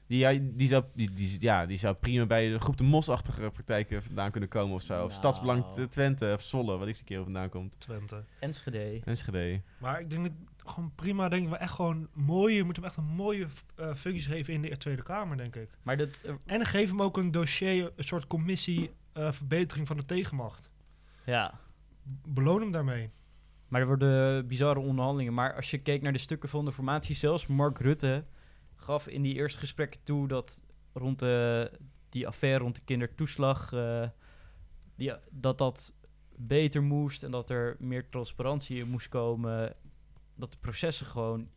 Die, 0.06 0.18
ja, 0.18 0.38
die, 0.42 0.68
zou, 0.68 0.84
die, 0.94 1.12
die, 1.12 1.36
ja, 1.40 1.66
die 1.66 1.76
zou 1.76 1.94
prima 1.94 2.26
bij 2.26 2.48
de 2.50 2.58
groep 2.58 2.76
de 2.76 2.84
Mosachtige 2.84 3.50
praktijken 3.50 4.02
vandaan 4.02 4.30
kunnen 4.30 4.48
komen 4.48 4.74
of 4.74 4.82
zo. 4.82 4.92
Of 4.94 4.98
Nou. 5.00 5.12
Stadsbelang 5.12 5.64
Twente 5.90 6.32
of 6.34 6.42
Zolle, 6.42 6.76
wat 6.78 6.88
ik 6.88 6.94
die 6.94 7.04
keer 7.04 7.22
vandaan 7.22 7.48
komt. 7.48 7.74
Twente. 7.78 8.24
Enschede. 8.38 9.00
Enschede. 9.04 9.60
Maar 9.78 10.00
ik 10.00 10.10
denk 10.10 10.22
dat 10.22 10.32
gewoon 10.70 10.92
prima, 10.94 11.28
denk 11.28 11.42
ik 11.42 11.48
wel 11.48 11.58
echt 11.58 11.72
gewoon 11.72 12.08
mooie, 12.12 12.54
je 12.56 12.64
moet 12.64 12.76
hem 12.76 12.84
echt 12.84 12.96
een 12.96 13.04
mooie 13.04 13.46
eh, 13.76 13.94
functie 13.94 14.30
geven 14.30 14.54
in 14.54 14.62
de 14.62 14.76
Tweede 14.76 15.02
Kamer, 15.02 15.36
denk 15.36 15.56
ik. 15.56 15.68
Maar 15.82 15.96
dat, 15.96 16.24
En 16.46 16.66
geef 16.66 16.88
hem 16.88 17.02
ook 17.02 17.16
een 17.16 17.30
dossier, 17.30 17.92
een 17.96 18.04
soort 18.04 18.26
commissie 18.26 18.90
eh, 19.12 19.32
verbetering 19.32 19.86
van 19.86 19.96
de 19.96 20.04
tegenmacht. 20.04 20.70
Ja, 21.24 21.60
Beloon 22.28 22.60
hem 22.60 22.72
daarmee. 22.72 23.10
maar 23.68 23.80
er 23.80 23.86
worden 23.86 24.46
bizarre 24.46 24.80
onderhandelingen. 24.80 25.34
Maar 25.34 25.54
als 25.54 25.70
je 25.70 25.78
keek 25.78 26.02
naar 26.02 26.12
de 26.12 26.18
stukken 26.18 26.48
van 26.48 26.64
de 26.64 26.72
formatie, 26.72 27.14
zelfs 27.14 27.46
Mark 27.46 27.78
Rutte 27.78 28.24
gaf 28.76 29.06
in 29.08 29.22
die 29.22 29.34
eerste 29.34 29.58
gesprekken 29.58 30.00
toe 30.04 30.28
dat 30.28 30.60
rond 30.92 31.18
de, 31.18 31.70
die 32.08 32.26
affaire 32.26 32.58
rond 32.58 32.74
de 32.74 32.82
kindertoeslag, 32.84 33.72
eh, 33.72 34.08
die, 34.96 35.12
dat 35.30 35.58
dat 35.58 35.92
beter 36.36 36.82
moest 36.82 37.22
en 37.22 37.30
dat 37.30 37.50
er 37.50 37.76
meer 37.78 38.08
transparantie 38.08 38.78
in 38.78 38.88
moest 38.90 39.08
komen. 39.08 39.74
Dat 40.34 40.52
de 40.52 40.58
processen 40.58 41.06
gewoon 41.06 41.48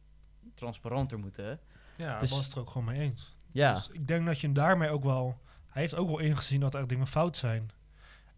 transparanter 0.54 1.20
moeten. 1.20 1.60
Ja, 1.98 2.18
Dus- 2.20 2.30
was 2.30 2.46
het 2.46 2.54
er 2.54 2.60
ook 2.60 2.70
gewoon 2.70 2.88
mee 2.88 3.00
eens. 3.00 3.38
Ja, 3.52 3.74
Dus 3.74 3.90
ik 3.90 4.08
denk 4.08 4.26
dat 4.26 4.40
je 4.40 4.46
hem 4.46 4.56
daarmee 4.56 4.90
ook 4.90 5.04
wel... 5.04 5.40
Hij 5.68 5.82
heeft 5.82 5.96
ook 5.96 6.08
wel 6.08 6.20
ingezien 6.20 6.60
dat 6.60 6.74
er 6.74 6.88
dingen 6.88 7.08
fout 7.08 7.38
zijn. 7.38 7.70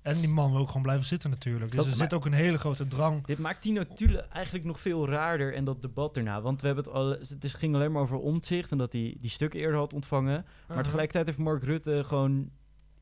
En 0.08 0.20
die 0.20 0.30
man 0.30 0.52
wil 0.52 0.60
ook 0.60 0.67
gewoon 0.67 0.82
blijven 0.82 1.06
zitten 1.06 1.30
natuurlijk. 1.30 1.65
Dus 1.72 1.76
Dat- 1.76 1.86
er 1.86 1.89
maar- 1.98 2.00
zit 2.00 2.13
ook 2.13 2.26
een 2.26 2.34
hele 2.34 2.58
grote 2.58 2.88
drang. 2.88 3.26
Dit 3.26 3.38
maakt 3.39 3.63
die 3.63 3.74
notulen 3.74 4.32
eigenlijk 4.32 4.65
nog 4.65 4.80
veel 4.82 5.08
raarder 5.08 5.54
en 5.54 5.63
dat 5.63 5.82
debat 5.82 6.17
erna. 6.17 6.41
Want 6.41 6.62
we 6.62 6.67
hebben 6.67 6.86
het 6.86 6.93
al, 6.93 7.10
het 7.10 7.43
is- 7.43 7.54
ging 7.54 7.76
alleen 7.76 7.91
maar 7.91 8.02
over 8.02 8.17
omzicht 8.17 8.72
en 8.72 8.78
dat 8.78 8.91
hij 8.93 9.17
die 9.20 9.30
stukken 9.30 9.60
eerder 9.60 9.78
had 9.78 9.93
ontvangen. 9.93 10.34
Maar 10.43 10.65
Uh-huh. 10.67 10.84
tegelijkertijd 10.84 11.26
heeft 11.26 11.38
Mark 11.38 11.63
Rutte 11.63 12.04
gewoon 12.06 12.50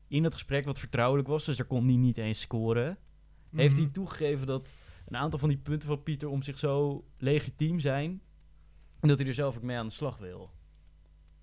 in 0.08 0.24
het 0.24 0.32
gesprek, 0.34 0.64
wat 0.64 0.78
vertrouwelijk 0.78 1.28
was, 1.28 1.44
dus 1.44 1.56
daar 1.56 1.66
kon 1.66 1.84
hij 1.86 1.96
niet 1.96 2.18
eens 2.18 2.40
scoren, 2.40 2.98
heeft 3.54 3.74
Mhm. 3.74 3.82
hij 3.82 3.92
toegegeven 3.92 4.46
dat 4.46 4.70
een 5.06 5.16
aantal 5.16 5.38
van 5.38 5.48
die 5.48 5.58
punten 5.58 5.88
van 5.88 6.02
Pieter 6.02 6.28
om 6.28 6.42
zich 6.42 6.58
zo 6.58 7.04
legitiem 7.18 7.78
zijn 7.80 8.20
en 9.00 9.08
dat 9.08 9.18
hij 9.18 9.26
er 9.26 9.34
zelf 9.34 9.56
ook 9.56 9.62
mee 9.62 9.76
aan 9.76 9.86
de 9.86 9.92
slag 9.92 10.18
wil. 10.18 10.50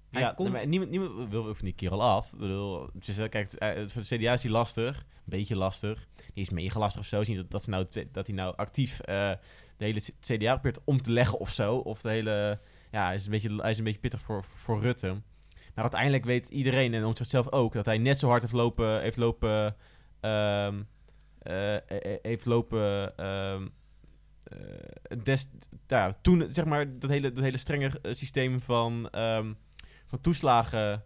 Hij 0.09 0.21
Ja, 0.21 0.31
kon- 0.33 0.45
nee, 0.45 0.53
maar 0.53 0.67
niemand, 0.67 0.91
niemand 0.91 1.29
wil 1.29 1.47
ook 1.47 1.55
van 1.55 1.65
die 1.65 1.73
kerel 1.75 2.03
af. 2.03 2.33
Ik 2.33 2.39
bedoel, 2.39 2.89
het 2.93 3.07
is, 3.07 3.15
kijk, 3.15 3.35
het- 3.57 3.91
voor 3.91 4.01
de 4.01 4.15
CDA 4.17 4.33
is 4.33 4.43
hij 4.43 4.51
lastig. 4.51 5.05
Beetje 5.25 5.55
lastig. 5.55 6.07
Die 6.15 6.43
is 6.43 6.49
mega 6.49 6.79
lastig 6.79 7.01
of 7.01 7.07
zo. 7.07 7.21
Is 7.21 7.35
dat, 7.35 7.51
dat, 7.51 7.67
nou, 7.67 7.87
dat 8.11 8.27
hij 8.27 8.35
nou 8.35 8.55
actief 8.55 8.99
eh, 8.99 9.31
de 9.77 9.85
hele 9.85 10.01
CDA 10.19 10.53
probeert 10.53 10.79
om 10.83 11.01
te 11.01 11.11
leggen 11.11 11.39
of 11.39 11.51
zo. 11.51 11.75
Of 11.75 12.01
de 12.01 12.09
hele... 12.09 12.59
Ja, 12.91 13.05
hij 13.05 13.15
is 13.15 13.25
een 13.25 13.31
beetje, 13.31 13.55
hij 13.55 13.71
is 13.71 13.77
een 13.77 13.83
beetje 13.83 13.99
pittig 13.99 14.21
voor, 14.21 14.43
voor 14.43 14.81
Rutte. 14.81 15.07
Maar 15.73 15.83
uiteindelijk 15.83 16.25
weet 16.25 16.49
iedereen, 16.49 16.93
en 16.93 17.05
om 17.05 17.15
zichzelf 17.15 17.51
ook, 17.51 17.73
dat 17.73 17.85
hij 17.85 17.97
net 17.97 18.19
zo 18.19 18.27
hard 18.27 18.41
heeft 18.41 18.53
lopen... 18.53 19.01
Heeft 19.01 19.17
lopen 19.17 19.75
ehm, 20.19 20.81
eh, 21.39 21.75
eh, 21.75 22.19
heeft 22.21 22.45
lopen... 22.45 23.13
des, 25.23 25.49
ja, 25.87 26.13
toen, 26.21 26.45
zeg 26.49 26.65
maar, 26.65 26.99
dat 26.99 27.09
hele, 27.09 27.31
dat 27.31 27.43
hele 27.43 27.57
strenge 27.57 27.99
systeem 28.01 28.61
van, 28.61 29.09
ehm, 29.09 29.53
van 30.05 30.21
toeslagen 30.21 31.03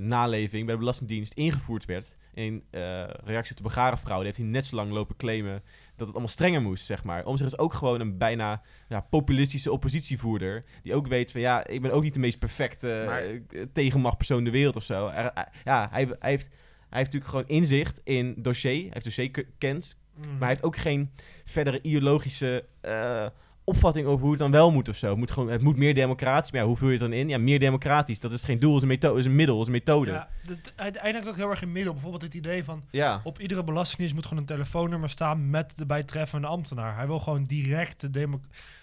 naleving 0.00 0.64
bij 0.64 0.74
de 0.74 0.80
Belastingdienst 0.80 1.32
ingevoerd 1.32 1.84
werd. 1.84 2.16
In 2.34 2.64
eh, 2.70 2.80
reactie 3.24 3.50
op 3.50 3.56
de 3.56 3.62
begare 3.62 3.96
fraude 3.96 4.24
heeft 4.24 4.36
hij 4.36 4.46
net 4.46 4.66
zo 4.66 4.76
lang 4.76 4.92
lopen 4.92 5.16
claimen 5.16 5.62
dat 5.96 6.06
het 6.06 6.10
allemaal 6.10 6.28
strenger 6.28 6.62
moest, 6.62 6.84
zeg 6.84 7.04
maar. 7.04 7.24
Om 7.24 7.36
zich 7.36 7.46
is 7.46 7.58
ook 7.58 7.74
gewoon 7.74 8.00
een 8.00 8.18
bijna 8.18 8.62
ja, 8.88 9.00
populistische 9.00 9.72
oppositievoerder. 9.72 10.64
Die 10.82 10.94
ook 10.94 11.06
weet 11.06 11.32
van, 11.32 11.40
ja, 11.40 11.66
ik 11.66 11.82
ben 11.82 11.92
ook 11.92 12.02
niet 12.02 12.14
de 12.14 12.20
meest 12.20 12.38
perfecte 12.38 13.02
Maar- 13.06 13.22
eh, 13.24 13.40
tegenmachtpersoon 13.72 14.38
in 14.38 14.44
de 14.44 14.50
wereld 14.50 14.76
of 14.76 14.82
zo. 14.82 15.06
Eh, 15.06 15.26
ja, 15.64 15.88
hij, 15.90 16.04
hij, 16.18 16.30
heeft, 16.30 16.44
hij 16.88 16.98
heeft 16.98 17.12
natuurlijk 17.12 17.30
gewoon 17.30 17.48
inzicht 17.48 18.00
in 18.04 18.34
dossier. 18.38 18.80
Hij 18.82 18.90
heeft 18.92 19.04
dossierkennis, 19.04 19.96
Mhm. 20.16 20.28
maar 20.28 20.38
hij 20.38 20.48
heeft 20.48 20.62
ook 20.62 20.76
geen 20.76 21.10
verdere 21.44 21.82
ideologische 21.82 22.64
eh, 22.80 23.26
opvatting 23.66 24.06
over 24.06 24.20
hoe 24.20 24.30
het 24.30 24.38
dan 24.40 24.50
wel 24.50 24.70
moet 24.70 24.88
of 24.88 24.96
zo. 24.96 25.08
Het 25.08 25.18
moet, 25.18 25.30
gewoon, 25.30 25.48
het 25.50 25.62
moet 25.62 25.76
meer 25.76 25.94
democratisch. 25.94 26.50
Maar 26.50 26.60
ja, 26.60 26.66
hoe 26.66 26.76
vul 26.76 26.86
je 26.86 26.92
het 26.92 27.02
dan 27.02 27.12
in? 27.12 27.28
Ja, 27.28 27.38
meer 27.38 27.58
democratisch. 27.58 28.20
Dat 28.20 28.32
is 28.32 28.44
geen 28.44 28.58
doel, 28.58 28.76
is 28.76 28.82
een 28.82 28.88
methode, 28.88 29.18
is 29.18 29.24
een 29.24 29.34
middel, 29.34 29.60
is 29.60 29.66
een 29.66 29.72
methode. 29.72 30.10
Ja. 30.10 30.16
Ja, 30.16 30.48
dat- 30.54 30.72
uiteindelijk 30.76 31.26
ook 31.28 31.36
heel 31.36 31.50
erg 31.50 31.62
in 31.62 31.72
middel. 31.72 31.92
Bijvoorbeeld 31.92 32.22
het 32.22 32.34
idee 32.34 32.64
van... 32.64 32.82
Op 33.24 33.40
iedere 33.40 33.64
belastingdienst 33.64 34.14
moet 34.14 34.24
gewoon 34.26 34.38
een 34.38 34.48
telefoonnummer 34.48 35.10
staan 35.10 35.50
met 35.50 35.72
de 35.76 35.86
bijtreffende 35.86 36.46
ambtenaar. 36.46 36.96
Hij 36.96 37.06
wil 37.06 37.18
gewoon 37.18 37.42
directe, 37.42 38.10
demo- 38.10 38.40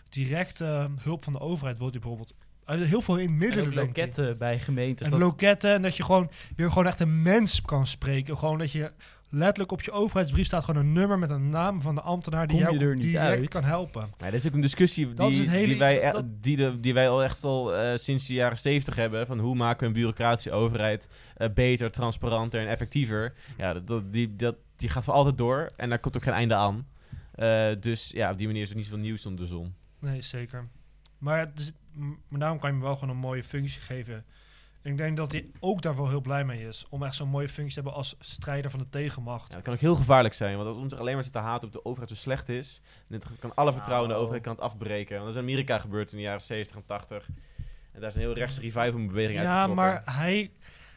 directe 0.10 0.66
eh, 0.66 0.86
hulp 1.04 1.24
van 1.24 1.34
de 1.34 1.40
overheid. 1.40 1.78
Wordt 1.78 1.94
hij 1.94 2.02
bijvoorbeeld 2.04 2.34
uit 2.66 2.82
heel 2.86 3.02
veel 3.02 3.18
in 3.18 3.42
het 3.42 3.58
En 3.58 3.74
loketten 3.74 4.38
bij 4.38 4.60
gemeentes. 4.60 5.06
En 5.06 5.12
dat- 5.12 5.20
loketten 5.22 5.74
en 5.74 5.82
dat 5.82 5.98
je 5.98 6.04
gewoon 6.04 6.30
weer 6.56 6.70
gewoon 6.70 6.88
echt 6.88 7.00
een 7.00 7.22
mens 7.22 7.62
kan 7.62 7.88
spreken. 7.88 8.38
Gewoon 8.38 8.58
dat 8.58 8.72
je 8.72 8.92
letterlijk 9.34 9.72
op 9.72 9.82
je 9.82 9.92
overheidsbrief 9.92 10.46
staat 10.46 10.64
gewoon 10.64 10.82
een 10.86 10.94
nummer 10.94 11.20
met 11.20 11.30
een 11.30 11.50
naam 11.50 11.82
van 11.82 11.96
de 11.96 12.02
ambtenaar 12.02 12.48
die 12.48 12.58
jou 12.58 12.78
er 12.78 12.94
niet 12.94 13.04
direct 13.04 13.20
uit? 13.26 13.48
kan 13.50 13.64
helpen. 13.64 14.02
Maar 14.02 14.32
dat 14.32 14.34
is 14.40 14.48
ook 14.48 14.54
een 14.54 14.62
discussie 14.62 15.14
die, 15.14 15.40
het 15.40 15.50
hele- 15.50 15.66
die, 15.68 15.78
wij, 15.78 16.08
e- 16.08 16.12
dat- 16.12 16.26
die, 16.44 16.56
de, 16.56 16.80
die 16.80 16.94
wij 16.94 17.10
al 17.10 17.24
echt 17.24 17.44
al 17.44 17.76
eh, 17.76 17.96
sinds 17.98 18.26
de 18.28 18.34
jaren 18.34 18.58
zeventig 18.58 18.96
hebben. 18.96 19.28
Van 19.28 19.40
hoe 19.40 19.56
maken 19.56 19.80
we 19.80 19.86
een 19.86 19.94
bureaucratische 19.94 20.52
overheid 20.52 21.08
eh, 21.36 21.50
beter, 21.54 21.92
transparanter 21.92 22.62
en 22.62 22.68
effectiever. 22.68 23.34
Ja, 23.58 23.74
dat, 23.74 24.14
die, 24.14 24.36
dat, 24.36 24.56
die 24.76 24.90
gaat 24.90 25.04
voor 25.04 25.14
altijd 25.14 25.38
door. 25.38 25.70
En 25.78 25.90
daar 25.90 26.00
komt 26.00 26.16
ook 26.16 26.24
geen 26.24 26.34
einde 26.34 26.56
aan. 26.56 26.88
Eh, 27.34 27.70
dus 27.80 28.10
ja, 28.10 28.32
op 28.32 28.38
die 28.38 28.48
manier 28.48 28.62
is 28.62 28.70
er 28.70 28.76
niet 28.76 28.86
zoveel 28.86 29.00
nieuws 29.00 29.26
onder 29.26 29.42
de 29.46 29.52
zon. 29.52 29.76
Nee, 30.00 30.22
zeker. 30.22 30.68
Maar, 31.18 31.40
het 31.40 31.60
is, 31.60 31.72
m- 31.94 32.04
maar 32.28 32.40
daarom 32.40 32.60
kan 32.60 32.70
je 32.70 32.76
hem 32.76 32.86
wel 32.86 32.96
gewoon 32.96 33.10
een 33.16 33.22
mooie 33.22 33.44
functie 33.44 33.82
geven. 33.82 34.26
Ik 34.84 34.98
denk 34.98 35.18
dat 35.18 35.32
hij 35.32 35.46
ook 35.60 35.82
daar 35.82 35.96
wel 35.96 36.10
heel 36.10 36.22
blij 36.22 36.46
mee 36.46 36.68
is. 36.68 36.86
Om 36.90 37.04
echt 37.04 37.16
zo'n 37.16 37.30
mooie 37.30 37.50
functie 37.50 37.68
te 37.76 37.80
hebben 37.82 37.94
als 37.94 38.16
strijder 38.20 38.72
van 38.72 38.80
de 38.80 38.90
tegenmacht. 38.90 39.48
Ja, 39.50 39.54
dat 39.56 39.64
kan 39.64 39.74
ook 39.74 39.80
heel 39.80 39.96
gevaarlijk 39.96 40.34
zijn. 40.34 40.56
Want 40.56 40.68
als 40.68 40.78
om 40.78 40.90
zich 40.90 41.00
alleen 41.00 41.14
maar 41.14 41.24
zit 41.24 41.34
te 41.34 41.40
haten 41.40 41.68
op 41.68 41.74
de 41.74 41.86
overheid 41.86 42.10
zo 42.10 42.16
slecht 42.16 42.50
is. 42.50 42.82
Dan 43.08 43.22
kan 43.40 43.56
alle 43.56 43.72
vertrouwen 43.72 44.10
in 44.10 44.16
de 44.16 44.22
Nou. 44.22 44.24
overheid 44.24 44.44
kan 44.44 44.54
het 44.54 44.62
afbreken. 44.64 45.14
Want 45.14 45.26
dat 45.26 45.34
is 45.36 45.42
in 45.42 45.50
Amerika 45.50 45.80
gebeurd 45.80 46.12
in 46.12 46.18
de 46.18 46.24
jaren 46.24 46.42
70 46.42 46.76
en 46.76 46.84
80. 46.86 47.28
En 47.92 48.00
daar 48.00 48.10
is 48.10 48.16
een 48.16 48.22
heel 48.22 48.34
rechtse 48.34 48.62
revival-beweging 48.62 49.40
Ja, 49.40 49.46
uitgetrokken. 49.46 49.76
maar 49.76 50.02
hij, 50.16 50.52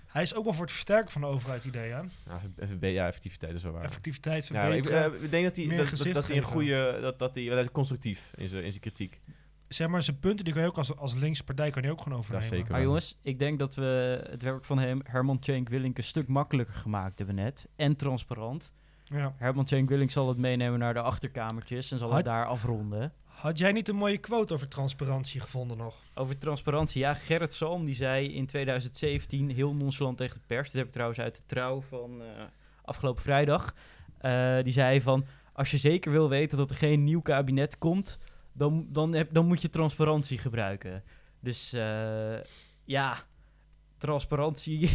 hij 0.07 0.22
is 0.22 0.35
ook 0.35 0.44
wel 0.44 0.53
voor 0.53 0.62
het 0.64 0.72
versterken 0.72 1.11
van 1.12 1.20
de 1.20 1.27
overheid 1.27 1.64
idee, 1.64 1.90
hè? 1.90 1.99
Ja, 1.99 2.40
FVB, 2.59 2.92
ja, 2.92 3.07
effectiviteit 3.07 3.55
is 3.55 3.62
wel 3.62 3.72
waar. 3.72 3.85
Effectiviteit 3.85 4.46
Ja, 4.46 4.64
ik, 4.66 4.72
verbeteren. 4.85 5.14
eh, 5.18 5.22
ik 5.25 5.31
denk 5.31 5.44
dat 5.44 5.57
hij, 5.57 5.77
dat, 5.77 6.12
dat, 6.14 6.27
hij 6.27 6.37
een 6.37 6.42
goede... 6.42 6.99
Dat, 7.01 7.18
dat 7.18 7.35
hij, 7.35 7.44
hij 7.44 7.61
is 7.61 7.70
constructief 7.72 8.33
in 8.37 8.49
zijn, 8.49 8.64
in 8.64 8.70
zijn 8.70 8.83
kritiek. 8.83 9.20
Zeg 9.68 9.88
maar, 9.88 10.02
zijn 10.02 10.18
punten 10.18 10.44
die 10.44 10.55
kan 10.55 10.62
je 10.62 10.68
ook 10.68 10.76
als, 10.76 10.96
als 10.96 11.14
linkse 11.14 11.44
partij 11.44 11.70
kan 11.70 11.83
je 11.83 11.90
ook 11.90 11.98
gewoon 12.02 12.12
Ja, 12.12 12.18
overnemen. 12.24 12.48
zeker. 12.48 12.70
Maar 12.72 12.83
jongens, 12.83 13.16
ik 13.22 13.38
denk 13.38 13.59
dat 13.59 13.74
we 13.74 14.20
het 14.31 14.42
werk 14.42 14.64
van 14.64 14.79
hem, 14.79 15.00
Herman 15.05 15.37
Cenk 15.40 15.68
Willink 15.68 15.98
een 15.98 16.05
stuk 16.05 16.29
makkelijker 16.29 16.74
gemaakt 16.74 17.16
hebben 17.18 17.35
net. 17.37 17.68
En 17.76 17.96
transparant. 17.96 18.72
Ja. 19.05 19.35
Herman 19.37 19.68
Cenk 19.68 19.88
Willink 19.88 20.11
zal 20.11 20.29
het 20.29 20.38
meenemen 20.38 20.79
naar 20.79 20.94
de 20.94 21.00
achterkamertjes 21.00 21.90
en 21.92 21.98
zal 21.98 22.09
Had- 22.09 22.16
het 22.16 22.26
daar 22.26 22.46
afronden. 22.46 23.12
Had 23.24 23.59
jij 23.59 23.72
niet 23.72 23.88
een 23.88 23.96
mooie 23.96 24.18
quote 24.18 24.55
over 24.55 24.68
transparantie 24.68 25.40
gevonden 25.40 25.76
nog? 25.76 25.94
Over 26.14 26.38
transparantie, 26.38 27.00
ja, 27.00 27.14
Gerrit 27.14 27.52
Salm 27.52 27.85
die 27.85 27.94
zei 27.94 28.35
in 28.35 28.46
2017 28.46 29.50
heel 29.50 29.74
nonchalant 29.74 30.16
tegen 30.16 30.35
de 30.35 30.42
pers. 30.46 30.66
Dit 30.70 30.76
heb 30.76 30.87
ik 30.87 30.92
trouwens 30.92 31.20
uit 31.20 31.37
de 31.37 31.42
trouw 31.46 31.81
van 31.81 32.22
eh, 32.22 32.26
afgelopen 32.85 33.22
vrijdag. 33.22 33.74
Eh, 34.18 34.62
die 34.62 34.72
zei 34.72 35.00
van, 35.00 35.26
als 35.52 35.70
je 35.70 35.76
zeker 35.79 36.12
wil 36.12 36.29
weten 36.29 36.59
dat 36.59 36.70
er 36.70 36.76
geen 36.76 37.05
nieuw 37.05 37.20
kabinet 37.20 37.79
komt, 37.79 38.18
dan, 38.57 38.87
dan, 38.88 39.12
heb, 39.12 39.33
dan 39.33 39.47
moet 39.47 39.62
je 39.62 39.71
transparantie 39.71 40.38
gebruiken. 40.38 41.03
Dus 41.40 41.73
eh, 41.73 42.37
ja, 42.85 43.16
transparantie. 43.99 44.88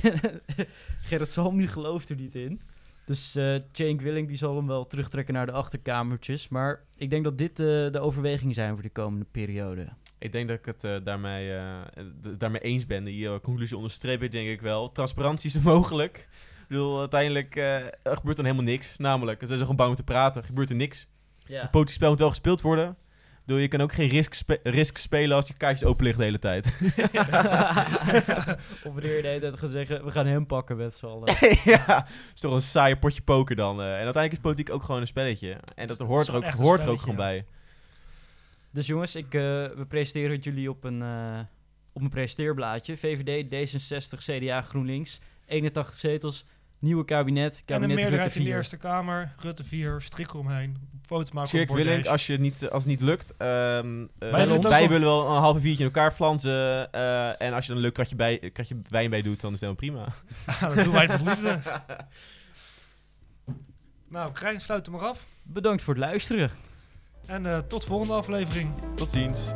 Gerrit 1.07 1.31
Salm 1.31 1.57
die 1.57 1.67
gelooft 1.67 2.09
er 2.09 2.15
niet 2.15 2.35
in. 2.35 2.61
Dus 3.05 3.31
Cenk 3.71 4.01
Willing 4.01 4.27
die 4.27 4.37
zal 4.37 4.55
hem 4.55 4.67
wel 4.67 4.87
terugtrekken 4.87 5.33
naar 5.33 5.45
de 5.45 5.51
achterkamertjes. 5.51 6.47
Maar 6.47 6.83
ik 6.95 7.09
denk 7.09 7.23
dat 7.23 7.37
dit 7.37 7.59
eh, 7.59 7.65
de 7.65 7.99
overwegingen 7.99 8.53
zijn 8.53 8.73
voor 8.73 8.81
de 8.81 8.89
komende 8.89 9.25
periode. 9.31 9.87
Ik 10.17 10.31
denk 10.31 10.47
dat 10.47 10.57
ik 10.57 10.65
het 10.65 11.05
daarmee, 11.05 11.59
daarmee 12.37 12.61
eens 12.61 12.85
ben. 12.85 13.03
Die 13.03 13.39
conclusie 13.39 13.75
onderstreep 13.75 14.23
ik 14.23 14.31
denk 14.31 14.49
ik 14.49 14.61
wel. 14.61 14.91
Transparantie 14.91 15.49
is 15.49 15.59
mogelijk. 15.59 16.17
Ik 16.61 16.67
bedoel, 16.67 16.99
uiteindelijk 16.99 17.55
er 17.55 17.93
gebeurt 18.03 18.35
dan 18.35 18.45
helemaal 18.45 18.65
niks. 18.65 18.97
Namelijk, 18.97 19.39
dan 19.39 19.47
zijn 19.47 19.59
ze 19.59 19.65
gewoon 19.65 19.79
bang 19.79 19.89
om 19.89 19.95
te 19.95 20.03
praten. 20.03 20.43
Gebeurt 20.43 20.69
er 20.69 20.75
niks. 20.75 21.07
Ja. 21.45 21.61
Een 21.63 21.69
politiek 21.69 21.95
spel 21.95 22.09
moet 22.09 22.19
wel 22.19 22.29
gespeeld 22.29 22.61
worden. 22.61 22.97
Je 23.45 23.67
kan 23.67 23.81
ook 23.81 23.93
geen 23.93 24.09
risk, 24.09 24.33
spe- 24.33 24.59
risk 24.63 24.97
spelen 24.97 25.35
als 25.35 25.47
je 25.47 25.53
kaartjes 25.53 25.89
open 25.89 26.03
liggen 26.03 26.19
de 26.21 26.27
hele 26.27 26.39
tijd. 26.39 26.65
of 28.85 28.93
wanneer 28.93 29.15
je 29.15 29.21
de 29.21 29.27
hele 29.27 29.39
tijd 29.39 29.57
gaat 29.57 29.71
zeggen, 29.71 30.05
we 30.05 30.11
gaan 30.11 30.25
hem 30.25 30.45
pakken 30.45 30.77
met 30.77 30.95
z'n 30.95 31.05
allen. 31.05 31.35
ja, 31.63 32.07
is 32.33 32.39
toch 32.41 32.53
een 32.53 32.61
saaie 32.61 32.97
potje 32.97 33.21
poker 33.21 33.55
dan. 33.55 33.79
eh. 33.79 33.85
en 33.85 33.91
uiteindelijk 33.91 34.33
is 34.33 34.39
politiek 34.39 34.69
ook 34.69 34.83
gewoon 34.83 35.01
een 35.01 35.07
spelletje. 35.07 35.57
En 35.75 35.87
dat 35.87 35.97
hoort 35.97 36.27
er 36.27 36.35
ook, 36.35 36.45
hoort 36.45 36.81
er 36.81 36.89
ook 36.89 36.99
gewoon 36.99 37.15
bij. 37.15 37.45
Dus 38.71 38.87
jongens, 38.87 39.15
ik, 39.15 39.33
eh, 39.33 39.41
we 39.41 39.85
presenteren 39.87 40.31
het 40.31 40.43
jullie 40.43 40.69
op 40.69 40.83
een, 40.83 41.01
eh, 41.01 41.39
op 41.93 42.01
een 42.01 42.09
presenteerblaadje. 42.09 42.97
VVD, 42.97 43.49
D66, 43.49 44.19
CDA, 44.23 44.61
GroenLinks. 44.61 45.19
81 45.45 45.95
zetels, 45.95 46.45
nieuwe 46.81 47.05
kabinet. 47.05 47.53
En 47.53 47.59
een 47.59 47.65
Kabinet 47.65 47.89
Rutte 47.89 48.01
meerderheid 48.09 48.35
in 48.35 48.41
de 48.41 48.47
4. 48.47 48.55
Eerste 48.57 48.77
Kamer. 48.77 49.33
Rutte 49.39 49.63
4, 49.63 50.01
strik 50.01 50.27
eromheen. 50.29 50.77
Foto 51.05 51.29
maken 51.33 51.61
op 51.61 51.75
Willink, 51.75 52.05
als, 52.05 52.25
je 52.27 52.31
het 52.33 52.41
niet, 52.41 52.69
als 52.69 52.83
het 52.83 52.91
niet 52.91 53.01
lukt, 53.01 53.33
ehm, 53.37 53.47
eh, 53.47 54.31
Wij 54.31 54.47
willen 54.47 54.61
wij 54.61 54.79
wel- 54.79 54.87
willen 54.89 55.07
wel 55.07 55.25
een 55.35 55.41
halve 55.41 55.59
viertje 55.59 55.83
in 55.83 55.85
elkaar 55.93 56.11
flansen. 56.11 56.91
eh, 56.91 57.41
en 57.41 57.53
als 57.53 57.61
je 57.63 57.67
dan 57.67 57.77
een 57.77 57.83
leuk 57.83 57.93
kratje, 57.93 58.15
bij, 58.15 58.49
kratje 58.53 58.79
wijn 58.89 59.09
bij 59.09 59.21
doet, 59.21 59.41
dan 59.41 59.53
is 59.53 59.59
het 59.59 59.79
helemaal 59.79 60.13
prima. 60.55 60.69
Dat 60.75 60.83
doen 60.85 60.93
wij 60.93 61.07
met 61.07 61.21
liefde. 61.21 61.59
Nou, 64.07 64.31
Krijn, 64.31 64.61
sluit 64.61 64.85
hem 64.85 64.95
maar 64.95 65.05
af. 65.05 65.25
Bedankt 65.43 65.81
voor 65.83 65.93
het 65.93 66.03
luisteren. 66.03 66.49
En 67.25 67.45
eh, 67.45 67.57
tot 67.57 67.85
volgende 67.85 68.13
aflevering. 68.13 68.73
Tot 68.95 69.11
ziens. 69.11 69.51